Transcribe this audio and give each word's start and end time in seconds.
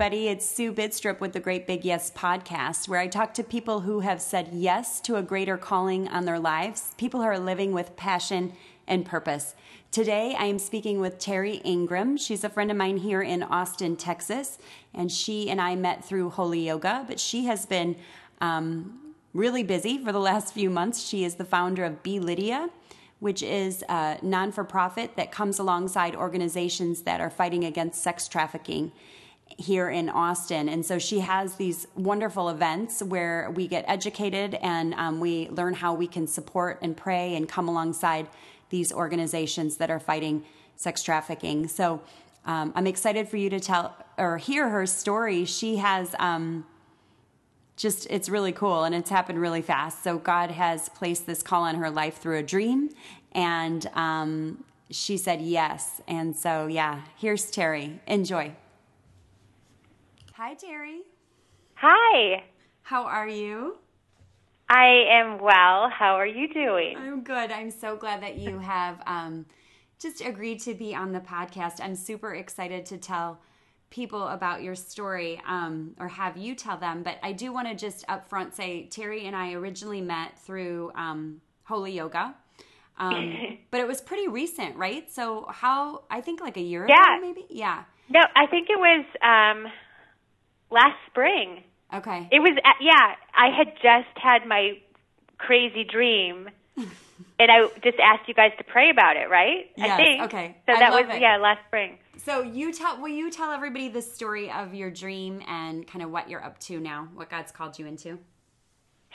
everybody. 0.00 0.28
It's 0.28 0.46
Sue 0.48 0.72
Bidstrup 0.72 1.20
with 1.20 1.34
the 1.34 1.40
Great 1.40 1.66
Big 1.66 1.84
Yes 1.84 2.10
podcast, 2.10 2.88
where 2.88 2.98
I 2.98 3.06
talk 3.06 3.34
to 3.34 3.44
people 3.44 3.80
who 3.80 4.00
have 4.00 4.22
said 4.22 4.48
yes 4.50 4.98
to 5.02 5.16
a 5.16 5.22
greater 5.22 5.58
calling 5.58 6.08
on 6.08 6.24
their 6.24 6.38
lives, 6.38 6.94
people 6.96 7.20
who 7.20 7.26
are 7.26 7.38
living 7.38 7.74
with 7.74 7.96
passion 7.96 8.54
and 8.86 9.04
purpose. 9.04 9.54
Today, 9.90 10.34
I 10.38 10.46
am 10.46 10.58
speaking 10.58 11.00
with 11.00 11.18
Terry 11.18 11.56
Ingram. 11.66 12.16
She's 12.16 12.44
a 12.44 12.48
friend 12.48 12.70
of 12.70 12.78
mine 12.78 12.96
here 12.96 13.20
in 13.20 13.42
Austin, 13.42 13.94
Texas, 13.94 14.58
and 14.94 15.12
she 15.12 15.50
and 15.50 15.60
I 15.60 15.76
met 15.76 16.02
through 16.02 16.30
Holy 16.30 16.66
Yoga, 16.66 17.04
but 17.06 17.20
she 17.20 17.44
has 17.44 17.66
been 17.66 17.94
um, 18.40 18.98
really 19.34 19.62
busy 19.62 20.02
for 20.02 20.12
the 20.12 20.18
last 20.18 20.54
few 20.54 20.70
months. 20.70 21.06
She 21.06 21.24
is 21.24 21.34
the 21.34 21.44
founder 21.44 21.84
of 21.84 22.02
Be 22.02 22.18
Lydia 22.18 22.70
which 23.18 23.42
is 23.42 23.84
a 23.90 24.16
non 24.22 24.50
for 24.50 24.64
profit 24.64 25.14
that 25.16 25.30
comes 25.30 25.58
alongside 25.58 26.16
organizations 26.16 27.02
that 27.02 27.20
are 27.20 27.28
fighting 27.28 27.66
against 27.66 28.02
sex 28.02 28.26
trafficking 28.26 28.90
here 29.60 29.90
in 29.90 30.08
Austin. 30.08 30.68
And 30.68 30.84
so 30.84 30.98
she 30.98 31.20
has 31.20 31.56
these 31.56 31.86
wonderful 31.94 32.48
events 32.48 33.02
where 33.02 33.50
we 33.54 33.68
get 33.68 33.84
educated 33.86 34.54
and 34.54 34.94
um, 34.94 35.20
we 35.20 35.48
learn 35.50 35.74
how 35.74 35.92
we 35.92 36.06
can 36.06 36.26
support 36.26 36.78
and 36.80 36.96
pray 36.96 37.34
and 37.36 37.46
come 37.46 37.68
alongside 37.68 38.26
these 38.70 38.90
organizations 38.92 39.76
that 39.76 39.90
are 39.90 40.00
fighting 40.00 40.44
sex 40.76 41.02
trafficking. 41.02 41.68
So 41.68 42.00
um, 42.46 42.72
I'm 42.74 42.86
excited 42.86 43.28
for 43.28 43.36
you 43.36 43.50
to 43.50 43.60
tell 43.60 43.94
or 44.16 44.38
hear 44.38 44.70
her 44.70 44.86
story. 44.86 45.44
She 45.44 45.76
has. 45.76 46.14
Um, 46.18 46.66
just 47.76 48.06
it's 48.10 48.28
really 48.28 48.52
cool 48.52 48.84
and 48.84 48.94
it's 48.94 49.08
happened 49.08 49.40
really 49.40 49.62
fast. 49.62 50.04
So 50.04 50.18
God 50.18 50.50
has 50.50 50.90
placed 50.90 51.24
this 51.26 51.42
call 51.42 51.62
on 51.62 51.76
her 51.76 51.88
life 51.88 52.18
through 52.18 52.36
a 52.36 52.42
dream, 52.42 52.90
and 53.32 53.88
um, 53.94 54.64
she 54.90 55.16
said 55.16 55.40
yes. 55.40 56.02
And 56.06 56.36
so 56.36 56.66
yeah, 56.66 57.00
here's 57.16 57.50
Terry. 57.50 57.98
Enjoy. 58.06 58.54
Hi, 60.42 60.54
Terry. 60.54 61.02
Hi. 61.74 62.44
How 62.80 63.04
are 63.04 63.28
you? 63.28 63.76
I 64.70 65.04
am 65.10 65.38
well. 65.38 65.90
How 65.90 66.14
are 66.14 66.26
you 66.26 66.50
doing? 66.50 66.96
I'm 66.96 67.22
good. 67.22 67.52
I'm 67.52 67.70
so 67.70 67.94
glad 67.94 68.22
that 68.22 68.38
you 68.38 68.58
have 68.60 69.02
um, 69.06 69.44
just 70.00 70.22
agreed 70.22 70.62
to 70.62 70.72
be 70.72 70.94
on 70.94 71.12
the 71.12 71.20
podcast. 71.20 71.74
I'm 71.82 71.94
super 71.94 72.34
excited 72.34 72.86
to 72.86 72.96
tell 72.96 73.42
people 73.90 74.28
about 74.28 74.62
your 74.62 74.74
story 74.74 75.42
um, 75.46 75.94
or 76.00 76.08
have 76.08 76.38
you 76.38 76.54
tell 76.54 76.78
them. 76.78 77.02
But 77.02 77.18
I 77.22 77.32
do 77.32 77.52
want 77.52 77.68
to 77.68 77.74
just 77.74 78.06
upfront 78.06 78.54
say 78.54 78.86
Terry 78.86 79.26
and 79.26 79.36
I 79.36 79.52
originally 79.52 80.00
met 80.00 80.38
through 80.38 80.90
um, 80.94 81.42
Holy 81.64 81.92
Yoga. 81.92 82.34
Um, 82.96 83.58
but 83.70 83.80
it 83.80 83.86
was 83.86 84.00
pretty 84.00 84.26
recent, 84.26 84.74
right? 84.76 85.12
So 85.12 85.44
how 85.50 86.04
I 86.10 86.22
think 86.22 86.40
like 86.40 86.56
a 86.56 86.62
year 86.62 86.86
yeah. 86.88 87.18
ago, 87.18 87.26
maybe. 87.26 87.44
Yeah. 87.50 87.84
No, 88.08 88.20
I 88.34 88.46
think 88.46 88.68
it 88.70 88.78
was 88.78 89.04
um, 89.22 89.70
last 90.70 90.96
spring. 91.08 91.62
Okay. 91.92 92.28
It 92.30 92.40
was 92.40 92.56
uh, 92.64 92.70
yeah. 92.80 93.14
I 93.34 93.56
had 93.56 93.74
just 93.82 94.16
had 94.16 94.46
my 94.46 94.78
crazy 95.38 95.84
dream, 95.84 96.48
and 96.76 97.50
I 97.50 97.66
just 97.82 97.98
asked 97.98 98.28
you 98.28 98.34
guys 98.34 98.52
to 98.58 98.64
pray 98.64 98.90
about 98.90 99.16
it, 99.16 99.28
right? 99.28 99.70
Yes. 99.76 99.90
I 99.90 99.96
think. 99.96 100.22
Okay. 100.24 100.56
So 100.66 100.78
that 100.78 100.92
was 100.92 101.14
it. 101.14 101.20
yeah 101.20 101.36
last 101.36 101.60
spring. 101.66 101.98
So 102.18 102.42
you 102.42 102.72
tell 102.72 103.00
will 103.00 103.08
you 103.08 103.30
tell 103.30 103.50
everybody 103.50 103.88
the 103.88 104.02
story 104.02 104.50
of 104.50 104.74
your 104.74 104.90
dream 104.90 105.42
and 105.48 105.86
kind 105.86 106.04
of 106.04 106.10
what 106.10 106.28
you're 106.28 106.44
up 106.44 106.58
to 106.60 106.78
now, 106.78 107.08
what 107.14 107.30
God's 107.30 107.50
called 107.50 107.78
you 107.78 107.86
into? 107.86 108.18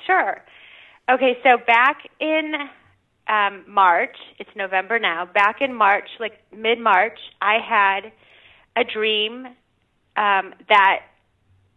Sure. 0.05 0.43
Okay, 1.09 1.37
so 1.43 1.57
back 1.65 1.99
in 2.19 2.53
um, 3.27 3.63
March, 3.67 4.17
it's 4.39 4.49
November 4.55 4.99
now. 4.99 5.25
Back 5.25 5.57
in 5.61 5.73
March, 5.73 6.09
like 6.19 6.33
mid 6.55 6.79
March, 6.79 7.19
I 7.41 7.57
had 7.59 8.11
a 8.75 8.83
dream 8.83 9.45
um, 10.17 10.53
that 10.67 11.01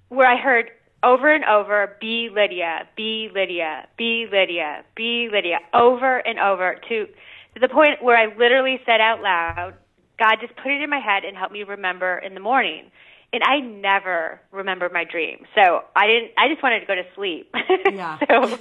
where 0.09 0.27
I 0.27 0.37
heard 0.37 0.71
over 1.03 1.33
and 1.33 1.45
over, 1.45 1.97
"Be 2.01 2.29
Lydia, 2.33 2.89
be 2.97 3.31
Lydia, 3.33 3.87
be 3.97 4.27
Lydia, 4.31 4.85
be 4.97 5.29
Lydia," 5.31 5.61
over 5.73 6.19
and 6.19 6.39
over 6.39 6.77
to 6.89 7.07
to 7.55 7.61
the 7.61 7.69
point 7.69 8.03
where 8.03 8.17
I 8.17 8.27
literally 8.37 8.81
said 8.85 9.01
out 9.01 9.23
loud, 9.23 9.75
God 10.19 10.37
just 10.41 10.55
put 10.57 10.73
it 10.73 10.83
in 10.83 10.91
my 10.91 10.99
head 10.99 11.25
and 11.25 11.37
helped 11.37 11.53
me 11.53 11.63
remember 11.63 12.19
in 12.19 12.35
the 12.35 12.41
morning. 12.41 12.91
And 13.33 13.43
I 13.45 13.61
never 13.61 14.41
remember 14.53 14.89
my 14.93 15.05
dream. 15.05 15.45
So 15.55 15.85
I 15.95 16.07
didn't 16.07 16.33
I 16.39 16.49
just 16.49 16.63
wanted 16.63 16.81
to 16.81 16.87
go 16.87 16.95
to 16.95 17.05
sleep. 17.15 17.55
Yeah. 17.93 18.19
so 18.29 18.59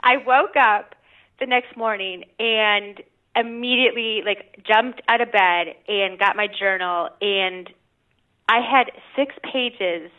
I 0.00 0.16
woke 0.26 0.56
up 0.56 0.94
the 1.40 1.46
next 1.46 1.76
morning 1.76 2.24
and 2.38 3.00
immediately 3.36 4.22
like 4.24 4.64
jumped 4.66 5.00
out 5.08 5.20
of 5.20 5.30
bed 5.30 5.74
and 5.86 6.18
got 6.18 6.36
my 6.36 6.48
journal 6.48 7.10
and 7.20 7.70
I 8.48 8.60
had 8.60 8.90
6 9.14 9.34
pages 9.52 10.10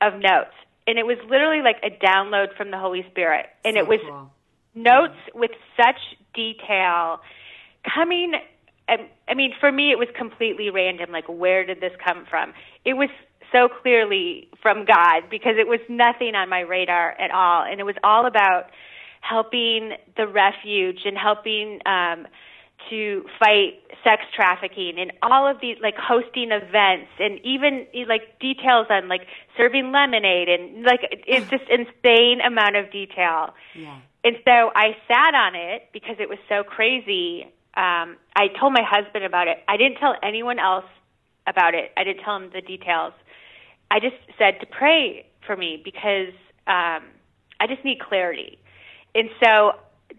of 0.00 0.14
notes. 0.14 0.54
And 0.86 0.98
it 0.98 1.06
was 1.06 1.18
literally 1.28 1.62
like 1.62 1.76
a 1.82 1.90
download 1.90 2.56
from 2.56 2.70
the 2.70 2.78
Holy 2.78 3.04
Spirit. 3.10 3.46
And 3.64 3.74
So 3.74 3.80
it 3.80 3.88
was 3.88 4.00
cool. 4.00 4.30
notes 4.74 5.18
with 5.34 5.50
such 5.76 5.98
detail 6.34 7.20
coming 7.94 8.34
I- 8.88 9.08
I 9.28 9.34
mean 9.34 9.54
for 9.58 9.72
me 9.72 9.90
it 9.90 9.98
was 9.98 10.08
completely 10.14 10.70
random 10.70 11.10
like 11.10 11.26
where 11.26 11.64
did 11.64 11.80
this 11.80 11.92
come 12.04 12.24
from? 12.26 12.54
It 12.84 12.94
was 12.94 13.10
so 13.52 13.68
clearly 13.68 14.48
from 14.60 14.84
God 14.84 15.24
because 15.30 15.56
it 15.56 15.66
was 15.66 15.80
nothing 15.88 16.34
on 16.34 16.48
my 16.48 16.60
radar 16.60 17.12
at 17.18 17.30
all. 17.30 17.62
And 17.62 17.80
it 17.80 17.84
was 17.84 17.96
all 18.04 18.26
about 18.26 18.70
helping 19.20 19.96
the 20.16 20.26
refuge 20.26 21.00
and 21.04 21.18
helping 21.18 21.80
um 21.86 22.26
to 22.90 23.24
fight 23.38 23.80
sex 24.04 24.22
trafficking 24.34 24.94
and 24.98 25.12
all 25.22 25.46
of 25.48 25.60
these 25.60 25.76
like 25.82 25.96
hosting 25.96 26.50
events 26.52 27.10
and 27.18 27.40
even 27.44 27.86
like 28.08 28.38
details 28.38 28.86
on 28.90 29.08
like 29.08 29.26
serving 29.56 29.90
lemonade 29.92 30.48
and 30.48 30.84
like 30.84 31.00
it's 31.26 31.48
just 31.50 31.64
insane 31.68 32.40
amount 32.40 32.76
of 32.76 32.90
detail 32.92 33.54
Yeah. 33.74 33.98
and 34.24 34.36
so 34.44 34.70
I 34.74 34.96
sat 35.08 35.34
on 35.34 35.54
it 35.54 35.88
because 35.92 36.16
it 36.18 36.28
was 36.28 36.38
so 36.48 36.62
crazy. 36.62 37.44
Um, 37.74 38.16
I 38.34 38.48
told 38.58 38.72
my 38.72 38.82
husband 38.82 39.24
about 39.24 39.48
it. 39.48 39.58
I 39.68 39.76
didn't 39.76 39.98
tell 39.98 40.14
anyone 40.22 40.58
else 40.58 40.86
about 41.46 41.74
it. 41.74 41.92
I 41.96 42.04
didn't 42.04 42.22
tell 42.24 42.36
him 42.36 42.50
the 42.52 42.60
details. 42.62 43.12
I 43.90 44.00
just 44.00 44.16
said 44.38 44.60
to 44.60 44.66
pray 44.66 45.26
for 45.46 45.56
me 45.56 45.80
because 45.84 46.32
um, 46.66 47.04
I 47.60 47.66
just 47.68 47.84
need 47.84 48.00
clarity. 48.00 48.58
And 49.14 49.28
so 49.42 49.72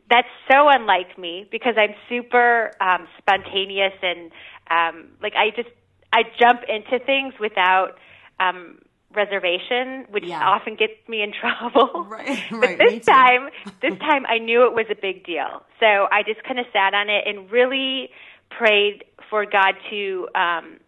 that's 0.09 0.27
so 0.51 0.67
unlike 0.69 1.17
me 1.17 1.47
because 1.51 1.75
I'm 1.77 1.93
super 2.09 2.71
um, 2.81 3.07
spontaneous 3.17 3.93
and 4.01 4.31
um, 4.69 5.09
like 5.21 5.33
I 5.35 5.49
just 5.55 5.69
I 6.13 6.23
jump 6.39 6.61
into 6.67 7.03
things 7.05 7.33
without 7.39 7.97
um, 8.39 8.79
reservation, 9.13 10.05
which 10.09 10.25
Yeah. 10.25 10.43
often 10.45 10.75
gets 10.75 10.93
me 11.07 11.21
in 11.21 11.31
trouble. 11.41 12.07
Right, 12.09 12.39
But 12.59 12.69
right, 12.69 12.79
me 12.79 12.99
this 13.01 13.05
time, 13.07 13.49
this 13.81 13.93
time 13.99 14.25
I 14.27 14.37
knew 14.39 14.65
it 14.65 14.73
was 14.73 14.85
a 14.89 14.95
big 14.99 15.25
deal. 15.25 15.63
So 15.79 16.07
I 16.11 16.23
just 16.25 16.43
kind 16.43 16.59
of 16.59 16.65
sat 16.73 16.93
on 16.93 17.09
it 17.09 17.23
and 17.27 17.51
really 17.51 18.09
prayed 18.49 19.03
for 19.29 19.45
God 19.45 19.73
to 19.89 20.27
um, 20.35 20.79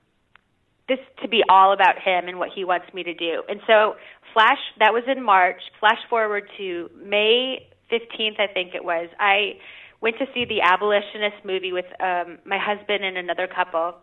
this 0.88 1.00
to 1.22 1.28
be 1.28 1.44
all 1.50 1.74
about 1.74 1.96
Him 2.04 2.28
and 2.28 2.40
what 2.40 2.50
He 2.54 2.64
wants 2.66 2.94
me 2.94 3.04
to 3.04 3.14
do. 3.14 3.44
And 3.48 3.60
so, 3.68 3.96
flash 4.34 4.58
that 4.80 4.94
was 4.94 5.04
in 5.08 5.24
March. 5.24 5.62
Flash 5.80 6.00
forward 6.10 6.50
to 6.58 6.90
May 7.04 7.68
fifteenth, 7.90 8.38
I 8.40 8.48
think 8.48 8.76
it 8.76 8.84
was. 8.84 9.10
I 9.20 9.58
went 10.02 10.18
to 10.20 10.26
see 10.34 10.46
the 10.46 10.62
Abolitionist 10.62 11.44
movie 11.44 11.74
with 11.74 11.86
um, 12.00 12.40
my 12.46 12.58
husband 12.58 13.04
and 13.04 13.18
another 13.18 13.48
couple 13.48 13.96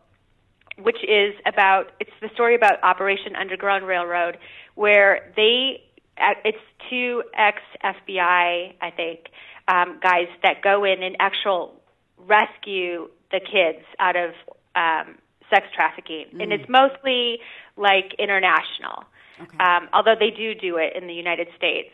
which 0.79 1.03
is 1.09 1.35
about 1.47 1.93
it's 2.01 2.11
the 2.21 2.29
story 2.35 2.55
about 2.55 2.83
Operation 2.83 3.35
Underground 3.35 3.87
Railroad, 3.87 4.39
where 4.75 5.33
they 5.37 5.83
uh, 6.19 6.35
it's 6.45 6.59
two 6.91 7.23
ex 7.35 7.59
FBI 7.83 8.75
I 8.81 8.91
think 8.95 9.21
um, 9.69 9.99
guys 10.03 10.29
that 10.43 10.63
go 10.63 10.85
in 10.85 11.03
and 11.03 11.17
actual 11.19 11.81
rescue 12.19 13.09
the 13.33 13.41
kids 13.41 13.85
out 13.99 14.17
of 14.17 14.31
um, 14.75 15.17
sex 15.51 15.67
trafficking, 15.75 16.27
and 16.41 16.53
it's 16.53 16.69
mostly 16.69 17.39
like 17.77 18.15
international, 18.19 19.05
Okay. 19.41 19.59
um, 19.59 19.89
although 19.93 20.15
they 20.19 20.31
do 20.31 20.55
do 20.55 20.77
it 20.77 20.95
in 20.97 21.07
the 21.07 21.15
United 21.15 21.49
States. 21.57 21.91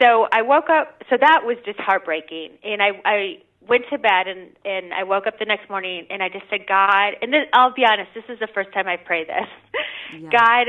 So 0.00 0.26
I 0.32 0.42
woke 0.42 0.70
up. 0.70 1.02
So 1.10 1.16
that 1.20 1.42
was 1.44 1.56
just 1.64 1.78
heartbreaking, 1.78 2.58
and 2.64 2.82
I 2.82 2.90
I 3.04 3.42
went 3.66 3.84
to 3.90 3.98
bed 3.98 4.26
and 4.26 4.50
and 4.64 4.92
I 4.94 5.04
woke 5.04 5.26
up 5.26 5.38
the 5.38 5.44
next 5.44 5.68
morning 5.68 6.06
and 6.10 6.22
I 6.22 6.28
just 6.28 6.44
said, 6.50 6.66
God, 6.66 7.14
and 7.22 7.32
then 7.32 7.42
I'll 7.52 7.72
be 7.72 7.84
honest, 7.84 8.10
this 8.14 8.24
is 8.28 8.38
the 8.38 8.48
first 8.52 8.72
time 8.72 8.88
I 8.88 8.96
pray 8.96 9.24
this. 9.24 9.48
Yeah. 10.18 10.30
God, 10.38 10.66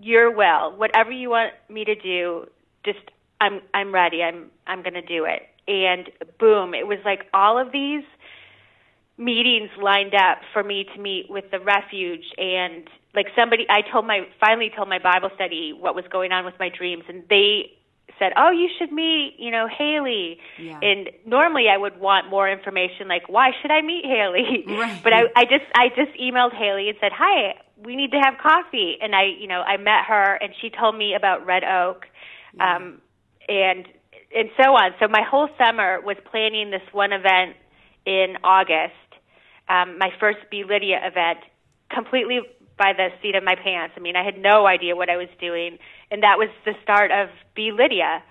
Your 0.00 0.30
will, 0.34 0.76
whatever 0.76 1.10
you 1.10 1.30
want 1.30 1.52
me 1.68 1.84
to 1.84 1.94
do, 1.94 2.46
just 2.84 3.10
I'm 3.40 3.60
I'm 3.72 3.92
ready. 3.92 4.22
I'm 4.22 4.50
I'm 4.66 4.82
going 4.82 4.94
to 4.94 5.02
do 5.02 5.26
it. 5.26 5.42
And 5.66 6.10
boom, 6.38 6.74
it 6.74 6.86
was 6.86 6.98
like 7.04 7.26
all 7.32 7.58
of 7.58 7.72
these 7.72 8.04
meetings 9.16 9.70
lined 9.80 10.14
up 10.14 10.38
for 10.52 10.62
me 10.62 10.86
to 10.94 11.00
meet 11.00 11.26
with 11.30 11.44
the 11.50 11.60
refuge 11.60 12.24
and 12.36 12.88
like 13.14 13.26
somebody 13.36 13.64
I 13.70 13.82
told 13.92 14.06
my 14.06 14.26
finally 14.40 14.70
told 14.74 14.88
my 14.88 14.98
Bible 14.98 15.30
study 15.34 15.72
what 15.72 15.94
was 15.94 16.04
going 16.10 16.32
on 16.32 16.44
with 16.44 16.54
my 16.58 16.68
dreams 16.68 17.04
and 17.08 17.22
they 17.30 17.70
said, 18.18 18.32
"Oh, 18.36 18.50
you 18.50 18.68
should 18.78 18.92
meet, 18.92 19.36
you 19.38 19.50
know, 19.50 19.66
Haley." 19.66 20.38
Yeah. 20.58 20.78
And 20.80 21.10
normally 21.26 21.68
I 21.68 21.76
would 21.76 21.98
want 21.98 22.30
more 22.30 22.48
information, 22.50 23.08
like, 23.08 23.28
"Why 23.28 23.50
should 23.60 23.70
I 23.70 23.82
meet 23.82 24.04
Haley?" 24.04 24.64
Right. 24.66 25.00
But 25.02 25.12
I, 25.12 25.22
I 25.36 25.44
just, 25.44 25.64
I 25.74 25.88
just 25.88 26.18
emailed 26.20 26.54
Haley 26.54 26.88
and 26.88 26.98
said, 27.00 27.12
"Hi, 27.12 27.54
we 27.76 27.96
need 27.96 28.12
to 28.12 28.18
have 28.18 28.34
coffee." 28.38 28.96
And 29.00 29.14
I, 29.14 29.24
you 29.38 29.46
know, 29.46 29.60
I 29.60 29.76
met 29.76 30.04
her, 30.08 30.34
and 30.34 30.52
she 30.60 30.70
told 30.70 30.96
me 30.96 31.14
about 31.14 31.46
Red 31.46 31.64
Oak, 31.64 32.06
um, 32.60 33.00
and 33.48 33.86
and 34.34 34.50
so 34.56 34.74
on. 34.74 34.92
So 35.00 35.08
my 35.08 35.22
whole 35.22 35.48
summer 35.58 36.00
was 36.00 36.16
planning 36.30 36.70
this 36.70 36.82
one 36.92 37.12
event 37.12 37.56
in 38.04 38.36
August, 38.42 38.92
um, 39.68 39.98
my 39.98 40.10
first 40.20 40.38
Be 40.50 40.64
Lydia 40.68 41.00
event, 41.02 41.38
completely 41.90 42.40
by 42.76 42.92
the 42.96 43.08
seat 43.22 43.34
of 43.34 43.44
my 43.44 43.54
pants. 43.54 43.94
I 43.96 44.00
mean, 44.00 44.16
I 44.16 44.24
had 44.24 44.38
no 44.38 44.66
idea 44.66 44.96
what 44.96 45.08
I 45.10 45.16
was 45.16 45.28
doing, 45.40 45.78
and 46.10 46.22
that 46.22 46.38
was 46.38 46.48
the 46.64 46.72
start 46.82 47.10
of 47.10 47.28
Be 47.54 47.70
Lydia. 47.72 48.22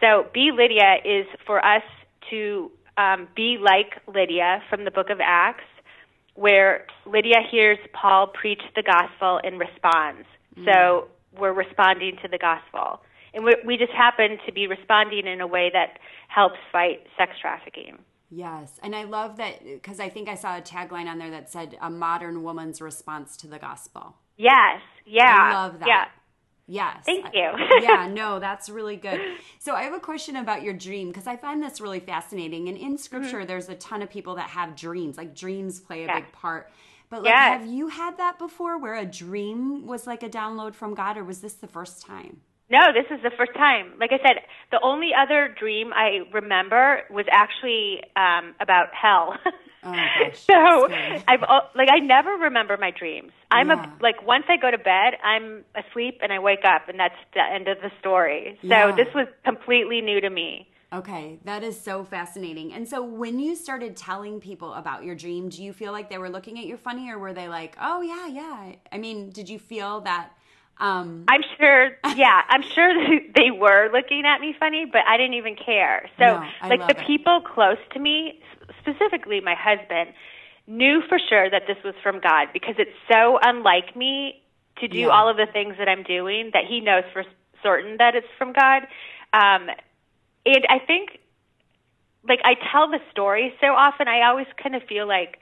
So 0.00 0.26
Be 0.32 0.50
Lydia 0.56 0.96
is 1.04 1.26
for 1.46 1.64
us 1.64 1.82
to 2.30 2.70
um, 2.96 3.28
be 3.34 3.58
like 3.60 4.00
Lydia 4.12 4.62
from 4.68 4.84
the 4.84 4.90
book 4.90 5.10
of 5.10 5.18
Acts, 5.22 5.64
where 6.34 6.86
Lydia 7.06 7.38
hears 7.50 7.78
Paul 7.92 8.28
preach 8.28 8.62
the 8.74 8.82
gospel 8.82 9.40
and 9.42 9.58
responds. 9.58 10.26
So 10.64 11.08
we're 11.38 11.52
responding 11.52 12.16
to 12.22 12.28
the 12.28 12.38
gospel. 12.38 13.00
And 13.32 13.44
we, 13.44 13.54
we 13.64 13.76
just 13.76 13.92
happen 13.92 14.38
to 14.46 14.52
be 14.52 14.66
responding 14.66 15.26
in 15.26 15.40
a 15.40 15.46
way 15.46 15.70
that 15.72 15.98
helps 16.28 16.58
fight 16.72 17.06
sex 17.16 17.32
trafficking. 17.40 17.98
Yes. 18.30 18.78
And 18.82 18.94
I 18.94 19.04
love 19.04 19.36
that 19.38 19.64
because 19.64 19.98
I 20.00 20.08
think 20.08 20.28
I 20.28 20.34
saw 20.36 20.56
a 20.56 20.60
tagline 20.62 21.06
on 21.06 21.18
there 21.18 21.30
that 21.30 21.50
said 21.50 21.76
a 21.80 21.90
modern 21.90 22.42
woman's 22.42 22.80
response 22.80 23.36
to 23.38 23.48
the 23.48 23.58
gospel. 23.58 24.14
Yes. 24.36 24.80
Yeah. 25.04 25.24
I 25.36 25.52
love 25.52 25.80
that. 25.80 25.88
Yeah. 25.88 26.04
Yes. 26.68 27.02
Thank 27.04 27.26
you. 27.34 27.50
yeah, 27.82 28.06
no, 28.06 28.38
that's 28.38 28.68
really 28.70 28.94
good. 28.96 29.20
So 29.58 29.74
I 29.74 29.82
have 29.82 29.92
a 29.92 29.98
question 29.98 30.36
about 30.36 30.62
your 30.62 30.74
dream 30.74 31.08
because 31.08 31.26
I 31.26 31.36
find 31.36 31.60
this 31.60 31.80
really 31.80 31.98
fascinating. 31.98 32.68
And 32.68 32.78
in 32.78 32.96
scripture, 32.96 33.44
there's 33.44 33.68
a 33.68 33.74
ton 33.74 34.02
of 34.02 34.10
people 34.10 34.36
that 34.36 34.50
have 34.50 34.76
dreams, 34.76 35.16
like 35.16 35.34
dreams 35.34 35.80
play 35.80 36.04
a 36.04 36.06
Mm-hmm. 36.06 36.16
Yeah. 36.16 36.20
big 36.20 36.32
part. 36.32 36.70
But 37.08 37.24
like, 37.24 37.32
Yes. 37.32 37.60
have 37.62 37.66
you 37.66 37.88
had 37.88 38.16
that 38.18 38.38
before 38.38 38.78
where 38.78 38.94
a 38.94 39.04
dream 39.04 39.84
was 39.88 40.06
like 40.06 40.22
a 40.22 40.28
download 40.28 40.76
from 40.76 40.94
God, 40.94 41.16
or 41.18 41.24
was 41.24 41.40
this 41.40 41.54
the 41.54 41.66
first 41.66 42.06
time? 42.06 42.42
No, 42.70 42.78
this 42.94 43.06
is 43.10 43.22
the 43.22 43.30
first 43.36 43.52
time. 43.54 43.94
Like 43.98 44.12
I 44.12 44.18
said, 44.18 44.42
the 44.70 44.80
only 44.82 45.10
other 45.12 45.54
dream 45.58 45.92
I 45.92 46.20
remember 46.32 47.02
was 47.10 47.26
actually 47.30 48.00
um, 48.16 48.54
about 48.60 48.88
hell. 48.94 49.34
Oh, 49.82 49.92
gosh, 49.92 50.38
so. 50.40 50.88
I've 51.26 51.40
like 51.74 51.88
I 51.90 52.00
never 52.00 52.32
remember 52.32 52.76
my 52.76 52.90
dreams. 52.90 53.32
I'm 53.50 53.68
Yeah. 53.68 53.82
a 53.82 54.02
like 54.02 54.22
once 54.26 54.44
I 54.46 54.58
go 54.58 54.70
to 54.70 54.76
bed, 54.76 55.14
I'm 55.24 55.64
asleep 55.74 56.18
and 56.22 56.30
I 56.30 56.38
wake 56.38 56.66
up, 56.66 56.86
and 56.90 57.00
that's 57.00 57.14
the 57.32 57.40
end 57.42 57.66
of 57.66 57.78
the 57.80 57.90
story. 57.98 58.58
So 58.60 58.68
Yeah. 58.68 58.92
this 58.94 59.08
was 59.14 59.26
completely 59.42 60.02
new 60.02 60.20
to 60.20 60.28
me. 60.28 60.68
Okay, 60.92 61.38
that 61.44 61.62
is 61.64 61.80
so 61.80 62.04
fascinating. 62.04 62.74
And 62.74 62.86
so 62.86 63.02
when 63.02 63.38
you 63.38 63.56
started 63.56 63.96
telling 63.96 64.38
people 64.38 64.74
about 64.74 65.02
your 65.02 65.14
dream, 65.14 65.48
do 65.48 65.62
you 65.64 65.72
feel 65.72 65.92
like 65.92 66.10
they 66.10 66.18
were 66.18 66.28
looking 66.28 66.58
at 66.58 66.66
you 66.66 66.76
funny 66.76 67.10
or 67.10 67.18
were 67.18 67.32
they 67.32 67.48
like, 67.48 67.74
"Oh 67.80 68.02
yeah, 68.02 68.26
yeah." 68.26 68.72
I 68.92 68.98
mean, 68.98 69.30
did 69.30 69.48
you 69.48 69.58
feel 69.58 70.02
that 70.02 70.32
um 70.80 71.24
I'm 71.28 71.42
sure, 71.58 71.90
yeah, 72.16 72.42
I'm 72.48 72.62
sure 72.62 72.92
they 73.36 73.50
were 73.50 73.90
looking 73.92 74.24
at 74.26 74.40
me 74.40 74.54
funny, 74.58 74.86
but 74.90 75.02
I 75.06 75.16
didn't 75.16 75.34
even 75.34 75.56
care. 75.56 76.08
So, 76.18 76.24
No, 76.24 76.48
like 76.68 76.86
the 76.88 76.94
it. 76.94 77.06
people 77.06 77.40
close 77.40 77.78
to 77.92 78.00
me, 78.00 78.40
specifically 78.80 79.40
my 79.40 79.54
husband, 79.54 80.10
knew 80.66 81.02
for 81.08 81.18
sure 81.18 81.50
that 81.50 81.62
this 81.66 81.76
was 81.84 81.94
from 82.02 82.20
God 82.20 82.48
because 82.52 82.74
it's 82.78 82.96
so 83.10 83.38
unlike 83.42 83.96
me 83.96 84.42
to 84.78 84.88
do 84.88 84.98
Yeah. 85.00 85.08
all 85.10 85.28
of 85.28 85.36
the 85.36 85.46
things 85.52 85.76
that 85.78 85.88
I'm 85.88 86.02
doing 86.02 86.50
that 86.52 86.64
he 86.68 86.80
knows 86.80 87.04
for 87.12 87.24
certain 87.62 87.96
that 87.98 88.14
it's 88.14 88.26
from 88.38 88.52
God. 88.52 88.82
Um, 89.32 89.68
and 90.46 90.66
I 90.68 90.78
think, 90.78 91.18
like, 92.26 92.40
I 92.44 92.54
tell 92.72 92.90
the 92.90 93.00
story 93.10 93.52
so 93.60 93.68
often, 93.68 94.08
I 94.08 94.22
always 94.28 94.46
kind 94.62 94.74
of 94.74 94.82
feel 94.84 95.06
like, 95.06 95.38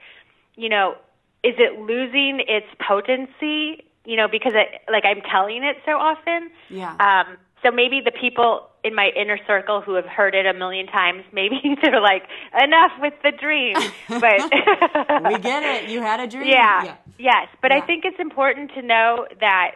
you 0.55 0.69
know, 0.69 0.95
is 1.43 1.55
it 1.57 1.79
losing 1.79 2.41
its 2.47 2.67
potency? 2.85 3.85
You 4.05 4.15
know, 4.17 4.27
because 4.29 4.53
it, 4.55 4.81
like 4.91 5.03
I'm 5.05 5.21
telling 5.21 5.63
it 5.63 5.77
so 5.85 5.91
often. 5.91 6.49
Yeah. 6.69 6.95
Um, 6.99 7.37
so 7.63 7.71
maybe 7.71 8.01
the 8.03 8.11
people 8.11 8.67
in 8.83 8.95
my 8.95 9.09
inner 9.15 9.37
circle 9.45 9.81
who 9.81 9.95
have 9.95 10.05
heard 10.05 10.33
it 10.33 10.45
a 10.45 10.53
million 10.53 10.87
times, 10.87 11.23
maybe 11.33 11.59
they're 11.81 11.99
like, 12.01 12.23
enough 12.61 12.91
with 13.01 13.13
the 13.23 13.31
dream. 13.31 13.75
But 14.07 14.41
we 15.33 15.39
get 15.39 15.63
it. 15.63 15.89
You 15.89 16.01
had 16.01 16.19
a 16.19 16.27
dream. 16.27 16.47
yeah. 16.47 16.95
Yes, 17.17 17.47
but 17.61 17.71
Yeah. 17.71 17.77
I 17.77 17.81
think 17.85 18.05
it's 18.05 18.19
important 18.19 18.71
to 18.75 18.81
know 18.81 19.27
that 19.41 19.71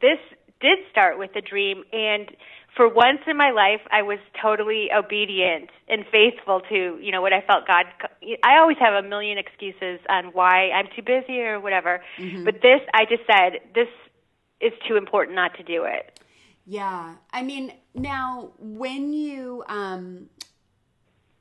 this 0.00 0.18
did 0.60 0.78
start 0.90 1.18
with 1.18 1.30
a 1.36 1.40
dream 1.40 1.84
and 1.92 2.28
for 2.78 2.88
once 2.88 3.18
in 3.26 3.36
my 3.36 3.50
life 3.50 3.80
I 3.90 4.02
was 4.02 4.20
totally 4.40 4.88
obedient 4.96 5.68
and 5.88 6.04
faithful 6.12 6.60
to, 6.70 6.96
you 7.02 7.10
know, 7.10 7.20
what 7.20 7.32
I 7.32 7.40
felt 7.40 7.66
God 7.66 7.86
I 8.44 8.58
always 8.58 8.76
have 8.78 8.94
a 8.94 9.06
million 9.06 9.36
excuses 9.36 9.98
on 10.08 10.26
why 10.26 10.70
I'm 10.70 10.86
too 10.94 11.02
busy 11.02 11.40
or 11.40 11.60
whatever. 11.60 12.00
Mm-hmm. 12.18 12.44
But 12.44 12.62
this 12.62 12.80
I 12.94 13.04
just 13.04 13.22
said 13.26 13.58
this 13.74 13.88
is 14.60 14.72
too 14.86 14.96
important 14.96 15.34
not 15.34 15.56
to 15.56 15.64
do 15.64 15.84
it. 15.84 16.20
Yeah. 16.66 17.16
I 17.32 17.42
mean, 17.42 17.72
now 17.94 18.52
when 18.60 19.12
you 19.12 19.64
um 19.68 20.28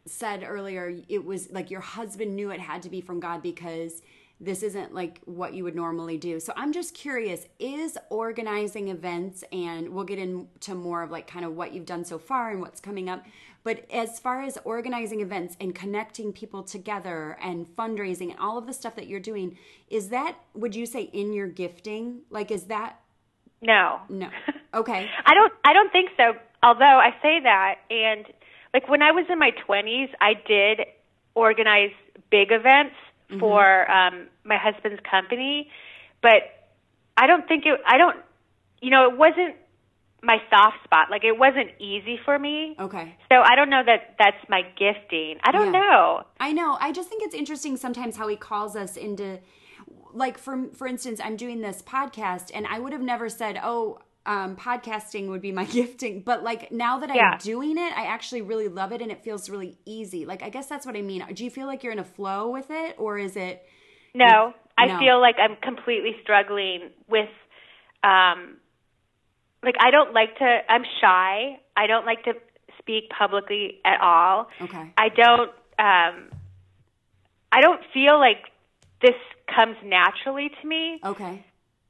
said 0.07 0.44
earlier 0.44 0.92
it 1.07 1.24
was 1.24 1.51
like 1.51 1.69
your 1.69 1.81
husband 1.81 2.36
knew 2.36 2.50
it 2.50 2.60
had 2.60 2.81
to 2.81 2.89
be 2.89 3.00
from 3.00 3.19
God 3.19 3.44
because 3.44 4.01
this 4.39 4.62
isn't 4.62 4.94
like 4.94 5.22
what 5.25 5.54
you 5.54 5.63
would 5.63 5.75
normally 5.75 6.18
do. 6.18 6.39
So 6.39 6.54
I'm 6.56 6.72
just 6.72 6.94
curious, 6.94 7.48
is 7.60 7.98
organizing 8.10 8.89
events 8.89 9.44
and 9.51 9.89
we'll 9.89 10.04
get 10.06 10.19
into 10.19 10.75
more 10.75 11.01
of 11.01 11.10
like 11.12 11.28
kind 11.28 11.44
of 11.44 11.56
what 11.56 11.74
you've 11.74 11.86
done 11.88 12.06
so 12.06 12.19
far 12.19 12.51
and 12.51 12.62
what's 12.62 12.80
coming 12.80 13.10
up, 13.10 13.25
but 13.63 13.89
as 13.92 14.19
far 14.19 14.44
as 14.44 14.57
organizing 14.63 15.22
events 15.22 15.57
and 15.60 15.74
connecting 15.74 16.31
people 16.31 16.62
together 16.63 17.38
and 17.42 17.68
fundraising 17.75 18.30
and 18.30 18.39
all 18.39 18.57
of 18.57 18.68
the 18.68 18.74
stuff 18.74 18.95
that 18.95 19.07
you're 19.07 19.19
doing, 19.19 19.57
is 19.89 20.10
that 20.10 20.38
would 20.54 20.75
you 20.75 20.86
say 20.86 21.04
in 21.04 21.34
your 21.34 21.48
gifting? 21.48 22.22
Like 22.30 22.51
is 22.51 22.66
that 22.66 23.00
No. 23.62 24.00
no. 24.10 24.30
Okay. 24.74 25.07
I 25.25 25.34
don't 25.34 25.54
I 25.66 25.74
don't 25.74 25.92
think 25.92 26.12
so. 26.16 26.34
Although 26.62 26.84
I 26.86 27.10
say 27.24 27.39
that 27.42 27.75
and 27.89 28.25
like 28.74 28.88
when 28.88 29.01
I 29.01 29.12
was 29.12 29.25
in 29.30 29.39
my 29.39 29.51
20s, 29.68 30.10
I 30.22 30.34
did 30.48 30.86
organize 31.34 31.91
big 32.29 32.51
events 32.51 32.96
for 33.39 33.89
um 33.91 34.27
my 34.43 34.57
husband's 34.57 35.01
company, 35.10 35.69
but 36.22 36.43
I 37.17 37.27
don't 37.27 37.48
think 37.48 37.65
it 37.65 37.79
I 37.86 37.98
don't 37.98 38.17
you 38.81 38.89
know, 38.91 39.10
it 39.10 39.17
wasn't 39.17 39.55
my 40.24 40.38
soft 40.50 40.84
spot. 40.84 41.10
Like 41.12 41.24
it 41.24 41.38
wasn't 41.38 41.72
easy 41.79 42.19
for 42.25 42.38
me. 42.39 42.75
Okay. 42.79 43.15
So 43.31 43.41
I 43.41 43.55
don't 43.55 43.69
know 43.69 43.84
that 43.86 44.15
that's 44.17 44.38
my 44.50 44.62
gifting. 44.77 45.38
I 45.43 45.51
don't 45.51 45.74
Yeah. 45.74 45.79
know. 45.79 46.24
I 46.39 46.51
know. 46.53 46.77
I 46.79 46.91
just 46.91 47.10
think 47.10 47.24
it's 47.24 47.36
interesting 47.36 47.77
sometimes 47.77 48.17
how 48.17 48.27
he 48.27 48.36
calls 48.36 48.75
us 48.75 48.98
into 48.98 49.39
like 50.13 50.38
for 50.38 50.67
for 50.74 50.88
instance, 50.88 51.19
I'm 51.24 51.36
doing 51.36 51.62
this 51.62 51.81
podcast 51.81 52.50
and 52.53 52.65
I 52.65 52.79
would 52.79 52.93
have 52.93 53.01
never 53.01 53.29
said, 53.29 53.60
"Oh, 53.62 54.00
um, 54.27 54.55
podcasting 54.55 55.29
would 55.29 55.41
be 55.41 55.51
my 55.51 55.63
gifting," 55.79 56.22
but 56.22 56.43
like 56.43 56.72
now 56.72 57.00
that 57.00 57.10
I'm 57.10 57.15
Yeah. 57.17 57.38
doing 57.39 57.77
it, 57.77 57.98
I 57.98 58.05
actually 58.05 58.41
really 58.43 58.67
love 58.67 58.91
it 58.91 59.01
and 59.01 59.12
it 59.12 59.24
feels 59.24 59.50
really 59.50 59.77
easy. 59.86 60.25
Like 60.25 60.43
I 60.43 60.50
guess 60.50 60.67
that's 60.67 60.86
what 60.86 60.96
I 60.96 61.01
mean. 61.01 61.25
Do 61.34 61.43
you 61.43 61.50
feel 61.50 61.65
like 61.65 61.84
you're 61.84 61.93
in 61.93 62.00
a 62.00 62.03
flow 62.03 62.50
with 62.50 62.67
it 62.69 62.96
or 63.00 63.17
is 63.17 63.36
it 63.36 63.65
No, 64.13 64.53
I 64.77 64.88
No. 64.88 65.00
feel 65.00 65.19
like 65.19 65.36
I'm 65.39 65.55
completely 65.62 66.15
struggling 66.22 66.91
with, 67.10 67.29
um, 68.03 68.57
like 69.63 69.75
I 69.79 69.89
don't 69.91 70.13
like 70.13 70.38
to. 70.38 70.60
I'm 70.69 70.84
shy. 71.01 71.60
I 71.75 71.88
don't 71.88 72.05
like 72.05 72.24
to 72.25 72.34
speak 72.79 73.10
publicly 73.10 73.79
at 73.86 74.00
all. 74.01 74.48
Okay. 74.62 74.93
I 74.98 75.10
don't. 75.10 75.51
Um, 75.79 76.31
I 77.51 77.62
don't 77.62 77.81
feel 77.93 78.19
like 78.19 78.43
this 79.01 79.15
comes 79.53 79.77
naturally 79.84 80.50
to 80.62 80.67
me. 80.67 81.00
Okay. 81.03 81.46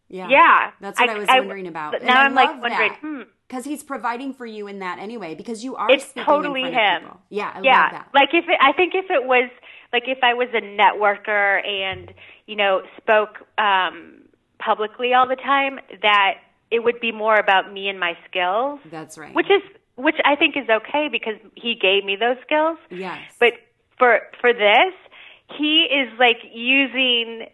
Yeah. 0.10 0.30
Yeah, 0.30 0.72
That's 0.80 1.00
what 1.00 1.10
I, 1.10 1.18
was 1.18 1.28
wondering 1.28 1.68
about. 1.68 1.96
And 1.96 2.06
Now 2.06 2.22
I 2.22 2.26
I'm 2.26 2.34
like 2.34 2.62
wondering. 2.62 2.94
Hmm. 3.02 3.22
Because 3.48 3.64
he's 3.64 3.82
providing 3.84 4.34
for 4.34 4.46
you 4.46 4.68
in 4.68 4.80
that 4.80 5.00
anyway, 5.00 5.34
because 5.36 5.64
you 5.64 5.76
are 5.78 5.90
It's 5.90 6.12
totally 6.14 6.64
him. 6.64 7.04
Yeah, 7.30 7.52
I 7.56 7.62
yeah, 7.62 7.82
love 7.84 7.92
that. 7.92 8.10
like 8.14 8.30
if 8.34 8.44
it, 8.50 8.58
I 8.62 8.74
think 8.74 8.94
if 8.94 9.06
it 9.10 9.26
was 9.26 9.50
like 9.94 10.04
if 10.08 10.18
I 10.22 10.34
was 10.34 10.50
a 10.54 10.60
networker 10.62 11.66
and 11.66 12.14
you 12.46 12.58
know 12.58 12.82
spoke 12.98 13.38
um, 13.58 14.24
publicly 14.60 15.14
all 15.14 15.28
the 15.30 15.38
time, 15.38 15.80
that 16.02 16.34
it 16.72 16.84
would 16.84 17.00
be 17.00 17.14
more 17.14 17.36
about 17.38 17.72
me 17.72 17.88
and 17.88 17.98
my 17.98 18.18
skills, 18.30 18.82
That's 18.92 19.18
right. 19.18 19.34
which 19.34 19.50
is 19.50 19.62
which 19.96 20.18
I 20.26 20.36
think 20.36 20.58
is 20.58 20.68
okay 20.70 21.08
because 21.10 21.36
he 21.56 21.74
gave 21.76 22.04
me 22.04 22.18
those 22.18 22.36
skills. 22.46 22.78
yes. 22.92 23.18
But 23.40 23.54
for 23.98 24.20
for 24.42 24.52
this, 24.52 24.94
he 25.58 25.84
is 25.90 26.10
like 26.20 26.40
using 26.54 27.48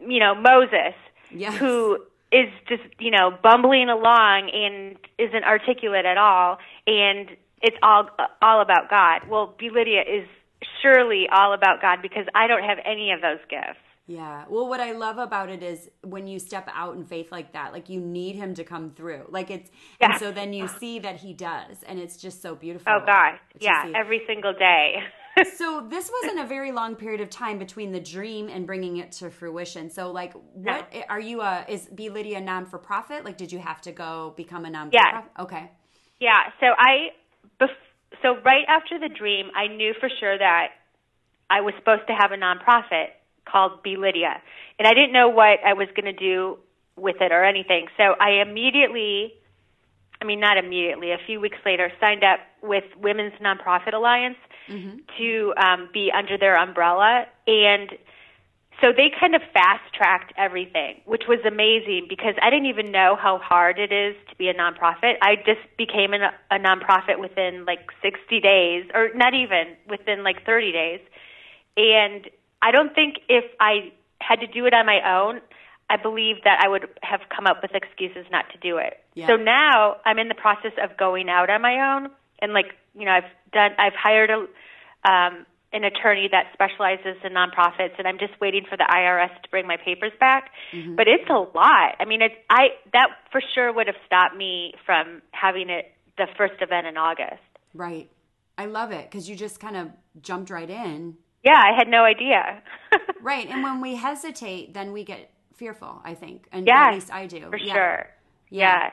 you 0.00 0.20
know 0.20 0.36
Moses, 0.36 0.94
Yes. 1.30 1.56
who 1.56 1.98
is 2.32 2.48
just 2.68 2.82
you 2.98 3.10
know 3.10 3.30
bumbling 3.42 3.88
along 3.88 4.50
and 4.52 4.96
isn't 5.18 5.44
articulate 5.44 6.04
at 6.04 6.18
all, 6.18 6.58
and 6.86 7.30
it's 7.62 7.76
all 7.82 8.08
all 8.42 8.60
about 8.60 8.90
God. 8.90 9.28
Well, 9.28 9.54
Be 9.58 9.70
Lydia 9.70 10.02
is 10.02 10.26
surely 10.82 11.26
all 11.32 11.52
about 11.52 11.80
God 11.80 12.00
because 12.02 12.26
I 12.34 12.46
don't 12.46 12.62
have 12.62 12.78
any 12.84 13.12
of 13.12 13.20
those 13.20 13.40
gifts. 13.48 13.80
Yeah. 14.06 14.44
Well, 14.50 14.68
what 14.68 14.80
I 14.80 14.92
love 14.92 15.16
about 15.16 15.48
it 15.48 15.62
is 15.62 15.88
when 16.02 16.26
you 16.26 16.38
step 16.38 16.68
out 16.74 16.94
in 16.94 17.04
faith 17.04 17.32
like 17.32 17.54
that, 17.54 17.72
like 17.72 17.88
you 17.88 18.00
need 18.00 18.36
him 18.36 18.54
to 18.54 18.64
come 18.64 18.90
through. 18.90 19.26
Like 19.30 19.50
it's, 19.50 19.70
yeah. 19.98 20.10
and 20.10 20.20
so 20.20 20.30
then 20.30 20.52
you 20.52 20.68
see 20.68 20.98
that 20.98 21.16
he 21.16 21.32
does, 21.32 21.82
and 21.86 21.98
it's 21.98 22.18
just 22.18 22.42
so 22.42 22.54
beautiful. 22.54 22.92
Oh 22.92 23.04
God. 23.06 23.38
yeah, 23.58 23.92
every 23.94 24.22
single 24.26 24.52
day. 24.52 24.96
so 25.56 25.86
this 25.88 26.10
wasn't 26.22 26.40
a 26.40 26.46
very 26.46 26.72
long 26.72 26.94
period 26.94 27.20
of 27.20 27.30
time 27.30 27.58
between 27.58 27.92
the 27.92 28.00
dream 28.00 28.48
and 28.48 28.66
bringing 28.66 28.98
it 28.98 29.12
to 29.12 29.30
fruition. 29.30 29.90
So 29.90 30.10
like, 30.12 30.32
what 30.52 30.92
no. 30.92 31.02
are 31.08 31.20
you? 31.20 31.40
A 31.40 31.64
is 31.68 31.86
Be 31.86 32.08
Lydia 32.10 32.40
non 32.40 32.66
for 32.66 32.78
profit? 32.78 33.24
Like, 33.24 33.36
did 33.36 33.52
you 33.52 33.58
have 33.58 33.80
to 33.82 33.92
go 33.92 34.34
become 34.36 34.64
a 34.64 34.70
non? 34.70 34.90
Yeah. 34.92 35.22
Okay. 35.38 35.70
Yeah. 36.20 36.40
So 36.60 36.66
I, 36.78 37.10
so 38.22 38.36
right 38.44 38.64
after 38.68 38.98
the 38.98 39.08
dream, 39.08 39.50
I 39.54 39.66
knew 39.66 39.92
for 39.98 40.08
sure 40.20 40.38
that 40.38 40.68
I 41.50 41.60
was 41.60 41.74
supposed 41.78 42.06
to 42.06 42.14
have 42.14 42.32
a 42.32 42.36
nonprofit 42.36 43.08
called 43.44 43.82
Be 43.82 43.96
Lydia, 43.96 44.40
and 44.78 44.88
I 44.88 44.94
didn't 44.94 45.12
know 45.12 45.28
what 45.28 45.58
I 45.64 45.74
was 45.74 45.88
going 45.94 46.06
to 46.06 46.18
do 46.18 46.58
with 46.96 47.16
it 47.20 47.32
or 47.32 47.44
anything. 47.44 47.86
So 47.96 48.14
I 48.18 48.42
immediately 48.42 49.34
I 50.24 50.26
mean, 50.26 50.40
not 50.40 50.56
immediately, 50.56 51.12
a 51.12 51.18
few 51.26 51.38
weeks 51.38 51.58
later, 51.66 51.92
signed 52.00 52.24
up 52.24 52.40
with 52.62 52.84
Women's 52.98 53.34
Nonprofit 53.42 53.92
Alliance 53.92 54.38
mm-hmm. 54.68 54.96
to 55.18 55.54
um, 55.62 55.90
be 55.92 56.10
under 56.16 56.38
their 56.38 56.56
umbrella. 56.56 57.26
And 57.46 57.90
so 58.80 58.88
they 58.90 59.12
kind 59.20 59.34
of 59.34 59.42
fast 59.52 59.82
tracked 59.92 60.32
everything, 60.38 61.02
which 61.04 61.24
was 61.28 61.40
amazing 61.46 62.06
because 62.08 62.34
I 62.40 62.48
didn't 62.48 62.66
even 62.66 62.90
know 62.90 63.16
how 63.20 63.36
hard 63.36 63.78
it 63.78 63.92
is 63.92 64.16
to 64.30 64.36
be 64.36 64.48
a 64.48 64.54
nonprofit. 64.54 65.16
I 65.20 65.36
just 65.36 65.60
became 65.76 66.14
a, 66.14 66.32
a 66.50 66.58
nonprofit 66.58 67.20
within 67.20 67.66
like 67.66 67.90
60 68.00 68.40
days, 68.40 68.86
or 68.94 69.10
not 69.14 69.34
even 69.34 69.76
within 69.90 70.24
like 70.24 70.44
30 70.46 70.72
days. 70.72 71.00
And 71.76 72.30
I 72.62 72.70
don't 72.70 72.94
think 72.94 73.16
if 73.28 73.44
I 73.60 73.92
had 74.22 74.40
to 74.40 74.46
do 74.46 74.64
it 74.64 74.72
on 74.72 74.86
my 74.86 75.00
own, 75.04 75.42
I 75.90 75.96
believe 75.96 76.36
that 76.44 76.60
I 76.64 76.68
would 76.68 76.88
have 77.02 77.20
come 77.34 77.46
up 77.46 77.58
with 77.62 77.72
excuses 77.74 78.26
not 78.30 78.46
to 78.52 78.58
do 78.58 78.78
it. 78.78 79.00
Yeah. 79.14 79.28
So 79.28 79.36
now 79.36 79.96
I'm 80.04 80.18
in 80.18 80.28
the 80.28 80.34
process 80.34 80.72
of 80.82 80.96
going 80.96 81.28
out 81.28 81.50
on 81.50 81.62
my 81.62 81.94
own, 81.94 82.10
and 82.40 82.52
like 82.52 82.74
you 82.94 83.04
know, 83.04 83.12
I've 83.12 83.30
done, 83.52 83.70
I've 83.78 83.94
hired 83.94 84.30
a 84.30 84.46
um, 85.08 85.46
an 85.72 85.82
attorney 85.82 86.28
that 86.30 86.46
specializes 86.52 87.20
in 87.24 87.32
nonprofits, 87.32 87.98
and 87.98 88.06
I'm 88.06 88.18
just 88.18 88.40
waiting 88.40 88.64
for 88.68 88.76
the 88.76 88.86
IRS 88.88 89.42
to 89.42 89.50
bring 89.50 89.66
my 89.66 89.76
papers 89.76 90.12
back. 90.20 90.50
Mm-hmm. 90.72 90.94
But 90.94 91.08
it's 91.08 91.28
a 91.28 91.34
lot. 91.34 91.96
I 91.98 92.04
mean, 92.06 92.22
it's 92.22 92.34
I 92.48 92.68
that 92.92 93.08
for 93.30 93.42
sure 93.54 93.72
would 93.72 93.88
have 93.88 93.96
stopped 94.06 94.36
me 94.36 94.74
from 94.86 95.20
having 95.32 95.68
it 95.70 95.92
the 96.16 96.26
first 96.38 96.54
event 96.60 96.86
in 96.86 96.96
August. 96.96 97.42
Right. 97.74 98.08
I 98.56 98.66
love 98.66 98.92
it 98.92 99.10
because 99.10 99.28
you 99.28 99.34
just 99.34 99.58
kind 99.58 99.76
of 99.76 99.88
jumped 100.22 100.48
right 100.48 100.70
in. 100.70 101.16
Yeah, 101.44 101.58
I 101.58 101.76
had 101.76 101.88
no 101.88 102.04
idea. 102.04 102.62
right, 103.20 103.48
and 103.50 103.62
when 103.62 103.80
we 103.80 103.96
hesitate, 103.96 104.72
then 104.72 104.92
we 104.92 105.04
get 105.04 105.30
fearful, 105.54 106.00
I 106.04 106.14
think. 106.14 106.46
And 106.52 106.66
yes, 106.66 106.76
at 106.76 106.94
least 106.94 107.12
I 107.12 107.26
do. 107.26 107.50
For 107.50 107.56
yeah. 107.56 107.72
sure. 107.72 108.06
Yeah. 108.50 108.90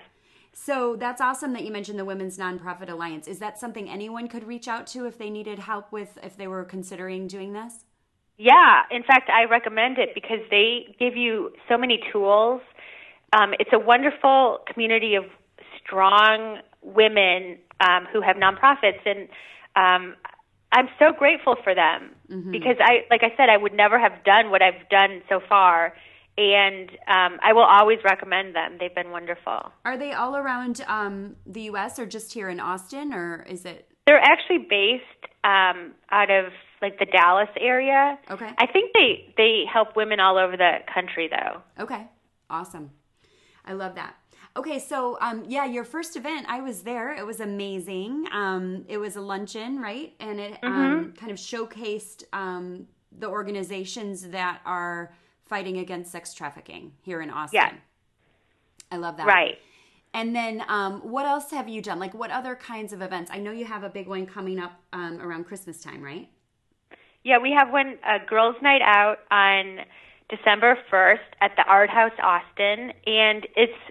So 0.54 0.96
that's 0.96 1.22
awesome 1.22 1.54
that 1.54 1.64
you 1.64 1.72
mentioned 1.72 1.98
the 1.98 2.06
Women's 2.06 2.38
Nonprofit 2.38 2.90
Alliance. 2.90 3.28
Is 3.28 3.40
that 3.40 3.60
something 3.60 3.90
anyone 3.90 4.28
could 4.28 4.44
reach 4.44 4.68
out 4.68 4.86
to 4.88 5.06
if 5.06 5.18
they 5.18 5.30
needed 5.30 5.60
help 5.60 5.92
with, 5.92 6.18
if 6.24 6.36
they 6.36 6.48
were 6.48 6.66
considering 6.66 7.28
doing 7.28 7.54
this? 7.54 7.86
Yeah. 8.38 8.82
In 8.92 9.04
fact, 9.04 9.30
I 9.30 9.46
recommend 9.50 9.98
it 9.98 10.10
because 10.14 10.40
they 10.50 10.96
give 11.00 11.16
you 11.16 11.54
so 11.70 11.78
many 11.78 12.00
tools. 12.12 12.62
Um, 13.34 13.54
it's 13.60 13.72
a 13.72 13.80
wonderful 13.80 14.60
community 14.72 15.16
of 15.16 15.24
strong 15.82 16.60
women 16.82 17.58
um, 17.80 18.08
who 18.12 18.22
have 18.22 18.36
nonprofits. 18.36 19.06
And 19.06 19.30
um, 19.76 20.16
I'm 20.72 20.90
so 21.00 21.14
grateful 21.18 21.56
for 21.64 21.74
them 21.74 22.12
mm-hmm. 22.30 22.52
because 22.52 22.76
I, 22.82 23.06
like 23.10 23.22
I 23.24 23.36
said, 23.38 23.50
I 23.50 23.58
would 23.58 23.74
never 23.74 23.98
have 23.98 24.24
done 24.26 24.52
what 24.52 24.62
I've 24.62 24.90
done 24.90 25.22
so 25.30 25.40
far 25.48 25.94
and 26.56 26.90
um, 27.08 27.40
I 27.44 27.54
will 27.54 27.66
always 27.66 28.00
recommend 28.04 28.56
them. 28.56 28.78
They've 28.80 28.94
been 28.94 29.12
wonderful. 29.12 29.72
Are 29.86 29.98
they 29.98 30.14
all 30.14 30.36
around 30.36 30.82
um, 30.88 31.36
the 31.46 31.62
U.S. 31.64 32.00
or 32.00 32.06
just 32.06 32.34
here 32.34 32.50
in 32.50 32.60
Austin, 32.60 33.14
or 33.14 33.46
is 33.50 33.66
it? 33.66 33.88
They're 34.08 34.20
actually 34.20 34.66
based 34.70 35.34
um, 35.44 35.94
out 36.12 36.32
of 36.32 36.52
like 36.82 36.98
the 37.00 37.06
Dallas 37.06 37.50
area. 37.60 38.18
Okay. 38.30 38.50
I 38.58 38.66
think 38.68 38.92
they 38.94 39.34
they 39.38 39.64
help 39.72 39.96
women 39.96 40.20
all 40.20 40.38
over 40.38 40.58
the 40.58 40.78
country, 40.94 41.30
though. 41.30 41.84
Okay, 41.84 42.08
awesome. 42.50 42.92
I 43.66 43.74
love 43.74 43.96
that. 43.96 44.16
Okay, 44.58 44.80
so 44.80 45.18
um, 45.22 45.46
yeah, 45.48 45.66
your 45.66 45.86
first 45.86 46.18
event, 46.18 46.46
I 46.50 46.60
was 46.60 46.82
there. 46.82 47.14
It 47.14 47.26
was 47.26 47.40
amazing. 47.40 48.26
Um, 48.34 48.86
it 48.90 48.98
was 48.98 49.16
a 49.16 49.22
luncheon, 49.22 49.80
right? 49.80 50.14
And 50.20 50.40
it 50.40 50.58
um, 50.62 50.74
mm-hmm. 50.74 51.12
kind 51.12 51.32
of 51.32 51.38
showcased 51.38 52.24
um, 52.34 52.88
the 53.18 53.28
organizations 53.28 54.30
that 54.30 54.60
are 54.66 55.14
fighting 55.52 55.80
against 55.80 56.10
sex 56.14 56.34
trafficking 56.34 56.94
here 57.02 57.22
in 57.22 57.30
Austin. 57.30 57.60
Yeah. 57.62 57.74
I 58.90 58.96
love 58.96 59.18
that. 59.18 59.28
Right. 59.28 59.58
And 60.14 60.34
then, 60.34 60.64
um, 60.70 61.02
what 61.02 61.26
else 61.26 61.52
have 61.52 61.68
you 61.68 61.82
done? 61.82 62.00
Like, 62.00 62.14
what 62.14 62.32
other 62.32 62.56
kinds 62.56 62.94
of 62.94 63.02
events? 63.02 63.30
I 63.34 63.40
know 63.40 63.52
you 63.52 63.66
have 63.66 63.84
a 63.84 63.90
big 63.90 64.08
one 64.08 64.26
coming 64.26 64.60
up 64.60 64.72
um, 64.94 65.20
around 65.20 65.44
Christmas 65.44 65.84
time, 65.84 66.02
right? 66.02 66.30
Yeah, 67.26 67.38
we 67.40 67.52
have 67.52 67.70
one, 67.70 67.98
a 68.06 68.26
girls' 68.26 68.56
night 68.62 68.82
out 68.82 69.18
on 69.30 69.80
December 70.30 70.78
1st 70.90 71.20
at 71.42 71.52
the 71.58 71.64
Art 71.68 71.90
House 71.90 72.18
Austin. 72.24 72.94
And 73.06 73.46
it's 73.58 73.82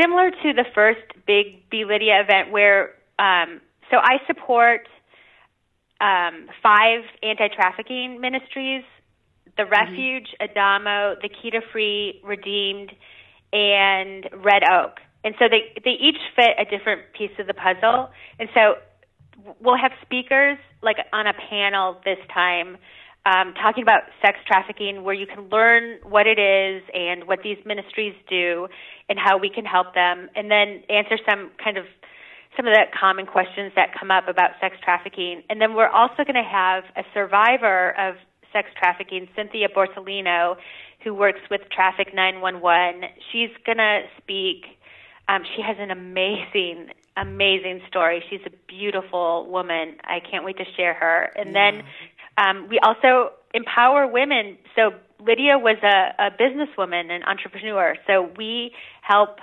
similar 0.00 0.30
to 0.30 0.52
the 0.52 0.64
first 0.72 1.02
big 1.26 1.68
Be 1.68 1.84
Lydia 1.84 2.20
event 2.20 2.52
where, 2.52 2.94
um, 3.18 3.60
so 3.90 3.96
I 3.98 4.18
support 4.28 4.86
um, 6.00 6.46
five 6.62 7.02
anti 7.24 7.48
trafficking 7.48 8.20
ministries 8.20 8.84
the 9.56 9.64
mm-hmm. 9.64 9.72
Refuge, 9.72 10.28
mm-hmm. 10.40 10.50
Adamo, 10.50 11.16
the 11.20 11.28
Keto 11.28 11.60
Free, 11.72 12.20
Redeemed, 12.24 12.92
and 13.52 14.28
Red 14.44 14.62
Oak. 14.70 15.00
And 15.24 15.34
so 15.38 15.46
they 15.48 15.72
they 15.84 15.96
each 16.00 16.18
fit 16.34 16.50
a 16.58 16.64
different 16.64 17.02
piece 17.16 17.30
of 17.38 17.46
the 17.46 17.54
puzzle. 17.54 18.10
And 18.38 18.48
so 18.54 18.74
we'll 19.60 19.78
have 19.78 19.92
speakers 20.02 20.58
like 20.82 20.96
on 21.12 21.26
a 21.26 21.34
panel 21.50 22.00
this 22.04 22.18
time 22.32 22.76
um, 23.24 23.54
talking 23.54 23.82
about 23.84 24.02
sex 24.20 24.38
trafficking, 24.46 25.04
where 25.04 25.14
you 25.14 25.26
can 25.26 25.48
learn 25.48 25.98
what 26.02 26.26
it 26.26 26.40
is 26.40 26.82
and 26.92 27.28
what 27.28 27.40
these 27.44 27.58
ministries 27.64 28.14
do 28.28 28.66
and 29.08 29.18
how 29.18 29.38
we 29.38 29.48
can 29.48 29.64
help 29.64 29.94
them, 29.94 30.28
and 30.34 30.50
then 30.50 30.82
answer 30.88 31.16
some 31.28 31.50
kind 31.62 31.78
of 31.78 31.84
some 32.56 32.66
of 32.66 32.74
the 32.74 32.84
common 32.98 33.24
questions 33.24 33.72
that 33.76 33.94
come 33.98 34.10
up 34.10 34.28
about 34.28 34.50
sex 34.60 34.76
trafficking. 34.84 35.42
And 35.48 35.60
then 35.60 35.74
we're 35.74 35.88
also 35.88 36.24
going 36.24 36.34
to 36.34 36.42
have 36.42 36.84
a 36.96 37.02
survivor 37.14 37.98
of 37.98 38.16
sex 38.52 38.68
trafficking, 38.78 39.28
Cynthia 39.34 39.68
Borsellino, 39.68 40.56
who 41.04 41.14
works 41.14 41.40
with 41.50 41.62
Traffick911. 41.76 43.04
She's 43.30 43.50
going 43.64 43.78
to 43.78 44.02
speak. 44.18 44.64
Um, 45.28 45.42
she 45.56 45.62
has 45.62 45.76
an 45.78 45.90
amazing, 45.90 46.90
amazing 47.16 47.80
story. 47.88 48.22
She's 48.30 48.40
a 48.46 48.50
beautiful 48.68 49.46
woman. 49.50 49.96
I 50.04 50.20
can't 50.20 50.44
wait 50.44 50.58
to 50.58 50.64
share 50.76 50.94
her. 50.94 51.32
And 51.36 51.52
yeah. 51.52 51.70
then 51.70 51.84
um, 52.38 52.68
we 52.68 52.78
also 52.78 53.32
empower 53.54 54.06
women. 54.06 54.58
So 54.76 54.92
Lydia 55.20 55.58
was 55.58 55.76
a, 55.82 56.26
a 56.26 56.30
businesswoman, 56.30 57.10
an 57.10 57.22
entrepreneur. 57.24 57.94
So 58.06 58.30
we 58.36 58.72
help 59.02 59.38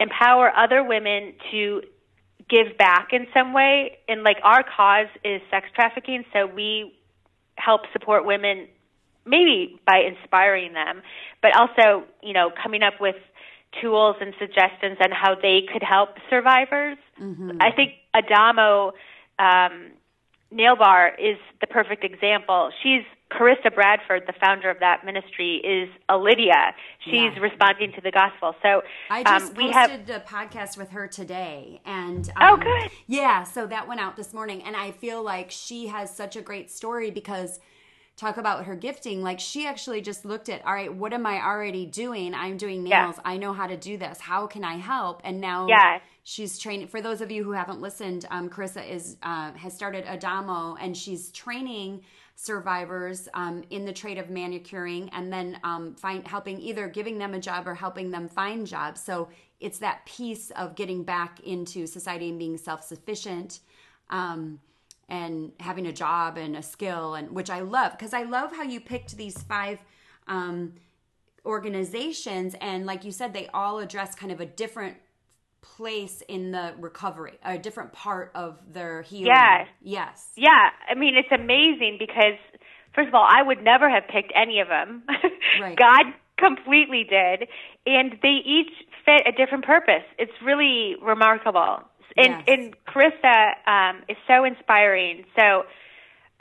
empower 0.00 0.52
other 0.56 0.82
women 0.84 1.34
to 1.50 1.82
give 2.48 2.76
back 2.78 3.08
in 3.12 3.26
some 3.34 3.52
way. 3.52 3.98
And 4.08 4.22
like 4.22 4.38
our 4.42 4.62
cause 4.62 5.08
is 5.24 5.40
sex 5.50 5.66
trafficking, 5.74 6.24
so 6.32 6.46
we 6.46 6.96
help 7.56 7.82
support 7.92 8.24
women 8.24 8.68
maybe 9.24 9.80
by 9.86 9.98
inspiring 9.98 10.72
them, 10.72 11.02
but 11.42 11.50
also, 11.56 12.04
you 12.22 12.32
know, 12.32 12.50
coming 12.62 12.82
up 12.82 12.94
with 13.00 13.16
tools 13.80 14.16
and 14.20 14.32
suggestions 14.38 14.96
on 15.02 15.10
how 15.10 15.34
they 15.34 15.62
could 15.70 15.82
help 15.82 16.10
survivors. 16.30 16.96
Mm-hmm. 17.20 17.58
I 17.60 17.72
think 17.72 17.94
Adamo 18.14 18.92
um, 19.38 19.90
Nail 20.50 20.76
Bar 20.76 21.12
is 21.18 21.36
the 21.60 21.66
perfect 21.66 22.04
example. 22.04 22.70
She's 22.82 23.02
Carissa 23.30 23.74
Bradford, 23.74 24.22
the 24.26 24.32
founder 24.40 24.70
of 24.70 24.78
that 24.80 25.04
ministry, 25.04 25.56
is 25.56 25.88
a 26.08 26.16
Lydia. 26.16 26.74
She's 27.04 27.14
yeah. 27.14 27.40
responding 27.40 27.92
to 27.92 28.00
the 28.00 28.12
gospel. 28.12 28.54
So 28.62 28.82
I 29.10 29.24
just 29.24 29.50
um, 29.50 29.54
we 29.56 29.72
posted 29.72 30.08
have... 30.08 30.22
a 30.22 30.24
podcast 30.24 30.76
with 30.76 30.90
her 30.90 31.08
today, 31.08 31.80
and 31.84 32.30
oh, 32.40 32.54
um, 32.54 32.60
oh, 32.60 32.62
good, 32.62 32.90
yeah. 33.08 33.42
So 33.42 33.66
that 33.66 33.88
went 33.88 34.00
out 34.00 34.16
this 34.16 34.32
morning, 34.32 34.62
and 34.62 34.76
I 34.76 34.92
feel 34.92 35.22
like 35.22 35.50
she 35.50 35.88
has 35.88 36.14
such 36.14 36.36
a 36.36 36.40
great 36.40 36.70
story 36.70 37.10
because 37.10 37.58
talk 38.16 38.38
about 38.38 38.64
her 38.64 38.74
gifting 38.74 39.22
like 39.22 39.38
she 39.38 39.66
actually 39.66 40.00
just 40.00 40.24
looked 40.24 40.48
at 40.48 40.64
all 40.64 40.72
right 40.72 40.94
what 40.94 41.12
am 41.12 41.26
i 41.26 41.38
already 41.38 41.84
doing 41.84 42.34
i'm 42.34 42.56
doing 42.56 42.82
nails 42.82 43.16
yeah. 43.16 43.22
i 43.30 43.36
know 43.36 43.52
how 43.52 43.66
to 43.66 43.76
do 43.76 43.98
this 43.98 44.18
how 44.20 44.46
can 44.46 44.64
i 44.64 44.76
help 44.76 45.20
and 45.22 45.38
now 45.38 45.66
yeah. 45.68 45.98
she's 46.22 46.58
training 46.58 46.88
for 46.88 47.02
those 47.02 47.20
of 47.20 47.30
you 47.30 47.44
who 47.44 47.52
haven't 47.52 47.80
listened 47.80 48.24
um, 48.30 48.48
carissa 48.48 48.88
is 48.88 49.18
uh, 49.22 49.52
has 49.52 49.74
started 49.74 50.02
adamo 50.06 50.76
and 50.76 50.96
she's 50.96 51.30
training 51.30 52.00
survivors 52.36 53.28
um, 53.34 53.64
in 53.70 53.84
the 53.84 53.92
trade 53.92 54.18
of 54.18 54.30
manicuring 54.30 55.08
and 55.10 55.32
then 55.32 55.58
um, 55.64 55.94
find 55.94 56.26
helping 56.28 56.60
either 56.60 56.86
giving 56.86 57.18
them 57.18 57.34
a 57.34 57.40
job 57.40 57.66
or 57.66 57.74
helping 57.74 58.10
them 58.10 58.28
find 58.28 58.66
jobs. 58.66 59.02
So 59.02 59.28
it's 59.58 59.78
that 59.78 60.06
piece 60.06 60.50
of 60.52 60.76
getting 60.76 61.02
back 61.02 61.40
into 61.40 61.86
society 61.86 62.28
and 62.28 62.38
being 62.38 62.56
self-sufficient 62.56 63.60
um, 64.10 64.60
and 65.08 65.52
having 65.60 65.86
a 65.86 65.92
job 65.92 66.36
and 66.36 66.56
a 66.56 66.62
skill 66.62 67.14
and 67.14 67.30
which 67.30 67.48
i 67.48 67.60
love 67.60 67.92
because 67.92 68.12
i 68.12 68.24
love 68.24 68.50
how 68.50 68.64
you 68.64 68.80
picked 68.80 69.16
these 69.16 69.40
five 69.44 69.78
um, 70.26 70.72
organizations, 71.46 72.54
and 72.60 72.84
like 72.84 73.04
you 73.04 73.12
said, 73.12 73.32
they 73.32 73.46
all 73.54 73.78
address 73.78 74.14
kind 74.14 74.32
of 74.32 74.40
a 74.40 74.46
different 74.46 74.96
place 75.76 76.22
in 76.28 76.52
the 76.52 76.74
recovery, 76.78 77.38
a 77.44 77.58
different 77.58 77.92
part 77.92 78.30
of 78.34 78.58
their 78.72 79.02
healing. 79.02 79.26
Yes. 79.26 79.68
Yes. 79.82 80.32
Yeah, 80.36 80.70
I 80.88 80.94
mean 80.94 81.14
it's 81.16 81.32
amazing 81.32 81.96
because 81.98 82.38
first 82.94 83.08
of 83.08 83.14
all, 83.14 83.26
I 83.28 83.42
would 83.42 83.62
never 83.62 83.88
have 83.90 84.04
picked 84.08 84.32
any 84.34 84.60
of 84.60 84.68
them. 84.68 85.02
Right. 85.60 85.76
God 85.78 86.06
completely 86.38 87.04
did, 87.08 87.48
and 87.86 88.12
they 88.20 88.40
each 88.44 88.72
fit 89.06 89.22
a 89.26 89.32
different 89.32 89.64
purpose. 89.64 90.04
It's 90.18 90.32
really 90.44 90.96
remarkable. 91.00 91.80
And 92.16 92.32
Yes. 92.32 92.44
and 92.48 92.76
Carissa 92.86 93.38
um, 93.66 94.02
is 94.08 94.16
so 94.26 94.44
inspiring. 94.44 95.24
So, 95.34 95.64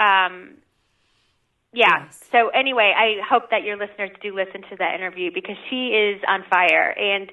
um, 0.03 0.55
yeah. 1.71 2.05
Yes. 2.05 2.19
So 2.31 2.49
anyway, 2.49 2.93
I 2.97 3.21
hope 3.25 3.51
that 3.51 3.63
your 3.63 3.77
listeners 3.77 4.09
do 4.21 4.35
listen 4.35 4.61
to 4.69 4.75
that 4.79 4.95
interview 4.95 5.31
because 5.33 5.55
she 5.69 5.89
is 5.89 6.21
on 6.27 6.43
fire 6.49 6.89
and. 6.97 7.31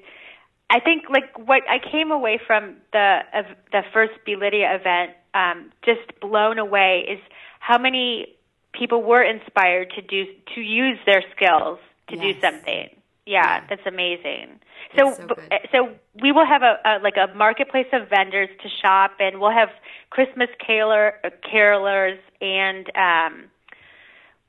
I 0.73 0.79
think 0.79 1.03
like 1.07 1.37
what 1.37 1.61
I 1.69 1.77
came 1.77 2.11
away 2.11 2.39
from 2.45 2.77
the 2.93 3.19
of 3.31 3.45
the 3.71 3.81
first 3.93 4.13
Be 4.25 4.35
Lydia 4.35 4.73
event 4.73 5.11
um, 5.35 5.71
just 5.85 6.19
blown 6.19 6.57
away 6.57 7.05
is 7.07 7.19
how 7.59 7.77
many 7.77 8.35
people 8.73 9.03
were 9.03 9.21
inspired 9.21 9.91
to 9.91 10.01
do 10.01 10.25
to 10.55 10.61
use 10.61 10.97
their 11.05 11.23
skills 11.35 11.77
to 12.09 12.15
do 12.15 12.33
something. 12.41 12.89
Yeah, 13.25 13.59
Yeah. 13.59 13.63
that's 13.69 13.85
amazing. 13.85 14.59
So, 14.97 15.13
so 15.15 15.35
so 15.71 15.89
we 16.21 16.31
will 16.31 16.45
have 16.45 16.63
a, 16.63 16.79
a 16.83 16.99
like 17.03 17.17
a 17.17 17.31
marketplace 17.35 17.87
of 17.93 18.09
vendors 18.09 18.49
to 18.63 18.69
shop, 18.81 19.11
and 19.19 19.39
we'll 19.39 19.51
have 19.51 19.69
Christmas 20.09 20.49
caroler, 20.65 21.13
uh, 21.23 21.29
carolers, 21.53 22.17
and 22.41 22.89
um, 22.97 23.43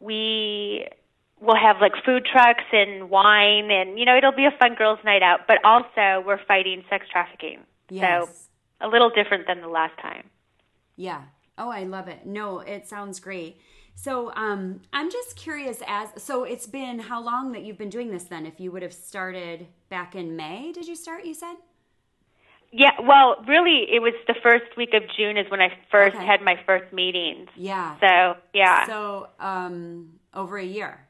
we 0.01 0.87
will 1.41 1.57
have 1.57 1.77
like 1.81 1.93
food 2.05 2.27
trucks 2.31 2.65
and 2.73 3.11
wine, 3.11 3.71
and 3.71 3.99
you 3.99 4.05
know 4.05 4.17
it'll 4.17 4.33
be 4.33 4.47
a 4.47 4.55
fun 4.59 4.75
girls' 4.75 4.99
night 5.05 5.23
out. 5.23 5.41
But 5.47 5.59
also, 5.65 6.25
we're 6.27 6.43
fighting 6.47 6.85
sex 6.89 7.07
trafficking, 7.11 7.61
Yes. 7.91 8.49
so 8.81 8.87
a 8.87 8.89
little 8.89 9.11
different 9.11 9.47
than 9.47 9.61
the 9.61 9.69
last 9.69 9.99
time. 10.01 10.31
Yeah. 10.97 11.23
Oh, 11.57 11.71
I 11.71 11.85
love 11.85 12.09
it. 12.09 12.27
No, 12.27 12.61
it 12.61 12.89
sounds 12.89 13.21
great. 13.21 13.59
So, 13.97 14.33
um, 14.35 14.81
I'm 14.93 15.09
just 15.11 15.37
curious 15.37 15.81
as 15.87 16.09
so 16.17 16.43
it's 16.43 16.67
been 16.67 16.99
how 16.99 17.23
long 17.23 17.53
that 17.53 17.63
you've 17.63 17.79
been 17.79 17.91
doing 17.91 18.11
this 18.11 18.25
then? 18.25 18.45
If 18.45 18.59
you 18.59 18.73
would 18.73 18.83
have 18.83 18.93
started 18.93 19.69
back 19.89 20.17
in 20.17 20.35
May, 20.35 20.73
did 20.73 20.87
you 20.89 20.97
start, 20.97 21.25
you 21.25 21.35
said? 21.35 21.55
Yeah, 22.73 22.91
well, 23.01 23.37
really, 23.47 23.87
it 23.89 24.03
was 24.03 24.15
the 24.27 24.35
first 24.43 24.77
week 24.77 24.95
of 24.95 25.03
June 25.17 25.37
is 25.37 25.49
when 25.49 25.61
I 25.61 25.69
first 25.93 26.17
Okay. 26.17 26.27
had 26.27 26.43
my 26.43 26.59
first 26.67 26.93
meetings. 26.93 27.49
Yeah. 27.55 27.95
So 28.01 28.35
yeah, 28.53 28.87
So, 28.87 29.29
um, 29.39 30.15
over 30.35 30.59
a 30.59 30.65
year. 30.65 31.07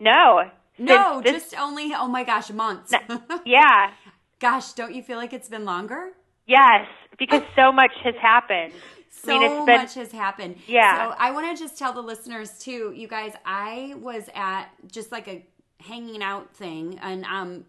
No, 0.00 0.50
No, 0.78 1.20
this- 1.22 1.32
just 1.50 1.58
only 1.58 1.92
oh 1.94 2.08
my 2.08 2.24
gosh, 2.24 2.50
months. 2.50 2.92
yeah, 3.44 3.92
gosh, 4.40 4.72
don't 4.72 4.94
you 4.94 5.02
feel 5.02 5.16
like 5.18 5.32
it's 5.32 5.48
been 5.48 5.64
longer? 5.64 6.10
yes, 6.46 6.86
because 7.18 7.42
so 7.56 7.72
much 7.72 7.92
has 8.02 8.14
happened. 8.20 8.72
so 9.10 9.34
I 9.34 9.38
mean, 9.38 9.50
it's 9.52 9.66
been 9.66 9.76
much 9.78 9.94
has 9.94 10.12
happened. 10.12 10.56
Yeah. 10.66 11.10
So 11.10 11.16
I 11.18 11.30
want 11.30 11.56
to 11.56 11.62
just 11.62 11.78
tell 11.78 11.92
the 11.92 12.02
listeners 12.02 12.58
too, 12.58 12.92
you 12.94 13.08
guys. 13.08 13.32
I 13.46 13.94
was 13.98 14.28
at 14.34 14.66
just 14.90 15.10
like 15.12 15.28
a 15.28 15.46
hanging 15.80 16.22
out 16.22 16.54
thing, 16.56 16.98
and 17.02 17.24
um, 17.24 17.64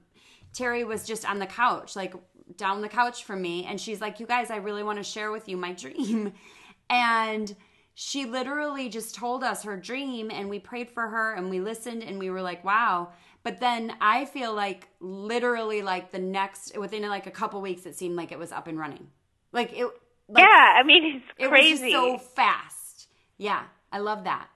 Terry 0.54 0.84
was 0.84 1.06
just 1.06 1.30
on 1.30 1.40
the 1.40 1.46
couch, 1.48 1.96
like 1.96 2.14
down 2.58 2.82
the 2.82 2.90
couch 2.90 3.24
from 3.24 3.42
me, 3.42 3.66
and 3.66 3.80
she's 3.80 4.02
like, 4.02 4.20
"You 4.20 4.26
guys, 4.26 4.50
I 4.52 4.58
really 4.58 4.84
want 4.84 4.98
to 5.00 5.04
share 5.04 5.32
with 5.32 5.48
you 5.48 5.58
my 5.58 5.74
dream," 5.74 6.34
and 6.90 7.56
she 7.96 8.26
literally 8.26 8.90
just 8.90 9.16
told 9.16 9.44
us 9.44 9.64
her 9.64 9.78
dream, 9.78 10.30
and 10.30 10.50
we 10.50 10.60
prayed 10.60 10.90
for 10.90 11.08
her, 11.08 11.34
and 11.34 11.50
we 11.50 11.62
listened, 11.62 12.04
and 12.04 12.20
we 12.20 12.30
were 12.30 12.42
like, 12.42 12.64
"Wow." 12.64 13.14
But 13.42 13.60
then 13.60 13.96
I 14.02 14.26
feel 14.26 14.54
like 14.54 14.90
literally 15.00 15.82
like 15.82 16.12
the 16.12 16.20
next 16.20 16.78
within 16.78 17.08
like 17.08 17.26
a 17.26 17.32
couple 17.32 17.62
weeks, 17.62 17.86
it 17.86 17.96
seemed 17.96 18.16
like 18.16 18.32
it 18.32 18.40
was 18.40 18.52
up 18.52 18.68
and 18.68 18.78
running, 18.78 19.08
like 19.52 19.72
it. 19.74 19.86
Like, 20.28 20.42
yeah. 20.42 20.74
I 20.80 20.84
mean, 20.84 21.18
it's 21.18 21.26
it 21.38 21.50
crazy. 21.50 21.92
so 21.92 22.18
fast. 22.18 23.08
Yeah, 23.38 23.64
I 23.92 24.00
love 24.00 24.24
that. 24.26 24.48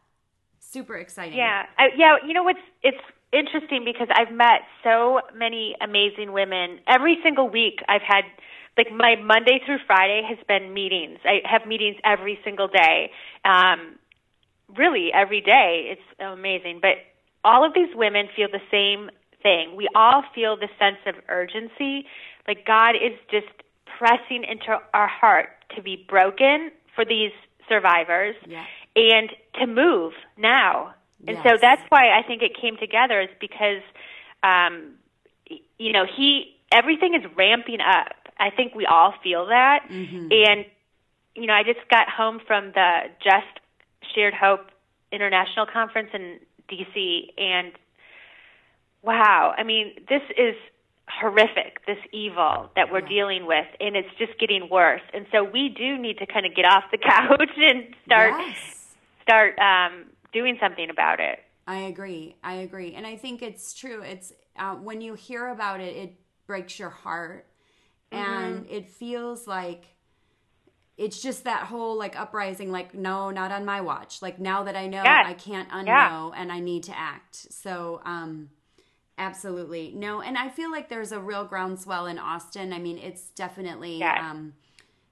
Super 0.60 0.96
exciting. 0.96 1.38
Yeah, 1.38 1.66
I, 1.78 1.90
yeah. 1.96 2.18
You 2.26 2.34
know 2.34 2.44
what's 2.44 2.60
it's 2.84 2.98
interesting 3.32 3.86
because 3.86 4.08
I've 4.14 4.34
met 4.34 4.62
so 4.84 5.22
many 5.34 5.76
amazing 5.82 6.34
women. 6.34 6.80
Every 6.88 7.20
single 7.24 7.48
week, 7.48 7.80
I've 7.88 8.02
had 8.02 8.24
like 8.78 8.92
my 8.92 9.16
Monday 9.16 9.60
through 9.66 9.80
Friday 9.86 10.22
has 10.28 10.38
been 10.48 10.74
meetings. 10.74 11.20
I 11.26 11.42
have 11.46 11.68
meetings 11.68 11.98
every 12.04 12.40
single 12.44 12.68
day. 12.68 13.12
Um, 13.46 13.96
really, 14.78 15.12
every 15.14 15.42
day. 15.42 15.92
It's 15.98 16.20
amazing. 16.20 16.80
But 16.82 16.98
all 17.44 17.66
of 17.66 17.74
these 17.74 17.94
women 17.96 18.28
feel 18.36 18.48
the 18.52 18.62
same 18.72 19.10
thing. 19.42 19.76
We 19.76 19.88
all 19.96 20.24
feel 20.36 20.58
the 20.58 20.70
sense 20.78 20.98
of 21.06 21.16
urgency. 21.28 22.06
Like 22.48 22.66
God 22.66 22.96
is 22.96 23.18
just 23.32 23.48
pressing 23.98 24.44
into 24.44 24.78
our 24.94 25.08
heart 25.08 25.50
to 25.76 25.82
be 25.82 26.06
broken 26.08 26.72
for 26.96 27.06
these 27.06 27.32
survivors 27.68 28.36
Yeah. 28.48 28.66
and 28.96 29.30
to 29.60 29.68
move 29.68 30.14
now. 30.38 30.94
And 31.28 31.38
so 31.44 31.58
that's 31.60 31.82
why 31.90 32.18
I 32.18 32.24
think 32.24 32.42
it 32.42 32.56
came 32.56 32.78
together 32.78 33.20
is 33.20 33.30
because, 33.42 33.82
um, 34.42 34.94
you 35.78 35.92
know, 35.92 36.06
he 36.06 36.56
everything 36.72 37.14
is 37.14 37.24
ramping 37.36 37.82
up. 37.82 38.14
I 38.40 38.50
think 38.50 38.76
we 38.76 38.86
all 38.86 39.14
feel 39.24 39.48
that. 39.48 39.86
And 40.32 40.66
you 41.36 41.46
know, 41.48 41.54
I 41.54 41.64
just 41.64 41.80
got 41.90 42.10
home 42.10 42.40
from 42.46 42.72
the 42.74 43.02
Just 43.24 43.60
Shared 44.16 44.34
Hope 44.34 44.68
International 45.12 45.66
Conference 45.72 46.10
in 46.14 46.40
DC, 46.70 47.32
and 47.38 47.72
wow, 49.02 49.54
I 49.58 49.64
mean, 49.64 49.94
this 50.10 50.22
is 50.38 50.56
horrific, 51.08 51.86
this 51.88 51.98
evil 52.12 52.70
that 52.76 52.92
we're 52.92 53.02
dealing 53.02 53.46
with, 53.48 53.66
and 53.80 53.96
it's 53.96 54.10
just 54.18 54.38
getting 54.40 54.70
worse. 54.70 55.02
And 55.14 55.26
so 55.32 55.44
we 55.44 55.70
do 55.70 55.98
need 55.98 56.18
to 56.20 56.26
kind 56.26 56.46
of 56.46 56.56
get 56.56 56.66
off 56.66 56.84
the 56.92 56.98
couch 57.12 57.50
and 57.58 57.96
start 58.06 58.34
Yes. 58.38 58.96
start 59.24 59.60
um, 59.60 60.06
doing 60.34 60.58
something 60.62 60.90
about 60.90 61.20
it. 61.20 61.40
I 61.68 61.80
agree. 61.82 62.36
I 62.44 62.54
agree. 62.56 62.96
And 62.96 63.06
I 63.06 63.16
think 63.16 63.42
it's 63.42 63.74
true. 63.74 64.02
It's 64.02 64.34
uh, 64.58 64.76
when 64.76 65.02
you 65.02 65.14
hear 65.14 65.48
about 65.50 65.80
it, 65.80 65.96
it 65.96 66.14
breaks 66.48 66.80
your 66.80 66.90
heart. 66.90 67.46
And 68.12 68.66
Mm-hmm. 68.66 68.74
it 68.74 68.90
feels 68.90 69.48
like 69.48 69.86
it's 70.98 71.22
just 71.22 71.46
that 71.46 71.64
whole 71.64 71.98
like 71.98 72.20
uprising, 72.20 72.72
like, 72.72 72.94
no, 72.94 73.30
not 73.30 73.52
on 73.52 73.64
my 73.66 73.82
watch. 73.82 74.22
Like, 74.22 74.40
now 74.40 74.64
that 74.64 74.76
I 74.76 74.88
know, 74.88 75.04
Yes. 75.04 75.26
I 75.28 75.34
can't 75.34 75.70
unknow 75.70 75.86
Yeah. 75.88 76.32
and 76.36 76.52
I 76.52 76.60
need 76.60 76.84
to 76.84 76.98
act. 76.98 77.36
So, 77.54 78.02
um, 78.04 78.50
absolutely. 79.18 79.94
No. 79.96 80.22
And 80.22 80.38
I 80.38 80.50
feel 80.50 80.72
like 80.72 80.90
there's 80.90 81.12
a 81.12 81.20
real 81.20 81.46
groundswell 81.46 82.06
in 82.08 82.20
Austin. 82.20 82.74
I 82.74 82.80
mean, 82.80 82.98
it's 82.98 83.30
definitely. 83.30 84.00
Yes. 84.00 84.18
Um, 84.22 84.54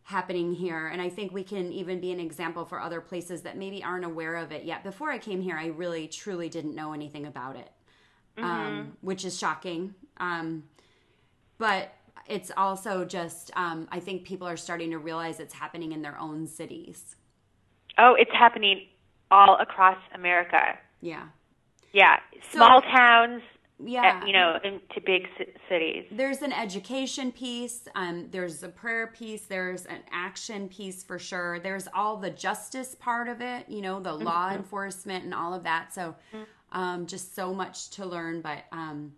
happening 0.03 0.53
here 0.53 0.87
and 0.87 1.01
i 1.01 1.09
think 1.09 1.33
we 1.33 1.43
can 1.43 1.69
even 1.73 1.99
be 1.99 2.13
an 2.13 2.19
example 2.21 2.63
for 2.63 2.79
other 2.79 3.01
places 3.01 3.41
that 3.41 3.57
maybe 3.57 3.83
aren't 3.83 4.05
aware 4.05 4.37
of 4.37 4.53
it 4.53 4.63
yet 4.63 4.81
before 4.81 5.11
i 5.11 5.17
came 5.17 5.41
here 5.41 5.57
i 5.57 5.65
really 5.65 6.07
truly 6.07 6.47
didn't 6.47 6.73
know 6.73 6.93
anything 6.93 7.25
about 7.25 7.57
it 7.57 7.69
um, 8.37 8.95
which 9.01 9.25
is 9.25 9.37
shocking 9.37 9.93
um, 10.15 10.63
but 11.57 11.91
it's 12.29 12.51
also 12.57 13.05
just 13.05 13.51
um, 13.55 13.87
i 13.91 13.99
think 13.99 14.23
people 14.23 14.47
are 14.47 14.57
starting 14.57 14.91
to 14.91 14.97
realize 14.97 15.39
it's 15.39 15.53
happening 15.53 15.91
in 15.91 16.01
their 16.01 16.17
own 16.19 16.47
cities. 16.47 17.15
Oh, 17.97 18.13
it's 18.17 18.31
happening 18.31 18.87
all 19.31 19.57
across 19.59 19.97
America. 20.13 20.77
yeah. 21.01 21.27
Yeah, 21.93 22.17
small 22.51 22.81
towns. 22.81 23.41
yeah. 23.83 24.19
uh, 24.21 24.25
you 24.25 24.33
know, 24.33 24.59
into 24.63 25.01
big 25.03 25.23
ci- 25.37 25.53
cities. 25.69 26.05
there's 26.11 26.41
an 26.43 26.51
education 26.53 27.31
piece 27.31 27.87
um, 27.95 28.27
there's 28.29 28.61
a 28.61 28.67
prayer 28.69 29.07
piece 29.07 29.43
there's 29.45 29.85
an 29.85 30.01
action 30.11 30.67
piece 30.67 31.03
for 31.03 31.17
sure. 31.17 31.59
There's 31.59 31.87
all 31.95 32.17
the 32.17 32.29
justice 32.29 32.95
part 32.99 33.27
of 33.29 33.41
it 33.41 33.67
you 33.69 33.81
know 33.81 33.99
the 33.99 34.13
law 34.13 34.51
enforcement 34.51 35.23
and 35.23 35.33
all 35.33 35.53
of 35.53 35.63
that. 35.63 35.93
So 35.93 36.15
um, 36.71 37.07
just 37.07 37.33
so 37.35 37.53
much 37.53 37.89
to 37.91 38.05
learn 38.05 38.41
but 38.41 38.65
um, 38.71 39.13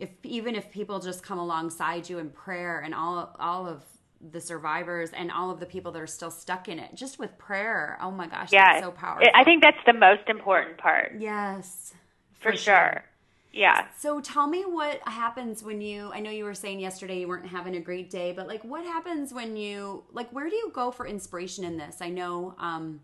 if 0.00 0.10
even 0.24 0.54
if 0.54 0.70
people 0.70 0.98
just 1.00 1.22
come 1.22 1.38
alongside 1.38 2.08
you 2.08 2.18
in 2.18 2.30
prayer 2.30 2.80
and 2.80 2.94
all 2.94 3.36
all 3.38 3.66
of 3.66 3.84
the 4.32 4.40
survivors 4.40 5.10
and 5.12 5.30
all 5.30 5.50
of 5.50 5.60
the 5.60 5.66
people 5.66 5.92
that 5.92 6.02
are 6.02 6.06
still 6.06 6.30
stuck 6.30 6.68
in 6.68 6.78
it 6.78 6.94
just 6.94 7.18
with 7.18 7.38
prayer 7.38 7.98
oh 8.02 8.10
my 8.10 8.26
gosh 8.26 8.52
Yeah, 8.52 8.72
that's 8.72 8.84
so 8.84 8.90
powerful 8.90 9.28
I 9.34 9.44
think 9.44 9.62
that's 9.62 9.78
the 9.86 9.94
most 9.94 10.28
important 10.28 10.78
part 10.78 11.12
yes 11.18 11.94
for, 12.40 12.56
sure. 12.56 13.04
Yeah. 13.52 13.86
So 13.98 14.20
tell 14.20 14.46
me 14.46 14.62
what 14.62 15.00
happens 15.06 15.62
when 15.62 15.80
you 15.80 16.10
I 16.12 16.20
know 16.20 16.30
you 16.30 16.44
were 16.44 16.54
saying 16.54 16.80
yesterday 16.80 17.20
you 17.20 17.28
weren't 17.28 17.48
having 17.48 17.76
a 17.76 17.80
great 17.80 18.10
day, 18.10 18.32
but 18.32 18.46
like 18.46 18.64
what 18.64 18.84
happens 18.84 19.32
when 19.34 19.56
you 19.56 20.04
like 20.12 20.30
where 20.30 20.48
do 20.48 20.56
you 20.56 20.70
go 20.72 20.90
for 20.90 21.06
inspiration 21.06 21.64
in 21.64 21.76
this? 21.76 21.98
I 22.00 22.08
know 22.10 22.54
um 22.58 23.00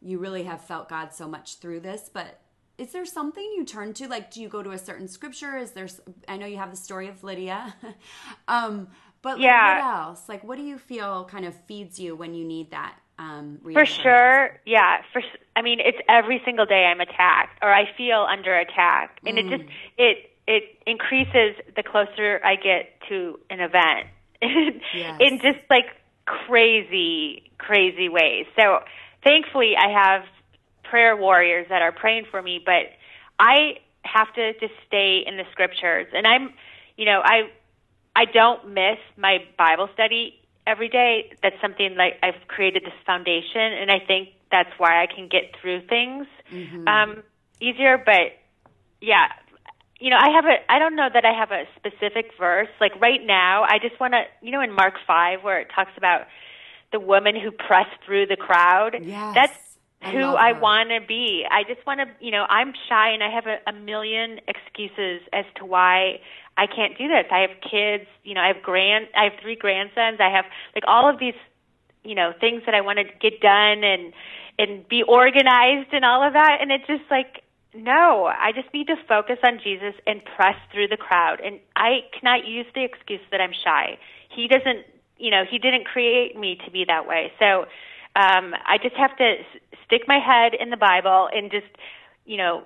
you 0.00 0.18
really 0.18 0.44
have 0.44 0.62
felt 0.62 0.88
God 0.88 1.12
so 1.12 1.26
much 1.28 1.58
through 1.58 1.80
this, 1.80 2.08
but 2.12 2.40
is 2.78 2.92
there 2.92 3.06
something 3.06 3.44
you 3.56 3.64
turn 3.64 3.94
to? 3.94 4.08
Like 4.08 4.30
do 4.30 4.40
you 4.40 4.48
go 4.48 4.62
to 4.62 4.70
a 4.70 4.78
certain 4.78 5.08
scripture? 5.08 5.56
Is 5.56 5.72
there 5.72 5.88
i 6.28 6.36
know 6.36 6.46
you 6.46 6.56
have 6.58 6.70
the 6.70 6.76
story 6.76 7.08
of 7.08 7.22
Lydia. 7.24 7.74
um 8.48 8.88
but 9.22 9.38
like, 9.38 9.44
Yeah. 9.44 9.76
what 9.76 10.06
else? 10.06 10.28
Like 10.28 10.44
what 10.44 10.56
do 10.56 10.64
you 10.64 10.78
feel 10.78 11.24
kind 11.24 11.44
of 11.44 11.54
feeds 11.64 11.98
you 11.98 12.14
when 12.14 12.34
you 12.34 12.44
need 12.44 12.70
that 12.70 12.96
Um, 13.18 13.60
for 13.72 13.86
sure, 13.86 14.60
yeah. 14.66 15.00
For 15.12 15.22
I 15.56 15.62
mean, 15.62 15.80
it's 15.80 15.98
every 16.08 16.42
single 16.44 16.66
day 16.66 16.84
I'm 16.84 17.00
attacked, 17.00 17.58
or 17.62 17.72
I 17.72 17.84
feel 17.96 18.26
under 18.30 18.54
attack, 18.54 19.18
and 19.24 19.38
mm. 19.38 19.40
it 19.40 19.58
just 19.58 19.70
it 19.96 20.16
it 20.46 20.64
increases 20.86 21.56
the 21.74 21.82
closer 21.82 22.40
I 22.44 22.56
get 22.56 23.00
to 23.08 23.38
an 23.48 23.60
event, 23.60 24.08
yes. 24.94 25.18
in 25.20 25.38
just 25.38 25.64
like 25.70 25.86
crazy, 26.26 27.50
crazy 27.58 28.08
ways. 28.08 28.46
So 28.58 28.80
thankfully, 29.24 29.74
I 29.78 29.88
have 29.88 30.22
prayer 30.90 31.16
warriors 31.16 31.66
that 31.68 31.82
are 31.82 31.92
praying 31.92 32.26
for 32.30 32.40
me, 32.42 32.60
but 32.64 32.92
I 33.38 33.78
have 34.02 34.32
to 34.34 34.52
just 34.60 34.72
stay 34.86 35.24
in 35.26 35.36
the 35.36 35.44
scriptures, 35.52 36.06
and 36.14 36.26
I'm, 36.26 36.52
you 36.96 37.04
know, 37.04 37.20
I 37.24 37.50
I 38.14 38.24
don't 38.24 38.68
miss 38.68 38.98
my 39.16 39.38
Bible 39.58 39.88
study 39.94 40.40
every 40.66 40.88
day. 40.88 41.32
That's 41.42 41.60
something 41.60 41.96
like 41.96 42.18
I've 42.22 42.48
created 42.48 42.84
this 42.84 42.94
foundation, 43.04 43.60
and 43.60 43.90
I 43.90 43.98
think 43.98 44.30
that's 44.50 44.70
why 44.78 45.02
I 45.02 45.06
can 45.06 45.28
get 45.28 45.54
through 45.60 45.86
things 45.86 46.26
mm-hmm. 46.50 46.88
um, 46.88 47.22
easier. 47.60 47.98
But 47.98 48.38
yeah, 49.00 49.26
you 50.00 50.10
know, 50.10 50.18
I 50.18 50.30
have 50.30 50.44
a. 50.44 50.72
I 50.72 50.78
don't 50.78 50.96
know 50.96 51.08
that 51.12 51.24
I 51.24 51.32
have 51.32 51.50
a 51.50 51.64
specific 51.76 52.30
verse. 52.38 52.68
Like 52.80 52.98
right 53.00 53.24
now, 53.24 53.64
I 53.64 53.78
just 53.78 53.98
want 54.00 54.14
to, 54.14 54.22
you 54.40 54.52
know, 54.52 54.60
in 54.60 54.72
Mark 54.72 54.94
five 55.06 55.42
where 55.42 55.60
it 55.60 55.68
talks 55.74 55.92
about 55.96 56.26
the 56.92 57.00
woman 57.00 57.34
who 57.38 57.50
pressed 57.50 57.98
through 58.04 58.26
the 58.26 58.36
crowd. 58.36 58.96
Yes. 59.02 59.34
That's 59.34 59.58
who 60.02 60.22
I, 60.22 60.50
I 60.50 60.52
want 60.52 60.90
to 60.90 61.00
be. 61.06 61.44
I 61.50 61.62
just 61.64 61.84
want 61.86 62.00
to, 62.00 62.06
you 62.24 62.30
know, 62.30 62.44
I'm 62.48 62.72
shy 62.88 63.10
and 63.10 63.22
I 63.22 63.30
have 63.30 63.46
a, 63.46 63.58
a 63.68 63.72
million 63.72 64.40
excuses 64.46 65.22
as 65.32 65.44
to 65.56 65.64
why 65.64 66.20
I 66.56 66.66
can't 66.66 66.96
do 66.96 67.08
this. 67.08 67.26
I 67.30 67.40
have 67.40 67.50
kids, 67.60 68.08
you 68.22 68.34
know, 68.34 68.40
I 68.40 68.48
have 68.48 68.62
grand, 68.62 69.08
I 69.16 69.24
have 69.24 69.34
three 69.42 69.56
grandsons. 69.56 70.18
I 70.20 70.30
have 70.30 70.44
like 70.74 70.84
all 70.86 71.08
of 71.08 71.18
these, 71.18 71.34
you 72.04 72.14
know, 72.14 72.32
things 72.38 72.62
that 72.66 72.74
I 72.74 72.80
want 72.80 72.98
to 72.98 73.04
get 73.04 73.40
done 73.40 73.84
and 73.84 74.12
and 74.58 74.88
be 74.88 75.02
organized 75.02 75.92
and 75.92 76.04
all 76.04 76.26
of 76.26 76.32
that. 76.32 76.58
And 76.60 76.70
it's 76.72 76.86
just 76.86 77.04
like, 77.10 77.42
no, 77.74 78.24
I 78.24 78.52
just 78.52 78.72
need 78.72 78.86
to 78.86 78.96
focus 79.06 79.36
on 79.44 79.60
Jesus 79.62 79.92
and 80.06 80.22
press 80.24 80.56
through 80.72 80.88
the 80.88 80.96
crowd. 80.96 81.40
And 81.44 81.60
I 81.74 82.00
cannot 82.18 82.46
use 82.46 82.66
the 82.74 82.84
excuse 82.84 83.20
that 83.30 83.40
I'm 83.40 83.52
shy. 83.52 83.98
He 84.34 84.48
doesn't, 84.48 84.86
you 85.18 85.30
know, 85.30 85.44
he 85.48 85.58
didn't 85.58 85.84
create 85.84 86.38
me 86.38 86.58
to 86.64 86.70
be 86.70 86.84
that 86.88 87.06
way. 87.06 87.32
So 87.38 87.66
um, 88.16 88.54
I 88.66 88.78
just 88.82 88.96
have 88.96 89.14
to 89.18 89.34
stick 89.84 90.02
my 90.08 90.18
head 90.18 90.52
in 90.58 90.70
the 90.70 90.76
Bible 90.76 91.28
and 91.32 91.50
just, 91.50 91.66
you 92.24 92.38
know, 92.38 92.64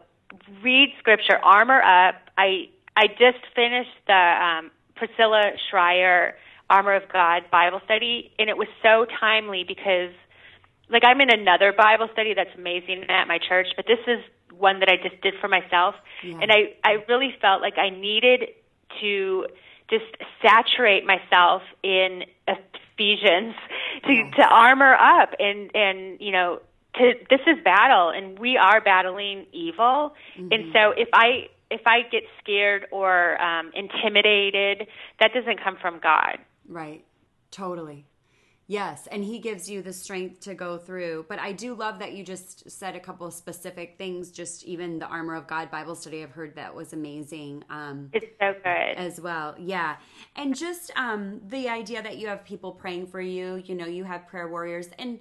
read 0.63 0.95
scripture, 0.99 1.39
armor 1.43 1.83
up. 1.83 2.15
I 2.39 2.69
I 2.97 3.09
just 3.09 3.43
finished 3.55 3.99
the 4.07 4.13
um, 4.15 4.71
Priscilla 4.95 5.53
Shirer 5.71 6.37
Armor 6.69 6.95
of 6.95 7.11
God 7.13 7.43
Bible 7.51 7.81
study, 7.85 8.31
and 8.39 8.49
it 8.49 8.57
was 8.57 8.69
so 8.81 9.07
timely 9.19 9.65
because, 9.67 10.13
like, 10.89 11.03
I'm 11.05 11.21
in 11.21 11.31
another 11.31 11.73
Bible 11.73 12.09
study 12.13 12.33
that's 12.33 12.55
amazing 12.57 13.05
at 13.09 13.27
my 13.27 13.39
church, 13.39 13.67
but 13.75 13.87
this 13.87 13.99
is 14.07 14.21
one 14.57 14.79
that 14.81 14.89
I 14.89 14.97
just 15.03 15.21
did 15.21 15.35
for 15.41 15.49
myself, 15.49 15.97
yeah. 16.23 16.39
and 16.41 16.53
I 16.53 16.75
I 16.85 17.05
really 17.09 17.35
felt 17.41 17.61
like 17.61 17.77
I 17.77 17.91
needed 17.91 18.51
to 19.01 19.47
just 19.89 20.05
saturate 20.41 21.05
myself 21.05 21.63
in 21.83 22.23
Ephesians 23.01 23.55
to 24.05 24.13
yes. 24.13 24.35
to 24.37 24.43
armor 24.43 24.95
up 24.95 25.35
and 25.39 25.71
and 25.75 26.21
you 26.21 26.33
know 26.33 26.61
to 26.95 27.15
this 27.31 27.41
is 27.47 27.57
battle 27.65 28.11
and 28.11 28.39
we 28.39 28.57
are 28.57 28.81
battling 28.81 29.47
evil 29.53 30.15
mm-hmm. 30.37 30.49
and 30.53 30.73
so 30.73 30.91
if 30.91 31.09
I 31.13 31.49
if 31.71 31.83
I 31.87 32.03
get 32.03 32.25
scared 32.43 32.87
or 32.91 33.41
um, 33.41 33.71
intimidated, 33.75 34.89
that 35.21 35.33
doesn't 35.33 35.63
come 35.63 35.77
from 35.81 36.01
God. 36.01 36.39
Right. 36.69 37.05
Totally. 37.51 38.05
Yes, 38.71 39.09
and 39.11 39.25
he 39.25 39.41
gives 39.41 39.69
you 39.69 39.83
the 39.83 39.93
strength 39.93 40.39
to 40.43 40.55
go 40.55 40.79
through. 40.79 41.27
But 41.29 41.41
I 41.41 41.51
do 41.51 41.75
love 41.75 41.99
that 41.99 42.13
you 42.13 42.23
just 42.23 42.71
said 42.71 42.95
a 42.95 43.01
couple 43.01 43.27
of 43.27 43.35
specific 43.35 43.99
things. 43.99 44.31
Just 44.31 44.63
even 44.63 45.01
the 45.01 45.07
Armor 45.07 45.35
of 45.35 45.49
God 45.49 45.73
Bible 45.73 45.97
study, 45.97 46.23
I've 46.23 46.31
heard 46.31 46.55
that 46.55 46.73
was 46.73 46.93
amazing. 46.93 47.65
Um, 47.69 48.11
it's 48.13 48.27
so 48.41 48.55
good 48.63 48.95
as 48.97 49.21
well. 49.21 49.57
Yeah, 49.59 49.97
and 50.37 50.55
just 50.55 50.93
um, 50.95 51.41
the 51.49 51.69
idea 51.69 52.01
that 52.01 52.19
you 52.19 52.29
have 52.29 52.45
people 52.45 52.71
praying 52.71 53.09
for 53.09 53.21
you. 53.21 53.57
You 53.57 53.75
know, 53.75 53.87
you 53.87 54.05
have 54.05 54.29
prayer 54.29 54.47
warriors, 54.49 54.89
and 55.01 55.19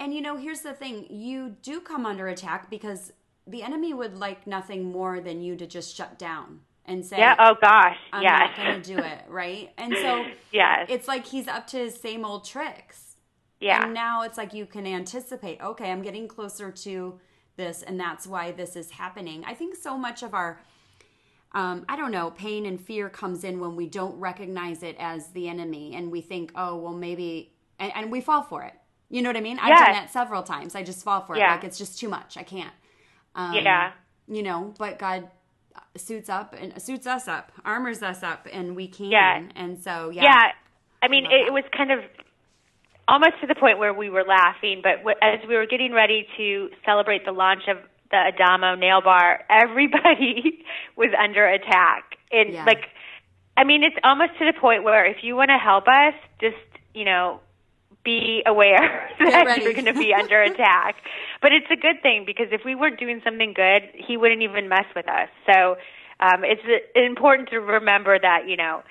and 0.00 0.12
you 0.12 0.20
know, 0.20 0.36
here's 0.36 0.62
the 0.62 0.72
thing: 0.72 1.06
you 1.08 1.54
do 1.62 1.80
come 1.80 2.04
under 2.04 2.26
attack 2.26 2.68
because 2.68 3.12
the 3.46 3.62
enemy 3.62 3.94
would 3.94 4.18
like 4.18 4.44
nothing 4.44 4.90
more 4.90 5.20
than 5.20 5.40
you 5.40 5.54
to 5.54 5.68
just 5.68 5.94
shut 5.94 6.18
down 6.18 6.62
and 6.88 7.06
say, 7.06 7.18
"Yeah, 7.18 7.36
oh 7.38 7.54
gosh, 7.60 7.96
I'm 8.12 8.22
yes. 8.22 8.40
not 8.40 8.56
going 8.56 8.82
to 8.82 8.94
do 8.94 8.98
it." 8.98 9.18
Right? 9.28 9.70
And 9.78 9.94
so, 9.94 10.24
yes, 10.52 10.86
it's 10.88 11.06
like 11.06 11.26
he's 11.26 11.46
up 11.46 11.66
to 11.68 11.76
his 11.76 11.94
same 11.94 12.24
old 12.24 12.44
tricks. 12.44 13.16
Yeah. 13.60 13.84
And 13.84 13.94
now 13.94 14.22
it's 14.22 14.38
like 14.38 14.54
you 14.54 14.66
can 14.66 14.86
anticipate. 14.86 15.60
Okay, 15.60 15.90
I'm 15.90 16.02
getting 16.02 16.26
closer 16.26 16.72
to 16.72 17.20
this, 17.56 17.82
and 17.82 18.00
that's 18.00 18.26
why 18.26 18.52
this 18.52 18.74
is 18.74 18.90
happening. 18.90 19.44
I 19.46 19.54
think 19.54 19.76
so 19.76 19.96
much 19.96 20.22
of 20.22 20.34
our 20.34 20.60
um, 21.52 21.84
I 21.88 21.96
don't 21.96 22.10
know, 22.10 22.30
pain 22.30 22.66
and 22.66 22.80
fear 22.80 23.08
comes 23.08 23.44
in 23.44 23.58
when 23.58 23.74
we 23.74 23.86
don't 23.86 24.18
recognize 24.18 24.82
it 24.82 24.96
as 24.98 25.28
the 25.28 25.48
enemy 25.48 25.94
and 25.94 26.10
we 26.10 26.20
think, 26.20 26.52
oh, 26.54 26.76
well, 26.76 26.92
maybe, 26.92 27.52
and, 27.78 27.90
and 27.94 28.12
we 28.12 28.20
fall 28.20 28.42
for 28.42 28.64
it. 28.64 28.74
You 29.08 29.22
know 29.22 29.30
what 29.30 29.36
I 29.36 29.40
mean? 29.40 29.58
I've 29.58 29.70
done 29.70 29.92
that 29.92 30.10
several 30.10 30.42
times. 30.42 30.74
I 30.74 30.82
just 30.82 31.02
fall 31.02 31.22
for 31.22 31.34
it. 31.34 31.40
Like 31.40 31.64
it's 31.64 31.78
just 31.78 31.98
too 31.98 32.10
much. 32.10 32.36
I 32.36 32.42
can't. 32.42 32.72
Um, 33.34 33.54
yeah. 33.54 33.92
You 34.26 34.42
know, 34.42 34.74
but 34.78 34.98
God 34.98 35.30
suits 35.96 36.28
up 36.28 36.54
and 36.58 36.80
suits 36.80 37.06
us 37.06 37.28
up, 37.28 37.52
armors 37.64 38.02
us 38.02 38.22
up, 38.22 38.46
and 38.52 38.76
we 38.76 38.88
can. 38.88 39.10
Yeah. 39.10 39.48
And 39.54 39.78
so, 39.78 40.10
yeah. 40.10 40.22
Yeah. 40.24 40.46
I 41.02 41.08
mean, 41.08 41.26
I 41.26 41.34
it, 41.34 41.48
it 41.48 41.52
was 41.52 41.64
kind 41.76 41.90
of 41.92 42.00
almost 43.06 43.40
to 43.40 43.46
the 43.46 43.54
point 43.54 43.78
where 43.78 43.94
we 43.94 44.10
were 44.10 44.24
laughing, 44.24 44.82
but 44.82 45.00
as 45.22 45.40
we 45.48 45.56
were 45.56 45.66
getting 45.66 45.92
ready 45.92 46.26
to 46.36 46.68
celebrate 46.84 47.24
the 47.24 47.32
launch 47.32 47.62
of 47.68 47.78
the 48.10 48.16
Adamo 48.16 48.74
nail 48.74 49.00
bar, 49.02 49.44
everybody 49.50 50.64
was 50.96 51.10
under 51.18 51.46
attack. 51.46 52.16
And 52.30 52.52
yeah. 52.52 52.64
like, 52.64 52.84
I 53.56 53.64
mean, 53.64 53.82
it's 53.82 53.96
almost 54.04 54.32
to 54.38 54.44
the 54.44 54.58
point 54.58 54.84
where 54.84 55.06
if 55.06 55.18
you 55.22 55.34
want 55.36 55.50
to 55.50 55.58
help 55.58 55.84
us, 55.88 56.14
just, 56.40 56.56
you 56.94 57.04
know, 57.04 57.40
be 58.08 58.42
aware 58.46 59.10
that 59.18 59.60
you're 59.62 59.74
going 59.74 59.84
to 59.84 59.92
be 59.92 60.14
under 60.14 60.40
attack. 60.50 60.96
But 61.42 61.52
it's 61.52 61.70
a 61.70 61.76
good 61.76 62.00
thing 62.02 62.24
because 62.24 62.46
if 62.52 62.62
we 62.64 62.74
weren't 62.74 62.98
doing 62.98 63.20
something 63.22 63.52
good, 63.52 63.82
he 63.94 64.16
wouldn't 64.16 64.42
even 64.42 64.68
mess 64.68 64.88
with 64.96 65.06
us. 65.08 65.28
So 65.46 65.76
um, 66.20 66.42
it's 66.42 66.64
important 66.94 67.50
to 67.50 67.58
remember 67.58 68.18
that, 68.18 68.48
you 68.48 68.56
know, 68.56 68.82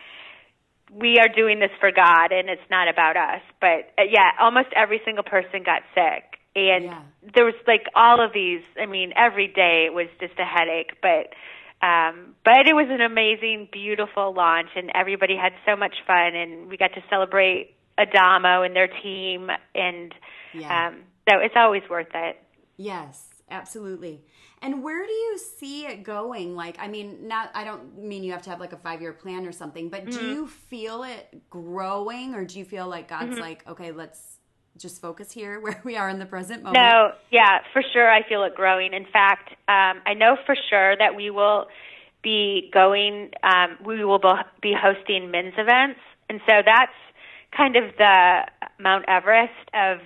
we 0.94 1.18
are 1.18 1.28
doing 1.28 1.60
this 1.60 1.72
for 1.80 1.92
God 1.92 2.32
and 2.32 2.48
it's 2.48 2.70
not 2.70 2.88
about 2.88 3.18
us. 3.18 3.42
But 3.60 3.92
uh, 3.98 4.06
yeah, 4.10 4.32
almost 4.40 4.70
every 4.76 5.02
single 5.04 5.24
person 5.24 5.64
got 5.66 5.82
sick. 5.96 6.38
And 6.56 6.86
yeah. 6.86 7.02
there 7.36 7.46
was 7.46 7.56
like 7.66 7.86
all 7.96 8.24
of 8.24 8.34
these, 8.34 8.62
I 8.80 8.86
mean, 8.86 9.14
every 9.16 9.48
day 9.48 9.88
was 9.92 10.08
just 10.20 10.34
a 10.40 10.46
headache, 10.46 10.94
but 11.02 11.34
um 11.80 12.34
but 12.44 12.66
it 12.66 12.74
was 12.74 12.88
an 12.90 13.02
amazing 13.02 13.70
beautiful 13.72 14.34
launch 14.34 14.70
and 14.76 14.90
everybody 14.96 15.36
had 15.36 15.54
so 15.64 15.76
much 15.76 15.94
fun 16.08 16.34
and 16.34 16.72
we 16.72 16.76
got 16.76 16.92
to 16.96 17.04
celebrate 17.08 17.77
Adamo 17.98 18.64
and 18.64 18.76
their 18.76 18.88
team, 18.88 19.50
and 19.76 20.14
yeah. 20.54 20.88
um, 20.88 21.04
so 21.30 21.40
it's 21.40 21.56
always 21.56 21.84
worth 21.90 22.14
it. 22.14 22.38
Yes, 22.78 23.28
absolutely. 23.50 24.24
And 24.62 24.84
where 24.84 25.06
do 25.06 25.12
you 25.12 25.38
see 25.60 25.86
it 25.86 26.04
going? 26.04 26.56
Like, 26.56 26.78
I 26.80 26.88
mean, 26.88 27.28
not 27.28 27.52
I 27.54 27.64
don't 27.64 27.98
mean 27.98 28.24
you 28.24 28.32
have 28.32 28.42
to 28.44 28.50
have 28.50 28.60
like 28.60 28.74
a 28.74 28.78
five 28.78 29.02
year 29.02 29.14
plan 29.14 29.46
or 29.46 29.52
something, 29.52 29.90
but 29.90 30.06
mm-hmm. 30.06 30.20
do 30.20 30.26
you 30.26 30.48
feel 30.48 31.04
it 31.04 31.44
growing, 31.50 32.34
or 32.34 32.44
do 32.44 32.58
you 32.58 32.66
feel 32.66 32.88
like 32.88 33.08
God's 33.08 33.32
mm-hmm. 33.32 33.42
like, 33.42 33.68
okay, 33.68 33.92
let's 33.92 34.38
just 34.78 35.02
focus 35.02 35.32
here 35.32 35.60
where 35.62 35.80
we 35.84 35.96
are 35.96 36.10
in 36.10 36.18
the 36.18 36.26
present 36.26 36.64
moment? 36.64 36.82
No, 36.82 37.12
yeah, 37.32 37.60
for 37.72 37.84
sure, 37.94 38.10
I 38.10 38.28
feel 38.28 38.44
it 38.44 38.56
growing. 38.56 38.94
In 38.94 39.06
fact, 39.06 39.50
um, 39.68 40.02
I 40.06 40.14
know 40.16 40.38
for 40.46 40.56
sure 40.70 40.96
that 40.98 41.16
we 41.16 41.30
will 41.30 41.68
be 42.24 42.72
going. 42.74 43.32
Um, 43.44 43.78
we 43.86 44.04
will 44.04 44.22
be 44.62 44.74
hosting 44.74 45.30
men's 45.30 45.54
events, 45.58 46.00
and 46.30 46.40
so 46.48 46.62
that's 46.66 46.92
kind 47.56 47.76
of 47.76 47.96
the 47.98 48.42
Mount 48.80 49.06
Everest 49.08 49.54
of 49.74 50.00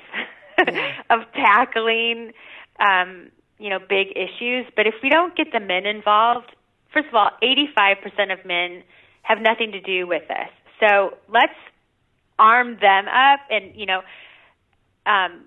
yeah. 0.67 1.01
of 1.10 1.21
tackling 1.34 2.34
um, 2.80 3.30
you 3.60 3.69
know 3.69 3.80
big 3.80 4.08
issues. 4.15 4.65
But 4.75 4.88
if 4.88 4.95
we 5.04 5.10
don't 5.10 5.36
get 5.36 5.51
the 5.51 5.60
men 5.60 5.86
involved, 5.86 6.56
first 6.93 7.08
of 7.08 7.15
all, 7.15 7.32
85% 7.41 8.34
of 8.34 8.45
men 8.45 8.84
have 9.23 9.39
nothing 9.39 9.71
to 9.71 9.82
do 9.82 10.08
with 10.08 10.23
this. 10.27 10.49
So 10.80 11.17
let's 11.30 11.54
arm 12.39 12.77
them 12.82 13.06
up 13.08 13.39
and 13.49 13.75
you 13.75 13.86
know 13.86 14.01
um, 15.06 15.45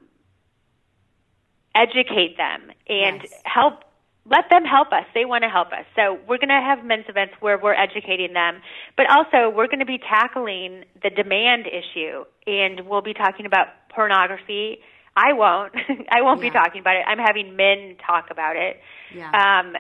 educate 1.74 2.37
them 2.37 2.70
and 2.88 3.22
yes. 3.22 3.42
help 3.44 3.83
let 4.26 4.48
them 4.50 4.64
help 4.64 4.88
us. 4.92 5.04
They 5.14 5.24
want 5.26 5.42
to 5.42 5.50
help 5.50 5.68
us. 5.68 5.84
So 5.94 6.18
we're 6.26 6.38
going 6.38 6.48
to 6.48 6.60
have 6.60 6.84
men's 6.84 7.04
events 7.08 7.34
where 7.40 7.58
we're 7.58 7.74
educating 7.74 8.32
them, 8.32 8.62
but 8.96 9.06
also 9.10 9.54
we're 9.54 9.66
going 9.66 9.80
to 9.80 9.87
be 9.87 9.98
tackling 9.98 10.84
the 11.02 11.10
demand 11.10 11.66
issue 11.66 12.24
and 12.46 12.88
we'll 12.88 13.02
be 13.02 13.12
talking 13.12 13.44
about 13.44 13.66
pornography. 13.90 14.78
I 15.16 15.34
won't. 15.34 15.74
I 16.10 16.22
won't 16.22 16.42
yeah. 16.42 16.48
be 16.48 16.52
talking 16.52 16.80
about 16.80 16.96
it. 16.96 17.04
I'm 17.06 17.18
having 17.18 17.54
men 17.56 17.96
talk 18.06 18.28
about 18.30 18.56
it. 18.56 18.80
Yeah. 19.14 19.30
Um, 19.30 19.76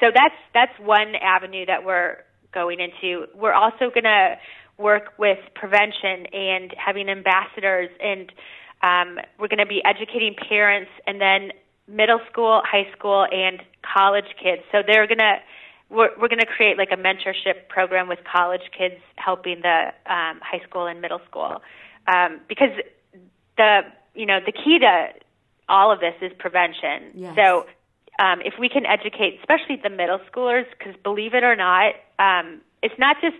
so 0.00 0.06
that's 0.14 0.34
that's 0.52 0.78
one 0.80 1.14
avenue 1.14 1.66
that 1.66 1.84
we're 1.84 2.18
going 2.52 2.80
into. 2.80 3.26
We're 3.34 3.54
also 3.54 3.90
going 3.90 4.04
to 4.04 4.36
work 4.78 5.14
with 5.18 5.38
prevention 5.54 6.26
and 6.32 6.74
having 6.76 7.08
ambassadors 7.08 7.90
and 8.00 8.32
Um, 8.82 9.18
we're 9.38 9.48
going 9.48 9.58
to 9.58 9.66
be 9.66 9.82
educating 9.84 10.34
parents 10.34 10.90
and 11.06 11.20
then 11.20 11.52
middle 11.90 12.20
school, 12.30 12.62
high 12.64 12.90
school, 12.96 13.26
and 13.30 13.60
college 13.82 14.36
kids. 14.42 14.62
So 14.72 14.78
they're 14.86 15.06
to 15.18 15.36
we're, 15.90 16.10
we're 16.20 16.28
going 16.28 16.38
to 16.38 16.46
create 16.46 16.78
like 16.78 16.92
a 16.92 16.96
mentorship 16.96 17.68
program 17.68 18.08
with 18.08 18.20
college 18.30 18.62
kids 18.76 18.94
helping 19.16 19.60
the 19.62 19.92
um, 20.06 20.38
high 20.40 20.62
school 20.66 20.86
and 20.86 21.00
middle 21.00 21.20
school 21.28 21.60
um, 22.06 22.40
because 22.48 22.70
the 23.56 23.80
you 24.14 24.26
know 24.26 24.38
the 24.44 24.52
key 24.52 24.78
to 24.78 25.08
all 25.68 25.92
of 25.92 26.00
this 26.00 26.14
is 26.20 26.32
prevention. 26.38 27.10
Yes. 27.14 27.36
So 27.36 27.66
um, 28.18 28.40
if 28.44 28.54
we 28.58 28.68
can 28.68 28.86
educate, 28.86 29.38
especially 29.40 29.80
the 29.82 29.90
middle 29.90 30.20
schoolers, 30.30 30.64
because 30.78 30.94
believe 31.02 31.34
it 31.34 31.44
or 31.44 31.56
not, 31.56 31.94
um, 32.18 32.60
it's 32.82 32.98
not 32.98 33.16
just 33.20 33.36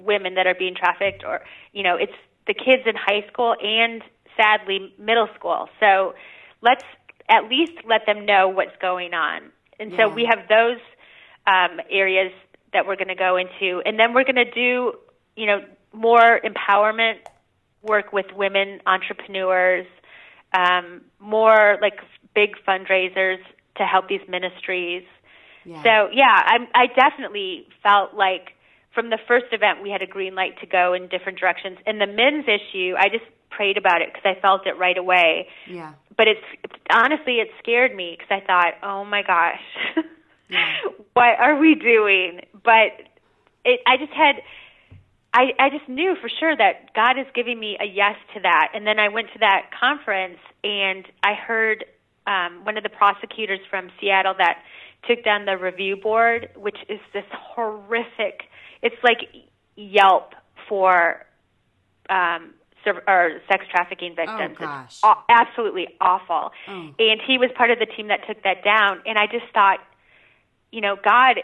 women 0.00 0.34
that 0.34 0.46
are 0.46 0.54
being 0.54 0.74
trafficked, 0.74 1.24
or 1.24 1.42
you 1.72 1.82
know, 1.82 1.96
it's 1.96 2.12
the 2.46 2.54
kids 2.54 2.82
in 2.86 2.94
high 2.94 3.26
school 3.30 3.54
and 3.60 4.02
sadly 4.36 4.92
middle 4.98 5.28
school. 5.36 5.68
So 5.80 6.14
let's 6.62 6.84
at 7.28 7.48
least 7.48 7.72
let 7.86 8.06
them 8.06 8.24
know 8.24 8.48
what's 8.48 8.76
going 8.80 9.14
on. 9.14 9.42
And 9.80 9.92
so 9.96 10.08
we 10.08 10.24
have 10.28 10.48
those 10.48 10.78
um, 11.46 11.80
areas 11.90 12.32
that 12.72 12.86
we're 12.86 12.96
going 12.96 13.08
to 13.08 13.14
go 13.14 13.36
into, 13.36 13.80
and 13.86 13.98
then 13.98 14.12
we're 14.12 14.24
going 14.24 14.36
to 14.36 14.50
do, 14.50 14.94
you 15.36 15.46
know, 15.46 15.60
more 15.92 16.40
empowerment 16.44 17.18
work 17.82 18.12
with 18.12 18.26
women 18.34 18.80
entrepreneurs, 18.86 19.86
um, 20.56 21.02
more 21.20 21.78
like 21.80 22.00
big 22.34 22.50
fundraisers 22.66 23.38
to 23.76 23.84
help 23.84 24.08
these 24.08 24.20
ministries. 24.28 25.04
Yeah. 25.64 25.82
So 25.82 26.10
yeah, 26.12 26.24
I, 26.34 26.56
I 26.74 26.86
definitely 26.86 27.68
felt 27.82 28.14
like 28.14 28.54
from 28.94 29.10
the 29.10 29.18
first 29.28 29.46
event 29.52 29.82
we 29.82 29.90
had 29.90 30.02
a 30.02 30.06
green 30.06 30.34
light 30.34 30.58
to 30.60 30.66
go 30.66 30.92
in 30.92 31.08
different 31.08 31.38
directions. 31.38 31.78
And 31.86 32.00
the 32.00 32.06
men's 32.06 32.46
issue, 32.46 32.94
I 32.98 33.08
just 33.08 33.24
prayed 33.50 33.76
about 33.76 34.02
it 34.02 34.10
because 34.12 34.36
I 34.36 34.40
felt 34.40 34.66
it 34.66 34.78
right 34.78 34.96
away. 34.98 35.48
yeah. 35.68 35.94
But 36.16 36.26
it's 36.28 36.40
honestly, 36.90 37.34
it 37.36 37.48
scared 37.60 37.94
me 37.94 38.16
because 38.18 38.42
I 38.42 38.44
thought, 38.44 38.74
oh 38.82 39.04
my 39.04 39.22
gosh, 39.22 39.60
Yeah. 40.50 40.74
what 41.12 41.38
are 41.38 41.56
we 41.58 41.74
doing? 41.74 42.40
But 42.64 42.92
it, 43.64 43.80
I 43.86 43.96
just 43.98 44.12
had. 44.12 44.36
I, 45.34 45.52
I 45.58 45.68
just 45.68 45.86
knew 45.90 46.16
for 46.22 46.28
sure 46.40 46.56
that 46.56 46.94
God 46.94 47.18
is 47.18 47.26
giving 47.34 47.60
me 47.60 47.76
a 47.78 47.84
yes 47.84 48.16
to 48.34 48.40
that. 48.40 48.68
And 48.74 48.86
then 48.86 48.98
I 48.98 49.08
went 49.10 49.28
to 49.34 49.38
that 49.40 49.70
conference 49.78 50.38
and 50.64 51.04
I 51.22 51.34
heard 51.34 51.84
um, 52.26 52.64
one 52.64 52.78
of 52.78 52.82
the 52.82 52.88
prosecutors 52.88 53.60
from 53.68 53.90
Seattle 54.00 54.34
that 54.38 54.62
took 55.06 55.22
down 55.24 55.44
the 55.44 55.58
review 55.58 55.96
board, 55.96 56.48
which 56.56 56.78
is 56.88 56.98
this 57.12 57.26
horrific. 57.30 58.44
It's 58.80 58.96
like 59.04 59.18
Yelp 59.76 60.32
for 60.66 61.26
um, 62.08 62.54
or 62.86 63.40
sex 63.50 63.64
trafficking 63.70 64.14
victims. 64.14 64.52
It's 64.52 64.58
gosh. 64.58 65.00
aw- 65.02 65.24
absolutely 65.28 65.88
awful. 66.00 66.52
Oh. 66.68 66.90
And 66.98 67.20
he 67.26 67.38
was 67.38 67.50
part 67.56 67.70
of 67.70 67.78
the 67.78 67.86
team 67.86 68.08
that 68.08 68.26
took 68.26 68.42
that 68.44 68.64
down. 68.64 69.02
And 69.06 69.18
I 69.18 69.26
just 69.26 69.46
thought, 69.52 69.78
you 70.70 70.80
know, 70.80 70.96
God, 70.96 71.40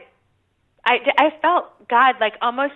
I, 0.87 0.99
I 1.19 1.31
felt 1.41 1.89
God 1.89 2.17
like 2.21 2.35
almost 2.43 2.75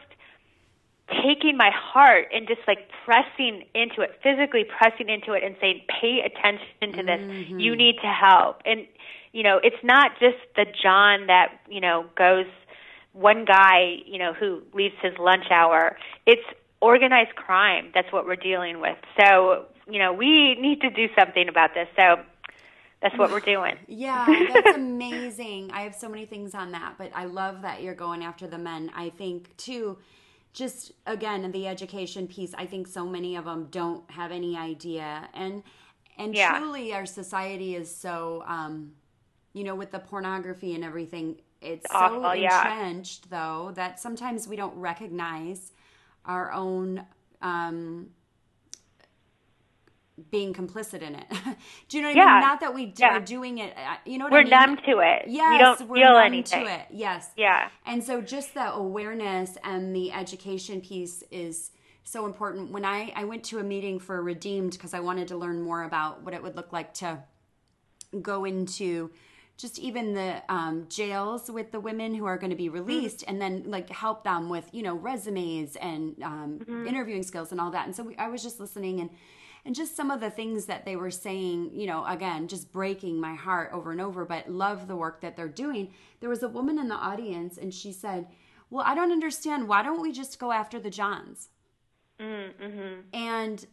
taking 1.23 1.57
my 1.57 1.71
heart 1.73 2.27
and 2.35 2.47
just 2.47 2.61
like 2.67 2.89
pressing 3.05 3.65
into 3.75 4.03
it, 4.03 4.19
physically 4.23 4.65
pressing 4.65 5.09
into 5.09 5.33
it 5.33 5.43
and 5.43 5.57
saying, 5.61 5.81
pay 6.01 6.21
attention 6.21 6.93
to 6.99 7.03
this. 7.03 7.21
Mm-hmm. 7.21 7.61
You 7.61 7.77
need 7.77 7.97
to 8.03 8.09
help. 8.09 8.63
And, 8.67 8.87
you 9.33 9.43
know, 9.43 9.59
it's 9.63 9.83
not 9.83 10.13
just 10.21 10.37
the 10.57 10.67
John 10.83 11.27
that, 11.27 11.61
you 11.69 11.81
know, 11.81 12.07
goes, 12.17 12.47
one 13.13 13.45
guy, 13.45 13.97
you 14.07 14.19
know, 14.19 14.33
who 14.33 14.63
leaves 14.73 14.95
his 15.03 15.13
lunch 15.19 15.47
hour. 15.51 15.97
It's 16.27 16.45
organized 16.81 17.35
crime. 17.35 17.91
That's 17.95 18.11
what 18.13 18.27
we're 18.27 18.37
dealing 18.37 18.81
with. 18.81 18.97
So, 19.21 19.67
you 19.91 19.99
know, 19.99 20.13
we 20.13 20.55
need 20.61 20.81
to 20.83 20.91
do 20.91 21.09
something 21.19 21.49
about 21.49 21.75
this. 21.75 21.89
So 21.97 22.17
that's 23.03 23.17
what 23.19 23.31
we're 23.31 23.41
doing. 23.41 23.77
Yeah, 23.89 24.27
that's 24.49 24.77
amazing. 24.77 25.71
I 25.73 25.83
have 25.83 25.95
so 25.95 26.09
many 26.09 26.27
things 26.27 26.55
on 26.55 26.73
that, 26.73 26.95
but 26.99 27.11
I 27.15 27.25
love 27.25 27.63
that 27.63 27.83
you're 27.83 27.95
going 27.95 28.23
after 28.23 28.47
the 28.47 28.59
men. 28.59 28.91
I 28.95 29.11
think 29.11 29.57
too, 29.57 29.99
just 30.53 30.93
again 31.07 31.51
the 31.53 31.67
education 31.67 32.27
piece. 32.27 32.55
I 32.55 32.67
think 32.67 32.87
so 32.87 33.07
many 33.07 33.37
of 33.37 33.45
them 33.45 33.69
don't 33.71 34.09
have 34.11 34.31
any 34.33 34.57
idea, 34.57 35.29
and 35.35 35.63
and 36.17 36.35
Yeah. 36.35 36.59
truly 36.59 36.93
our 36.93 37.07
society 37.07 37.77
is 37.77 37.95
so, 37.95 38.43
um, 38.47 38.93
you 39.53 39.63
know, 39.65 39.75
with 39.77 39.91
the 39.93 40.01
pornography 40.01 40.75
and 40.75 40.85
everything. 40.85 41.41
It's 41.61 41.91
so 41.91 41.97
awful, 41.97 42.35
yeah. 42.37 42.63
entrenched 42.63 43.31
though 43.31 43.73
that 43.75 43.99
sometimes 44.01 44.47
we 44.47 44.57
don't 44.57 44.77
recognize 44.77 45.73
our 46.25 46.53
own 46.53 47.05
um, 47.43 48.09
being 50.31 50.53
complicit 50.53 51.01
in 51.01 51.15
it. 51.15 51.25
Do 51.89 51.97
you 51.97 52.03
know 52.03 52.09
what 52.11 52.19
I 52.19 52.33
mean? 52.33 52.41
Not 52.41 52.61
that 52.61 52.75
we 52.75 52.87
d- 52.87 52.95
Yeah. 52.99 53.17
are 53.17 53.21
doing 53.21 53.59
it. 53.59 53.73
You 54.05 54.19
know 54.19 54.25
what 54.25 54.33
We're 54.33 54.39
I 54.41 54.43
mean? 54.43 54.51
numb 54.51 54.77
to 54.87 54.99
it. 55.01 55.23
Yes, 55.29 55.53
we 55.53 55.59
don't 55.59 55.89
we're 55.89 55.97
feel 55.97 56.13
numb 56.15 56.25
anything. 56.27 56.65
to 56.65 56.73
it. 56.73 56.87
Yes. 56.91 57.31
Yeah. 57.37 57.69
And 57.87 58.03
so 58.03 58.21
just 58.21 58.55
the 58.55 58.73
awareness 58.75 59.57
and 59.63 59.95
the 59.95 60.11
education 60.13 60.81
piece 60.81 61.23
is 61.31 61.71
so 62.03 62.27
important. 62.27 62.73
When 62.73 62.85
I, 62.85 63.13
I 63.15 63.25
went 63.25 63.45
to 63.45 63.59
a 63.61 63.63
meeting 63.63 64.01
for 64.01 64.21
Redeemed 64.21 64.73
because 64.73 64.93
I 64.93 65.01
wanted 65.01 65.29
to 65.29 65.37
learn 65.37 65.63
more 65.63 65.85
about 65.85 66.23
what 66.25 66.35
it 66.35 66.43
would 66.43 66.57
look 66.57 66.73
like 66.73 66.95
to 66.95 67.23
go 68.21 68.45
into 68.45 69.11
just 69.59 69.77
even 69.81 70.15
the 70.15 70.41
um, 70.49 70.87
jails 70.89 71.51
with 71.51 71.73
the 71.73 71.81
women 71.81 72.15
who 72.15 72.25
are 72.25 72.39
going 72.39 72.51
to 72.51 72.57
be 72.57 72.69
released 72.69 73.25
and 73.27 73.43
then 73.43 73.65
like 73.67 73.91
help 73.91 74.23
them 74.23 74.49
with 74.49 74.71
you 74.73 74.83
know 74.85 74.95
resumes 74.95 75.77
and 75.77 76.23
um, 76.23 76.65
interviewing 76.87 77.25
skills 77.25 77.51
and 77.51 77.61
all 77.61 77.71
that. 77.73 77.85
And 77.85 77.95
so 77.95 78.05
we, 78.05 78.17
i 78.17 78.29
was 78.29 78.43
just 78.43 78.61
listening 78.61 79.01
and 79.01 79.11
and 79.65 79.75
just 79.75 79.97
some 79.97 80.11
of 80.11 80.21
the 80.21 80.31
things 80.31 80.67
that 80.67 80.85
they 80.85 80.97
were 80.97 81.11
saying 81.11 81.73
you 81.75 81.87
know 81.87 82.07
again 82.07 82.47
just 82.47 82.73
breaking 82.73 83.21
my 83.21 83.35
heart 83.35 83.71
over 83.73 83.91
and 83.91 84.01
over 84.01 84.25
but 84.25 84.49
love 84.49 84.87
the 84.87 84.97
work 84.97 85.21
that 85.21 85.37
they're 85.37 85.49
doing. 85.49 85.93
There 86.21 86.31
was 86.31 86.43
a 86.43 86.49
woman 86.49 86.79
in 86.79 86.89
the 86.89 86.95
audience 86.95 87.59
and 87.59 87.75
she 87.75 87.93
said 87.93 88.29
well 88.71 88.85
i 88.87 88.95
don't 88.95 89.13
understand. 89.13 89.69
Why 89.69 89.83
don't 89.83 90.01
we 90.01 90.13
just 90.13 90.39
go 90.39 90.53
after 90.53 90.79
the 90.79 90.91
johns? 90.91 91.49
Mm-hmm. 92.21 93.01
and 93.13 93.65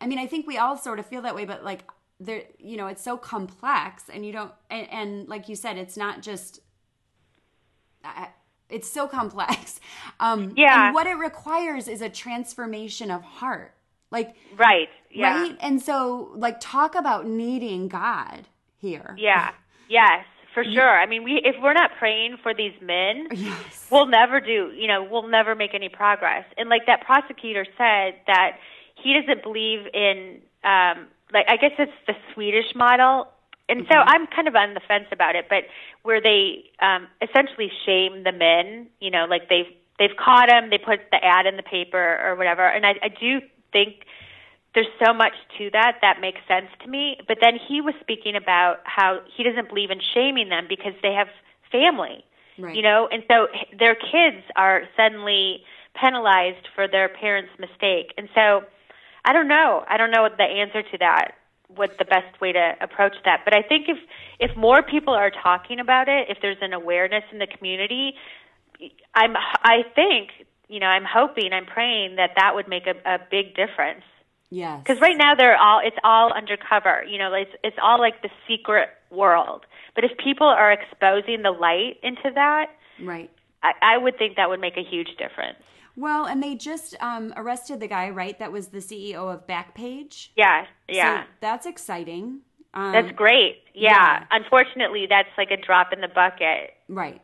I 0.00 0.06
mean, 0.06 0.18
I 0.18 0.26
think 0.26 0.46
we 0.46 0.58
all 0.58 0.76
sort 0.76 0.98
of 0.98 1.06
feel 1.06 1.22
that 1.22 1.34
way, 1.34 1.44
but 1.44 1.64
like 1.64 1.84
there, 2.20 2.42
you 2.58 2.76
know, 2.76 2.86
it's 2.88 3.02
so 3.02 3.16
complex, 3.16 4.04
and 4.12 4.24
you 4.26 4.32
don't, 4.32 4.52
and, 4.70 4.90
and 4.90 5.28
like 5.28 5.48
you 5.48 5.56
said, 5.56 5.76
it's 5.78 5.96
not 5.96 6.22
just. 6.22 6.60
It's 8.70 8.90
so 8.90 9.06
complex. 9.06 9.80
Um, 10.20 10.52
Yeah. 10.56 10.86
And 10.86 10.94
what 10.94 11.06
it 11.06 11.14
requires 11.14 11.86
is 11.86 12.02
a 12.02 12.08
transformation 12.08 13.08
of 13.10 13.22
heart. 13.22 13.72
Like, 14.10 14.34
Right. 14.56 14.88
Yeah. 15.12 15.42
right? 15.42 15.56
And 15.60 15.80
so, 15.80 16.32
like, 16.34 16.58
talk 16.60 16.96
about 16.96 17.26
needing 17.26 17.86
God 17.88 18.48
here. 18.78 19.14
Yeah. 19.16 19.52
Yes, 19.88 20.24
for 20.54 20.64
sure. 20.64 20.88
I 20.88 21.06
mean, 21.06 21.22
we 21.22 21.40
if 21.44 21.54
we're 21.62 21.72
not 21.72 21.92
praying 21.98 22.38
for 22.42 22.52
these 22.52 22.72
men, 22.82 23.28
Yes. 23.32 23.86
we'll 23.92 24.06
never 24.06 24.40
do. 24.40 24.72
You 24.76 24.88
know, 24.88 25.06
we'll 25.08 25.28
never 25.28 25.54
make 25.54 25.72
any 25.72 25.88
progress. 25.88 26.44
And 26.56 26.68
like 26.68 26.86
that 26.86 27.02
prosecutor 27.06 27.64
said 27.78 28.14
that 28.26 28.58
he 29.02 29.14
doesn't 29.20 29.42
believe 29.44 29.86
in. 29.94 30.40
um 30.64 31.06
like 31.32 31.46
I 31.48 31.56
guess 31.56 31.72
it's 31.78 31.92
the 32.06 32.14
Swedish 32.34 32.74
model. 32.74 33.28
And 33.70 33.86
so 33.90 33.98
I'm 33.98 34.26
kind 34.28 34.48
of 34.48 34.56
on 34.56 34.72
the 34.72 34.80
fence 34.80 35.08
about 35.12 35.36
it, 35.36 35.46
but 35.50 35.64
where 36.02 36.20
they 36.22 36.64
um 36.80 37.06
essentially 37.20 37.70
shame 37.84 38.24
the 38.24 38.32
men, 38.32 38.86
you 39.00 39.10
know, 39.10 39.26
like 39.28 39.48
they've 39.48 39.72
they've 39.98 40.16
caught 40.16 40.50
him, 40.50 40.70
they 40.70 40.78
put 40.78 41.00
the 41.10 41.22
ad 41.22 41.46
in 41.46 41.56
the 41.56 41.62
paper 41.62 42.18
or 42.24 42.34
whatever. 42.36 42.66
And 42.66 42.86
I, 42.86 42.94
I 43.02 43.08
do 43.08 43.40
think 43.72 44.04
there's 44.74 44.86
so 45.04 45.12
much 45.12 45.32
to 45.58 45.70
that 45.72 45.98
that 46.02 46.20
makes 46.20 46.40
sense 46.46 46.68
to 46.82 46.88
me. 46.88 47.18
But 47.26 47.38
then 47.40 47.58
he 47.68 47.80
was 47.80 47.94
speaking 48.00 48.36
about 48.36 48.80
how 48.84 49.20
he 49.36 49.42
doesn't 49.42 49.68
believe 49.68 49.90
in 49.90 50.00
shaming 50.14 50.48
them 50.48 50.66
because 50.68 50.92
they 51.02 51.12
have 51.12 51.28
family, 51.72 52.24
Right. 52.58 52.74
you 52.76 52.82
know, 52.82 53.08
and 53.10 53.22
so 53.30 53.48
h- 53.54 53.68
their 53.78 53.94
kids 53.94 54.44
are 54.56 54.82
suddenly 54.96 55.62
penalized 55.94 56.68
for 56.74 56.86
their 56.88 57.08
parents' 57.08 57.50
mistake. 57.58 58.14
And 58.16 58.28
so 58.34 58.62
I 59.24 59.32
don't 59.32 59.48
know. 59.48 59.84
I 59.88 59.96
don't 59.96 60.10
know 60.10 60.22
what 60.22 60.36
the 60.36 60.44
answer 60.44 60.82
to 60.82 60.98
that. 60.98 61.32
What 61.68 61.98
the 61.98 62.04
best 62.06 62.40
way 62.40 62.52
to 62.52 62.74
approach 62.80 63.14
that? 63.24 63.42
But 63.44 63.54
I 63.54 63.62
think 63.62 63.88
if 63.88 63.98
if 64.40 64.56
more 64.56 64.82
people 64.82 65.12
are 65.14 65.30
talking 65.30 65.80
about 65.80 66.08
it, 66.08 66.28
if 66.30 66.38
there's 66.40 66.56
an 66.62 66.72
awareness 66.72 67.24
in 67.30 67.38
the 67.38 67.46
community, 67.46 68.14
I'm 69.14 69.36
I 69.36 69.82
think 69.94 70.30
you 70.68 70.80
know 70.80 70.86
I'm 70.86 71.04
hoping 71.04 71.52
I'm 71.52 71.66
praying 71.66 72.16
that 72.16 72.30
that 72.36 72.54
would 72.54 72.68
make 72.68 72.86
a, 72.86 72.94
a 73.04 73.18
big 73.30 73.54
difference 73.54 74.04
Yes. 74.50 74.80
because 74.82 74.98
right 75.02 75.16
now 75.16 75.34
they're 75.34 75.58
all 75.58 75.80
it's 75.84 75.96
all 76.02 76.32
undercover 76.32 77.04
you 77.06 77.18
know 77.18 77.34
it's 77.34 77.50
it's 77.62 77.76
all 77.82 77.98
like 77.98 78.22
the 78.22 78.30
secret 78.46 78.88
world 79.10 79.66
but 79.94 80.04
if 80.04 80.16
people 80.16 80.46
are 80.46 80.72
exposing 80.72 81.42
the 81.42 81.50
light 81.50 81.98
into 82.02 82.30
that 82.34 82.70
Right. 83.02 83.30
I, 83.62 83.72
I 83.82 83.98
would 83.98 84.16
think 84.18 84.36
that 84.36 84.48
would 84.48 84.60
make 84.60 84.76
a 84.76 84.82
huge 84.84 85.10
difference 85.18 85.58
Well, 85.96 86.26
and 86.26 86.40
they 86.42 86.54
just 86.54 86.94
um, 87.00 87.32
arrested 87.36 87.80
the 87.80 87.88
guy, 87.88 88.10
right? 88.10 88.38
That 88.38 88.52
was 88.52 88.68
the 88.68 88.78
CEO 88.78 89.22
of 89.34 89.46
Backpage. 89.48 90.28
yeah 90.36 90.66
yeah 90.88 91.24
So 91.24 91.28
that's 91.40 91.66
exciting. 91.66 92.40
Um, 92.74 92.92
that's 92.92 93.10
great 93.12 93.56
yeah. 93.74 93.90
yeah. 93.90 94.24
unfortunately 94.30 95.06
that's 95.08 95.30
like 95.36 95.50
a 95.50 95.56
drop 95.56 95.92
in 95.92 96.00
the 96.00 96.08
bucket 96.08 96.74
Right. 96.88 97.20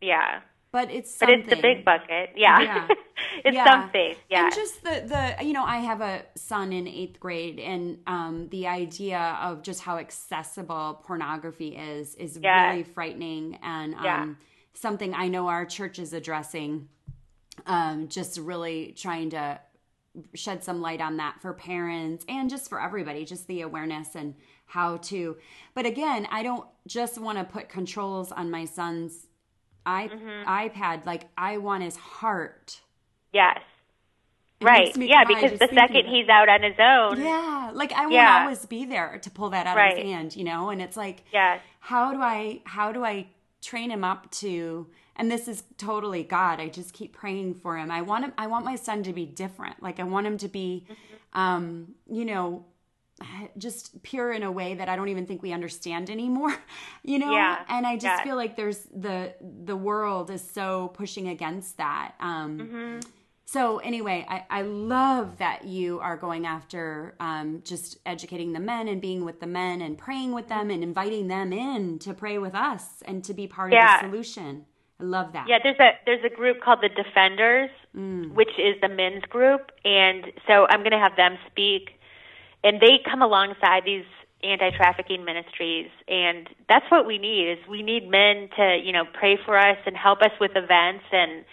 yeah 0.00 0.40
but 0.72 0.90
it's 0.90 1.16
but 1.18 1.30
it's 1.30 1.48
the 1.48 1.56
big 1.56 1.84
bucket. 1.84 2.30
Yeah, 2.36 2.60
Yeah. 2.60 2.88
it's 3.44 3.56
Yeah. 3.56 3.64
something. 3.64 4.14
Yeah, 4.30 4.44
And 4.44 4.54
just 4.54 4.84
the 4.84 4.94
the 5.38 5.44
you 5.44 5.52
know, 5.52 5.64
I 5.64 5.78
have 5.78 6.00
a 6.00 6.22
son 6.36 6.72
in 6.72 6.86
eighth 6.86 7.18
grade, 7.18 7.58
and 7.58 7.98
um, 8.06 8.48
the 8.50 8.68
idea 8.68 9.18
of 9.42 9.62
just 9.62 9.80
how 9.80 9.98
accessible 9.98 11.02
pornography 11.04 11.70
is 11.76 12.14
is 12.14 12.38
really 12.38 12.84
frightening, 12.84 13.58
and 13.64 13.94
um, 13.96 14.04
Yeah. 14.04 14.26
Something 14.74 15.14
I 15.14 15.28
know 15.28 15.48
our 15.48 15.64
church 15.66 15.98
is 15.98 16.12
addressing. 16.12 16.88
Um, 17.66 18.08
just 18.08 18.38
really 18.38 18.94
trying 18.96 19.30
to 19.30 19.60
shed 20.34 20.64
some 20.64 20.80
light 20.80 21.00
on 21.00 21.18
that 21.18 21.40
for 21.40 21.52
parents 21.52 22.24
and 22.28 22.50
just 22.50 22.68
for 22.68 22.80
everybody, 22.80 23.24
just 23.24 23.46
the 23.46 23.60
awareness 23.60 24.14
and 24.14 24.34
how 24.66 24.96
to. 24.96 25.36
But 25.74 25.86
again, 25.86 26.26
I 26.30 26.42
don't 26.42 26.66
just 26.86 27.18
want 27.18 27.38
to 27.38 27.44
put 27.44 27.68
controls 27.68 28.32
on 28.32 28.50
my 28.50 28.64
son's 28.64 29.26
i 29.86 30.08
Mm-hmm. 30.08 30.48
iPad. 30.48 31.06
Like 31.06 31.28
I 31.36 31.58
want 31.58 31.82
his 31.84 31.96
heart. 31.96 32.80
yes, 33.32 33.58
It 34.60 34.64
right. 34.64 34.96
Yeah, 34.96 35.24
because 35.26 35.58
the 35.58 35.68
second 35.74 36.06
he's 36.06 36.28
out 36.28 36.48
on 36.48 36.62
his 36.62 36.74
own, 36.78 37.20
Yeah, 37.22 37.70
like 37.74 37.92
I 37.92 38.08
Yeah. 38.10 38.40
always 38.42 38.64
be 38.66 38.84
there 38.84 39.18
to 39.22 39.30
pull 39.30 39.50
that 39.50 39.66
out 39.66 39.78
of 39.78 39.96
his 39.96 40.04
hand, 40.04 40.36
you 40.36 40.44
know. 40.44 40.70
And 40.70 40.80
it's 40.82 40.96
like, 40.96 41.24
yes, 41.32 41.60
how 41.80 42.12
do 42.12 42.20
I 42.20 42.60
how 42.64 42.92
do 42.92 43.04
I 43.04 43.26
train 43.60 43.90
him 43.90 44.04
up 44.04 44.30
to? 44.32 44.86
And 45.16 45.30
this 45.30 45.48
is 45.48 45.64
totally 45.76 46.22
God. 46.22 46.60
I 46.60 46.68
just 46.68 46.92
keep 46.94 47.12
praying 47.12 47.54
for 47.54 47.76
him. 47.76 47.90
I 47.90 48.02
want 48.02 48.24
him. 48.24 48.32
I 48.38 48.46
want 48.46 48.64
my 48.64 48.76
son 48.76 49.02
to 49.04 49.12
be 49.12 49.26
different. 49.26 49.82
Like 49.82 50.00
I 50.00 50.04
want 50.04 50.26
him 50.26 50.38
to 50.38 50.48
be, 50.48 50.86
um, 51.34 51.94
you 52.10 52.24
know, 52.24 52.64
just 53.58 54.02
pure 54.02 54.32
in 54.32 54.42
a 54.42 54.50
way 54.50 54.74
that 54.74 54.88
I 54.88 54.96
don't 54.96 55.08
even 55.10 55.26
think 55.26 55.42
we 55.42 55.52
understand 55.52 56.08
anymore, 56.08 56.56
you 57.02 57.18
know. 57.18 57.32
Yeah, 57.32 57.58
And 57.68 57.86
I 57.86 57.94
just 57.96 58.04
yeah. 58.04 58.22
feel 58.24 58.36
like 58.36 58.56
there's 58.56 58.78
the 58.94 59.34
the 59.42 59.76
world 59.76 60.30
is 60.30 60.42
so 60.48 60.88
pushing 60.94 61.28
against 61.28 61.76
that. 61.76 62.14
Um, 62.20 62.58
Mm-hmm. 62.58 63.00
So 63.52 63.78
anyway, 63.78 64.24
I, 64.28 64.44
I 64.58 64.62
love 64.62 65.38
that 65.38 65.64
you 65.64 65.98
are 66.00 66.16
going 66.16 66.46
after 66.46 67.14
um, 67.18 67.62
just 67.64 67.98
educating 68.06 68.52
the 68.52 68.60
men 68.60 68.86
and 68.86 69.00
being 69.00 69.24
with 69.24 69.40
the 69.40 69.46
men 69.48 69.80
and 69.80 69.98
praying 69.98 70.32
with 70.32 70.46
them 70.48 70.70
and 70.70 70.84
inviting 70.84 71.26
them 71.26 71.52
in 71.52 71.98
to 72.00 72.14
pray 72.14 72.38
with 72.38 72.54
us 72.54 72.84
and 73.06 73.24
to 73.24 73.34
be 73.34 73.48
part 73.48 73.72
Yeah. 73.72 73.96
of 73.96 74.02
the 74.02 74.08
solution. 74.08 74.66
I 75.00 75.04
love 75.04 75.32
that. 75.32 75.46
yeah. 75.48 75.58
There's 75.62 75.80
a 75.80 75.90
there's 76.06 76.24
a 76.24 76.34
group 76.40 76.60
called 76.60 76.80
the 76.82 76.90
Defenders, 76.90 77.70
Mm. 77.96 78.34
which 78.34 78.54
is 78.56 78.80
the 78.80 78.88
men's 78.88 79.24
group, 79.24 79.72
and 79.84 80.26
so 80.46 80.54
I'm 80.70 80.80
going 80.86 80.92
to 80.92 80.98
have 81.06 81.16
them 81.16 81.36
speak, 81.50 81.84
and 82.62 82.80
they 82.80 83.00
come 83.10 83.20
alongside 83.20 83.82
these 83.84 84.04
anti-trafficking 84.44 85.22
ministries 85.24 85.90
and 86.08 86.48
that's 86.66 86.90
what 86.90 87.04
we 87.06 87.18
need 87.18 87.44
is 87.52 87.58
we 87.68 87.82
need 87.82 88.08
men 88.08 88.48
to 88.56 88.80
you 88.82 88.90
know 88.90 89.04
pray 89.12 89.36
for 89.44 89.54
us 89.58 89.76
and 89.84 89.94
help 89.96 90.22
us 90.22 90.30
with 90.40 90.52
events 90.56 91.04
and 91.12 91.44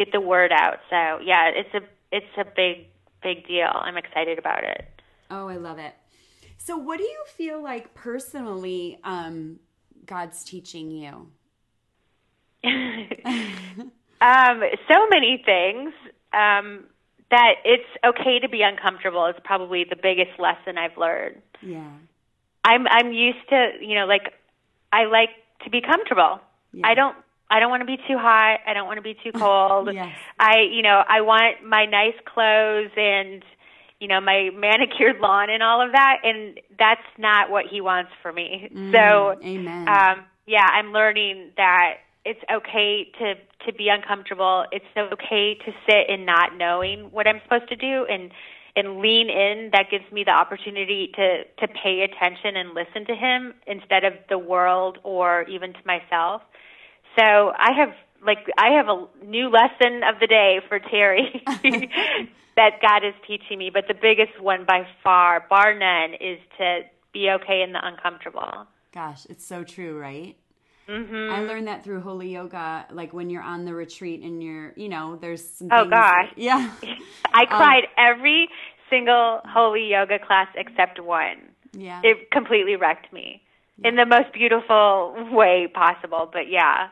get 0.00 0.12
the 0.12 0.20
word 0.20 0.50
out 0.52 0.78
so 0.88 1.00
yeah 1.30 1.50
it's 1.60 1.74
a 1.74 1.80
it's 2.16 2.34
a 2.38 2.44
big 2.44 2.86
big 3.22 3.46
deal 3.46 3.68
i'm 3.86 3.96
excited 3.96 4.38
about 4.38 4.64
it 4.64 4.84
Oh, 5.32 5.46
I 5.46 5.58
love 5.58 5.78
it. 5.78 5.94
So, 6.58 6.76
what 6.76 6.98
do 6.98 7.04
you 7.04 7.22
feel 7.36 7.62
like 7.62 7.94
personally 7.94 8.98
um, 9.04 9.60
God's 10.04 10.42
teaching 10.42 10.90
you? 10.90 11.28
um 14.20 14.62
so 14.90 15.06
many 15.08 15.42
things 15.44 15.92
um 16.32 16.84
that 17.30 17.54
it's 17.64 17.88
okay 18.04 18.40
to 18.40 18.48
be 18.48 18.62
uncomfortable 18.62 19.26
is 19.26 19.36
probably 19.44 19.84
the 19.88 19.96
biggest 19.96 20.38
lesson 20.38 20.76
i've 20.76 20.96
learned 20.98 21.40
Yeah. 21.62 21.88
i'm 22.64 22.86
i'm 22.88 23.12
used 23.12 23.48
to 23.50 23.70
you 23.80 23.94
know 23.94 24.06
like 24.06 24.34
i 24.92 25.04
like 25.04 25.30
to 25.64 25.70
be 25.70 25.80
comfortable 25.80 26.40
Yeah. 26.72 26.88
i 26.88 26.94
don't 26.94 27.16
I 27.50 27.60
don't 27.60 27.70
want 27.70 27.80
to 27.82 27.86
be 27.86 27.96
too 27.96 28.16
hot. 28.16 28.60
I 28.66 28.72
don't 28.74 28.86
want 28.86 28.98
to 28.98 29.02
be 29.02 29.14
too 29.22 29.32
cold. 29.38 29.88
Yes. 29.92 30.14
I, 30.38 30.60
you 30.70 30.82
know, 30.82 31.02
I 31.08 31.20
want 31.20 31.64
my 31.66 31.84
nice 31.86 32.14
clothes 32.24 32.90
and, 32.96 33.42
you 34.00 34.08
know, 34.08 34.20
my 34.20 34.50
manicured 34.54 35.20
lawn 35.20 35.50
and 35.50 35.62
all 35.62 35.84
of 35.84 35.92
that. 35.92 36.18
And 36.24 36.60
that's 36.78 37.02
not 37.18 37.50
what 37.50 37.66
he 37.70 37.80
wants 37.80 38.10
for 38.22 38.32
me. 38.32 38.68
so, 38.92 39.36
Mm, 39.42 39.44
amen. 39.44 39.88
um, 39.88 40.24
yeah, 40.46 40.66
I'm 40.72 40.92
learning 40.92 41.50
that 41.56 41.96
it's 42.24 42.40
okay 42.52 43.10
to 43.18 43.34
to 43.66 43.72
be 43.76 43.88
uncomfortable. 43.88 44.64
It's 44.72 44.84
okay 44.96 45.54
to 45.64 45.72
sit 45.88 46.08
in 46.08 46.24
not 46.24 46.56
knowing 46.56 47.10
what 47.10 47.26
I'm 47.26 47.40
supposed 47.44 47.68
to 47.68 47.76
do 47.76 48.06
and 48.10 48.30
and 48.76 49.00
lean 49.00 49.28
in. 49.30 49.70
That 49.72 49.90
gives 49.90 50.04
me 50.12 50.24
the 50.24 50.32
opportunity 50.32 51.12
to 51.16 51.44
to 51.60 51.68
pay 51.68 52.02
attention 52.02 52.56
and 52.56 52.74
listen 52.74 53.06
to 53.06 53.14
him 53.14 53.54
instead 53.66 54.04
of 54.04 54.14
the 54.28 54.38
world 54.38 54.98
or 55.02 55.42
even 55.48 55.72
to 55.72 55.78
myself. 55.86 56.42
So 57.20 57.52
I 57.56 57.72
have 57.76 57.90
like 58.24 58.38
I 58.58 58.70
have 58.76 58.86
a 58.88 59.06
new 59.26 59.50
lesson 59.50 60.02
of 60.04 60.20
the 60.20 60.26
day 60.26 60.60
for 60.68 60.78
Terry 60.78 61.42
that 62.56 62.80
God 62.80 63.04
is 63.04 63.14
teaching 63.26 63.58
me, 63.58 63.70
but 63.72 63.84
the 63.88 63.94
biggest 63.94 64.40
one 64.40 64.64
by 64.66 64.86
far, 65.02 65.46
bar 65.48 65.74
none, 65.78 66.14
is 66.14 66.38
to 66.58 66.80
be 67.12 67.30
okay 67.30 67.62
in 67.62 67.72
the 67.72 67.80
uncomfortable. 67.82 68.66
Gosh, 68.92 69.26
it's 69.28 69.44
so 69.44 69.64
true, 69.64 69.98
right? 69.98 70.36
hmm 70.88 71.30
I 71.30 71.40
learned 71.42 71.68
that 71.68 71.84
through 71.84 72.00
holy 72.00 72.32
yoga, 72.32 72.86
like 72.90 73.12
when 73.12 73.30
you're 73.30 73.42
on 73.42 73.64
the 73.64 73.74
retreat 73.74 74.22
and 74.22 74.42
you're, 74.42 74.72
you 74.76 74.88
know, 74.88 75.16
there's 75.16 75.46
some. 75.46 75.68
Oh, 75.70 75.84
gosh. 75.88 76.32
Yeah. 76.36 76.72
I 77.34 77.46
cried 77.46 77.84
every 77.96 78.48
single 78.88 79.40
holy 79.44 79.88
yoga 79.90 80.18
class 80.18 80.48
except 80.56 81.00
one. 81.00 81.50
Yeah. 81.72 82.00
It 82.02 82.30
completely 82.30 82.76
wrecked 82.76 83.12
me 83.12 83.42
in 83.84 83.96
the 83.96 84.06
most 84.06 84.32
beautiful 84.32 85.14
way 85.30 85.68
possible. 85.72 86.28
But 86.32 86.50
yeah, 86.50 86.88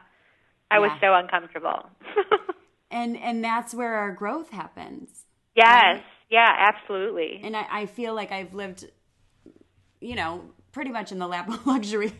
I 0.70 0.78
was 0.78 0.90
so 1.00 1.14
uncomfortable. 1.14 1.88
and 2.90 3.16
and 3.16 3.42
that's 3.44 3.74
where 3.74 3.94
our 3.94 4.12
growth 4.12 4.50
happens. 4.50 5.24
yes, 5.54 6.00
yeah, 6.30 6.48
absolutely. 6.72 7.40
And 7.42 7.56
I, 7.56 7.66
I 7.70 7.86
feel 7.86 8.14
like 8.14 8.30
I've 8.32 8.52
lived, 8.54 8.84
you 10.00 10.14
know, 10.14 10.44
pretty 10.72 10.90
much 10.90 11.10
in 11.10 11.18
the 11.18 11.26
lap 11.26 11.48
of 11.48 11.66
luxury. 11.74 12.12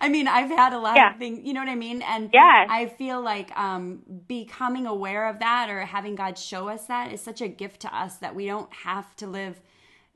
I 0.00 0.08
mean, 0.10 0.28
I've 0.28 0.50
had 0.50 0.72
a 0.74 0.78
lot 0.78 0.96
Yeah. 0.96 1.12
of 1.14 1.18
things, 1.18 1.40
you 1.46 1.54
know 1.54 1.60
what 1.60 1.70
I 1.70 1.74
mean? 1.74 2.02
And 2.02 2.30
yeah. 2.32 2.66
I 2.68 2.86
feel 2.86 3.22
like 3.22 3.50
um, 3.58 4.02
becoming 4.28 4.86
aware 4.86 5.28
of 5.28 5.38
that 5.38 5.70
or 5.70 5.80
having 5.86 6.14
God 6.14 6.36
show 6.38 6.68
us 6.68 6.84
that 6.86 7.10
is 7.12 7.20
such 7.22 7.40
a 7.40 7.48
gift 7.48 7.80
to 7.80 7.96
us 7.96 8.16
that 8.18 8.34
we 8.34 8.46
don't 8.46 8.72
have 8.72 9.16
to 9.16 9.26
live 9.26 9.60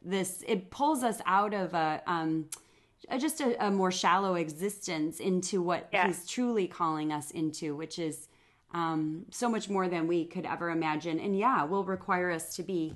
this. 0.04 0.44
It 0.46 0.70
pulls 0.70 1.02
us 1.02 1.20
out 1.26 1.54
of 1.54 1.72
a. 1.74 2.02
Um, 2.06 2.46
a- 2.54 2.58
just 3.18 3.40
a, 3.40 3.66
a 3.66 3.70
more 3.70 3.90
shallow 3.92 4.34
existence 4.34 5.20
into 5.20 5.62
what 5.62 5.88
Yeah. 5.92 6.06
he's 6.06 6.26
truly 6.26 6.66
calling 6.66 7.12
us 7.12 7.30
into, 7.30 7.74
which 7.76 7.98
is 7.98 8.28
um, 8.74 9.24
so 9.30 9.48
much 9.48 9.68
more 9.68 9.88
than 9.88 10.06
we 10.06 10.24
could 10.26 10.44
ever 10.46 10.70
imagine. 10.70 11.18
And 11.20 11.38
yeah, 11.38 11.64
will 11.64 11.84
require 11.84 12.30
us 12.30 12.54
to 12.56 12.62
be 12.62 12.94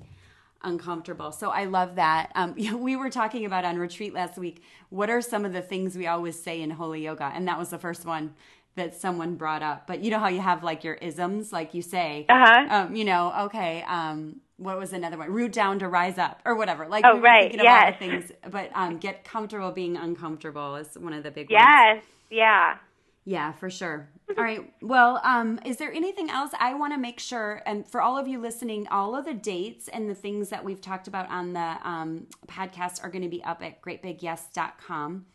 uncomfortable. 0.63 1.31
So 1.31 1.49
I 1.49 1.65
love 1.65 1.95
that. 1.95 2.31
Um, 2.35 2.55
we 2.79 2.95
were 2.95 3.09
talking 3.09 3.45
about 3.45 3.65
on 3.65 3.77
retreat 3.77 4.13
last 4.13 4.37
week. 4.37 4.63
What 4.89 5.09
are 5.09 5.21
some 5.21 5.45
of 5.45 5.53
the 5.53 5.61
things 5.61 5.97
we 5.97 6.07
always 6.07 6.41
say 6.41 6.61
in 6.61 6.69
holy 6.69 7.03
yoga? 7.03 7.31
And 7.33 7.47
that 7.47 7.57
was 7.57 7.69
the 7.69 7.79
first 7.79 8.05
one 8.05 8.33
that 8.75 8.95
someone 8.95 9.35
brought 9.35 9.61
up. 9.61 9.85
But 9.87 10.03
you 10.03 10.09
know 10.11 10.19
how 10.19 10.29
you 10.29 10.39
have 10.41 10.63
like 10.63 10.83
your 10.83 10.95
isms, 10.95 11.53
like 11.53 11.73
you 11.73 11.81
say, 11.81 12.25
Uh-huh. 12.29 12.65
um, 12.69 12.95
you 12.95 13.05
know, 13.05 13.33
okay, 13.45 13.83
um, 13.87 14.37
what 14.57 14.77
was 14.77 14.93
another 14.93 15.17
one? 15.17 15.31
Root 15.31 15.51
down 15.51 15.79
to 15.79 15.87
rise 15.87 16.17
up 16.17 16.41
or 16.45 16.55
whatever. 16.55 16.87
Like 16.87 17.03
Oh, 17.05 17.15
we 17.15 17.19
were 17.19 17.25
right, 17.25 17.41
thinking 17.51 17.59
of 17.61 17.65
all 17.67 17.91
the 17.91 17.97
things, 17.97 18.31
but 18.49 18.69
um, 18.75 18.97
get 18.97 19.23
comfortable 19.23 19.71
being 19.71 19.97
uncomfortable 19.97 20.75
is 20.75 20.95
one 20.97 21.13
of 21.13 21.23
the 21.23 21.31
big 21.31 21.49
ones. 21.51 21.61
Yes, 21.61 22.03
yeah. 22.29 22.77
Yeah, 23.25 23.53
for 23.53 23.69
sure. 23.69 24.09
All 24.37 24.43
right. 24.43 24.73
Well, 24.81 25.21
um, 25.23 25.59
is 25.65 25.77
there 25.77 25.93
anything 25.93 26.29
else 26.29 26.51
I 26.59 26.73
want 26.73 26.91
to 26.93 26.99
make 26.99 27.21
sure, 27.21 27.61
and 27.65 27.87
for 27.87 28.01
all 28.01 28.17
of 28.17 28.27
you 28.27 28.39
listening, 28.39 28.85
all 28.87 29.15
of 29.15 29.23
the 29.23 29.33
dates 29.33 29.87
and 29.87 30.09
the 30.09 30.15
things 30.15 30.49
that 30.49 30.63
we've 30.65 30.81
talked 30.81 31.07
about 31.07 31.29
on 31.29 31.53
the 31.53 31.77
um, 31.83 32.27
podcast 32.47 33.01
are 33.03 33.09
going 33.09 33.21
to 33.21 33.29
be 33.29 33.41
up 33.43 33.63
at 33.63 33.81
greatbigyes.com. 33.81 35.25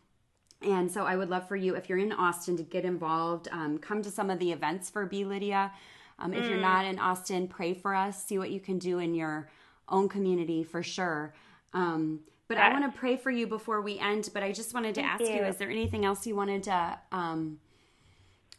And 0.60 0.90
so 0.90 1.06
I 1.06 1.16
would 1.16 1.30
love 1.30 1.46
for 1.46 1.56
you, 1.56 1.76
if 1.76 1.88
you're 1.88 1.98
in 1.98 2.12
Austin, 2.12 2.56
to 2.56 2.62
get 2.62 2.84
involved. 2.84 3.48
Um, 3.52 3.78
come 3.78 4.02
to 4.02 4.10
some 4.10 4.28
of 4.28 4.38
the 4.38 4.52
events 4.52 4.90
for 4.90 5.06
Be 5.06 5.24
Lydia. 5.24 5.72
Um, 6.18 6.34
if 6.34 6.48
you're 6.48 6.60
not 6.60 6.84
in 6.84 6.98
Austin, 6.98 7.46
pray 7.46 7.74
for 7.74 7.94
us. 7.94 8.24
See 8.24 8.38
what 8.38 8.50
you 8.50 8.60
can 8.60 8.78
do 8.78 8.98
in 8.98 9.14
your 9.14 9.48
own 9.88 10.08
community 10.08 10.64
for 10.64 10.82
sure. 10.82 11.32
Um, 11.72 12.20
but 12.48 12.56
I 12.56 12.72
want 12.72 12.92
to 12.92 12.98
pray 12.98 13.16
for 13.16 13.30
you 13.30 13.46
before 13.46 13.82
we 13.82 13.98
end. 13.98 14.30
But 14.32 14.42
I 14.42 14.52
just 14.52 14.72
wanted 14.72 14.94
to 14.96 15.02
ask 15.02 15.20
you. 15.20 15.28
you. 15.28 15.44
is 15.44 15.56
there 15.56 15.70
anything 15.70 16.04
else 16.04 16.26
you 16.26 16.34
wanted 16.34 16.62
to 16.64 16.98
um, 17.12 17.58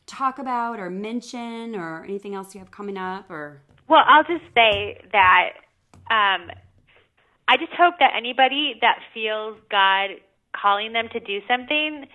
talk 0.06 0.40
about 0.40 0.80
or 0.80 0.90
mention 0.90 1.76
or 1.76 2.04
anything 2.04 2.36
else 2.36 2.54
you 2.54 2.60
have 2.60 2.72
coming 2.72 2.98
up 2.98 3.30
or 3.30 3.62
Well, 3.88 4.04
I'll 4.06 4.24
just 4.24 4.46
say 4.54 5.02
that 5.12 5.54
um, 6.10 6.52
I 7.48 7.58
just 7.58 7.74
hope 7.74 7.96
that 8.00 8.12
anybody 8.16 8.76
that 8.82 9.00
feels 9.14 9.58
God 9.72 10.12
calling 10.56 10.94
them 10.94 11.10
to 11.14 11.20
do 11.20 11.40
something 11.48 12.06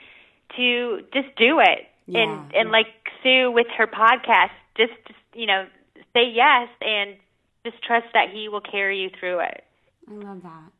to 0.56 1.00
just 1.12 1.34
do 1.36 1.58
it. 1.60 1.86
Yeah. 2.06 2.20
And 2.20 2.54
and 2.54 2.70
like 2.70 2.86
Sue 3.22 3.50
with 3.50 3.66
her 3.78 3.86
podcast, 3.86 4.50
just, 4.76 4.92
just 5.06 5.18
you 5.34 5.46
know, 5.46 5.66
say 6.12 6.30
yes 6.32 6.68
and 6.80 7.16
just 7.64 7.82
trust 7.82 8.06
that 8.14 8.30
he 8.32 8.48
will 8.48 8.60
carry 8.60 9.00
you 9.00 9.10
through 9.18 9.40
it. 9.40 9.64
I 10.08 10.14
love 10.14 10.42
that. 10.42 10.70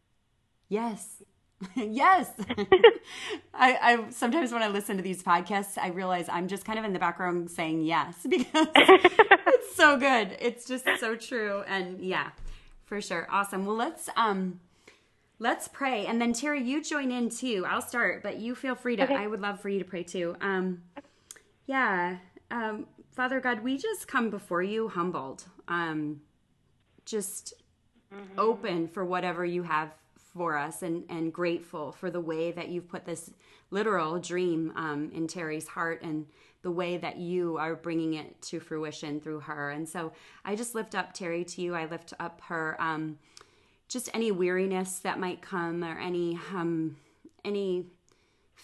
Yes. 0.68 1.22
yes. 1.76 2.30
I, 3.54 3.78
I 3.80 4.10
sometimes 4.10 4.52
when 4.52 4.62
I 4.62 4.68
listen 4.68 4.96
to 4.96 5.02
these 5.02 5.22
podcasts, 5.22 5.78
I 5.78 5.88
realize 5.88 6.28
I'm 6.28 6.48
just 6.48 6.64
kind 6.64 6.78
of 6.78 6.84
in 6.84 6.92
the 6.92 6.98
background 6.98 7.50
saying 7.50 7.82
yes 7.82 8.14
because 8.28 8.68
it's 8.74 9.76
so 9.76 9.96
good. 9.96 10.36
It's 10.40 10.66
just 10.66 10.86
so 10.98 11.16
true. 11.16 11.62
And 11.66 12.00
yeah, 12.00 12.30
for 12.84 13.00
sure. 13.00 13.26
Awesome. 13.30 13.66
Well, 13.66 13.76
let's 13.76 14.08
um 14.16 14.60
let's 15.38 15.68
pray. 15.68 16.06
And 16.06 16.20
then 16.20 16.32
Terry, 16.32 16.62
you 16.62 16.82
join 16.82 17.10
in 17.10 17.30
too. 17.30 17.64
I'll 17.68 17.82
start, 17.82 18.22
but 18.22 18.38
you 18.38 18.54
feel 18.54 18.74
free 18.74 18.96
to 18.96 19.04
okay. 19.04 19.14
I 19.14 19.26
would 19.26 19.40
love 19.40 19.60
for 19.60 19.68
you 19.68 19.78
to 19.78 19.84
pray 19.84 20.02
too. 20.02 20.36
Um 20.40 20.82
yeah. 21.66 22.18
Um 22.50 22.86
Father 23.14 23.40
God, 23.40 23.60
we 23.60 23.78
just 23.78 24.08
come 24.08 24.30
before 24.30 24.62
you 24.62 24.88
humbled. 24.88 25.44
Um 25.68 26.20
just 27.04 27.54
mm-hmm. 28.12 28.38
open 28.38 28.88
for 28.88 29.04
whatever 29.04 29.44
you 29.44 29.62
have 29.62 29.90
for 30.34 30.56
us 30.56 30.82
and, 30.82 31.04
and 31.08 31.32
grateful 31.32 31.92
for 31.92 32.10
the 32.10 32.20
way 32.20 32.50
that 32.52 32.68
you've 32.68 32.88
put 32.88 33.04
this 33.04 33.30
literal 33.70 34.18
dream 34.18 34.72
um, 34.74 35.10
in 35.14 35.26
Terry's 35.26 35.68
heart 35.68 36.02
and 36.02 36.26
the 36.62 36.70
way 36.70 36.96
that 36.96 37.18
you 37.18 37.56
are 37.58 37.74
bringing 37.74 38.14
it 38.14 38.40
to 38.42 38.58
fruition 38.58 39.20
through 39.20 39.40
her. 39.40 39.70
And 39.70 39.88
so 39.88 40.12
I 40.44 40.56
just 40.56 40.74
lift 40.74 40.94
up 40.94 41.12
Terry 41.12 41.44
to 41.44 41.62
you. 41.62 41.74
I 41.74 41.84
lift 41.84 42.14
up 42.18 42.40
her, 42.46 42.76
um, 42.80 43.18
just 43.88 44.08
any 44.14 44.32
weariness 44.32 44.98
that 45.00 45.20
might 45.20 45.42
come 45.42 45.84
or 45.84 45.98
any, 45.98 46.38
um, 46.52 46.96
any 47.44 47.86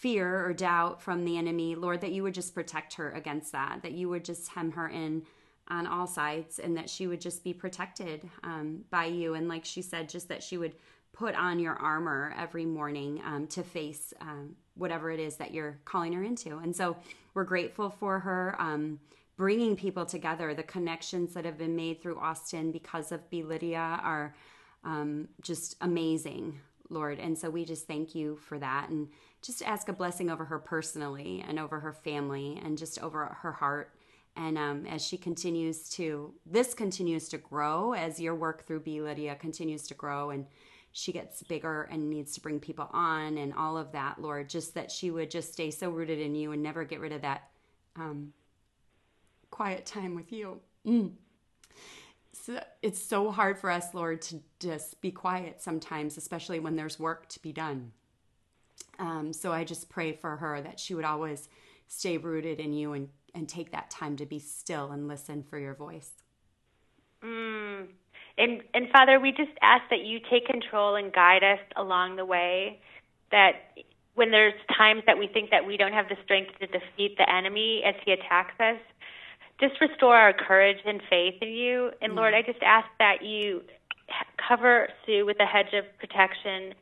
fear 0.01 0.47
or 0.47 0.55
doubt 0.55 1.03
from 1.03 1.25
the 1.27 1.37
enemy, 1.37 1.75
Lord, 1.75 2.01
that 2.01 2.13
you 2.13 2.23
would 2.23 2.33
just 2.33 2.55
protect 2.55 2.95
her 2.95 3.11
against 3.13 3.53
that, 3.53 3.81
that 3.83 3.93
you 3.93 4.09
would 4.09 4.25
just 4.25 4.49
hem 4.49 4.73
her 4.73 4.89
in 4.89 5.23
on 5.69 5.87
all 5.87 6.07
sides 6.07 6.59
and 6.59 6.75
that 6.77 6.89
she 6.89 7.07
would 7.07 7.21
just 7.21 7.45
be 7.45 7.53
protected 7.53 8.29
um, 8.43 8.81
by 8.91 9.05
you. 9.05 9.35
And 9.35 9.47
like 9.47 9.65
she 9.65 9.83
said, 9.83 10.09
just 10.09 10.29
that 10.29 10.43
she 10.43 10.57
would 10.57 10.75
put 11.13 11.35
on 11.35 11.59
your 11.59 11.75
armor 11.75 12.35
every 12.39 12.65
morning 12.65 13.21
um, 13.27 13.47
to 13.49 13.63
face 13.63 14.15
um, 14.23 14.57
whatever 14.75 15.11
it 15.11 15.21
is 15.21 15.37
that 15.37 15.53
you're 15.53 15.79
calling 15.85 16.15
her 16.15 16.25
into. 16.25 16.57
And 16.57 16.75
so 16.75 16.97
we're 17.35 17.45
grateful 17.45 17.91
for 17.91 18.21
her 18.21 18.57
um, 18.59 19.01
bringing 19.37 19.77
people 19.77 20.07
together. 20.07 20.55
The 20.55 20.63
connections 20.63 21.35
that 21.35 21.45
have 21.45 21.59
been 21.59 21.77
made 21.77 22.01
through 22.01 22.19
Austin 22.19 22.73
because 22.73 23.13
of 23.13 23.29
Be 23.29 23.43
Lydia 23.43 24.01
are 24.03 24.35
um, 24.83 25.29
just 25.43 25.77
amazing, 25.83 26.59
Lord. 26.91 27.19
And 27.19 27.37
so 27.39 27.51
we 27.51 27.65
just 27.65 27.87
thank 27.87 28.15
you 28.15 28.37
for 28.37 28.59
that 28.59 28.89
and 28.91 29.09
just 29.43 29.63
ask 29.63 29.89
a 29.89 29.93
blessing 29.93 30.31
over 30.31 30.45
her 30.45 30.59
personally 30.59 31.45
and 31.47 31.59
over 31.59 31.81
her 31.81 31.93
family 31.93 32.61
and 32.63 32.77
just 32.77 32.99
over 33.01 33.37
her 33.43 33.53
heart. 33.53 33.95
And 34.37 34.59
um, 34.59 34.87
as 34.87 35.05
she 35.05 35.17
continues 35.17 35.89
to, 35.91 36.33
this 36.47 36.75
continues 36.75 37.29
to 37.31 37.39
grow 37.39 37.95
as 37.95 38.21
your 38.21 38.35
work 38.35 38.67
through 38.67 38.81
Be 38.81 39.01
Lydia 39.01 39.35
continues 39.35 39.87
to 39.89 39.95
grow 39.95 40.31
and 40.31 40.47
she 40.93 41.13
gets 41.13 41.43
bigger 41.43 41.83
and 41.85 42.11
needs 42.11 42.35
to 42.35 42.41
bring 42.41 42.59
people 42.59 42.89
on 42.93 43.39
and 43.39 43.55
all 43.55 43.77
of 43.77 43.93
that, 43.93 44.21
Lord. 44.21 44.49
Just 44.49 44.75
that 44.75 44.91
she 44.91 45.11
would 45.11 45.31
just 45.31 45.53
stay 45.53 45.71
so 45.71 45.91
rooted 45.91 46.19
in 46.19 46.35
you 46.35 46.53
and 46.53 46.63
never 46.63 46.85
get 46.85 47.01
rid 47.01 47.13
of 47.13 47.23
that 47.23 47.49
um, 47.97 48.33
quiet 49.51 49.87
time 49.87 50.15
with 50.15 50.33
you. 50.33 50.61
Mm. 50.87 51.13
So 52.33 52.63
it's 52.83 53.03
so 53.03 53.31
hard 53.31 53.59
for 53.59 53.71
us, 53.71 53.93
Lord, 53.93 54.23
to 54.23 54.41
just 54.61 55.01
be 55.01 55.11
quiet 55.11 55.61
sometimes, 55.61 56.17
especially 56.17 56.61
when 56.61 56.77
there's 56.77 56.99
work 56.99 57.29
to 57.31 57.41
be 57.41 57.53
done. 57.53 57.93
Um, 58.99 59.33
so 59.33 59.53
I 59.53 59.65
just 59.65 59.89
pray 59.89 60.13
for 60.13 60.37
her 60.37 60.61
that 60.61 60.79
she 60.79 60.95
would 60.95 61.05
always 61.05 61.49
stay 61.89 62.19
rooted 62.19 62.61
in 62.61 62.73
you 62.73 62.93
and, 62.93 63.09
and 63.35 63.49
take 63.49 63.73
that 63.73 63.91
time 63.91 64.17
to 64.17 64.27
be 64.27 64.39
still 64.39 64.93
and 64.93 65.09
listen 65.09 65.43
for 65.43 65.59
your 65.59 65.75
voice. 65.75 66.11
Mm, 67.25 67.87
and 68.39 68.63
and 68.73 68.89
Father, 68.91 69.21
we 69.21 69.33
just 69.33 69.53
ask 69.61 69.83
that 69.91 70.05
you 70.05 70.21
take 70.31 70.47
control 70.47 70.97
and 70.97 71.13
guide 71.13 71.43
us 71.43 71.59
along 71.77 72.17
the 72.17 72.25
way. 72.25 72.81
That 73.31 73.53
when 74.15 74.31
there's 74.31 74.55
times 74.77 75.03
that 75.07 75.19
we 75.19 75.27
think 75.27 75.51
that 75.51 75.67
we 75.67 75.77
don't 75.77 75.93
have 75.93 76.09
the 76.09 76.17
strength 76.25 76.59
to 76.61 76.67
defeat 76.67 77.17
the 77.19 77.31
enemy 77.31 77.83
as 77.85 77.95
he 78.05 78.13
attacks 78.13 78.59
us, 78.61 78.79
just 79.61 79.81
restore 79.81 80.17
our 80.17 80.33
courage 80.33 80.79
and 80.85 81.01
faith 81.09 81.35
in 81.41 81.51
you. 81.51 81.91
And 82.01 82.15
Lord, 82.15 82.35
I 82.35 82.43
just 82.43 82.63
ask 82.63 82.87
that 82.99 83.25
you 83.25 83.63
cover 84.49 84.89
Sue 85.07 85.25
with 85.27 85.37
a 85.41 85.47
hedge 85.47 85.73
of 85.75 85.85
protection 85.99 86.75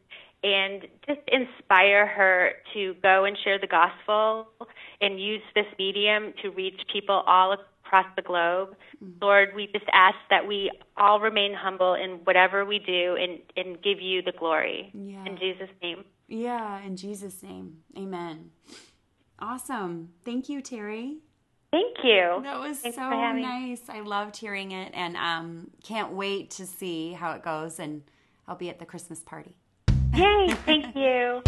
and 0.42 0.86
just 1.06 1.20
inspire 1.28 2.06
her 2.06 2.52
to 2.74 2.94
go 3.02 3.24
and 3.24 3.36
share 3.42 3.58
the 3.58 3.66
gospel 3.66 4.48
and 5.00 5.20
use 5.20 5.42
this 5.54 5.66
medium 5.78 6.32
to 6.42 6.50
reach 6.50 6.80
people 6.92 7.22
all 7.26 7.56
across 7.84 8.06
the 8.16 8.22
globe. 8.22 8.76
Mm-hmm. 9.02 9.18
Lord, 9.20 9.48
we 9.56 9.66
just 9.66 9.86
ask 9.92 10.16
that 10.30 10.46
we 10.46 10.70
all 10.96 11.20
remain 11.20 11.54
humble 11.54 11.94
in 11.94 12.20
whatever 12.24 12.64
we 12.64 12.78
do 12.78 13.16
and, 13.20 13.40
and 13.56 13.82
give 13.82 14.00
you 14.00 14.22
the 14.22 14.32
glory. 14.32 14.90
Yeah. 14.94 15.24
In 15.24 15.36
Jesus' 15.38 15.70
name. 15.82 16.04
Yeah, 16.28 16.82
in 16.82 16.96
Jesus' 16.96 17.42
name. 17.42 17.78
Amen. 17.96 18.50
Awesome. 19.38 20.10
Thank 20.24 20.48
you, 20.48 20.60
Terry. 20.60 21.18
Thank 21.70 21.98
you. 22.02 22.40
That 22.42 22.60
was 22.60 22.78
Thanks 22.78 22.96
so 22.96 23.10
nice. 23.10 23.82
I 23.88 24.00
loved 24.00 24.36
hearing 24.36 24.72
it 24.72 24.92
and 24.94 25.16
um, 25.16 25.70
can't 25.82 26.12
wait 26.12 26.50
to 26.52 26.66
see 26.66 27.12
how 27.12 27.32
it 27.32 27.42
goes. 27.42 27.78
And 27.78 28.02
I'll 28.46 28.56
be 28.56 28.70
at 28.70 28.78
the 28.78 28.86
Christmas 28.86 29.20
party. 29.20 29.54
Yay, 30.14 30.54
thank 30.64 30.96
you. 30.96 31.42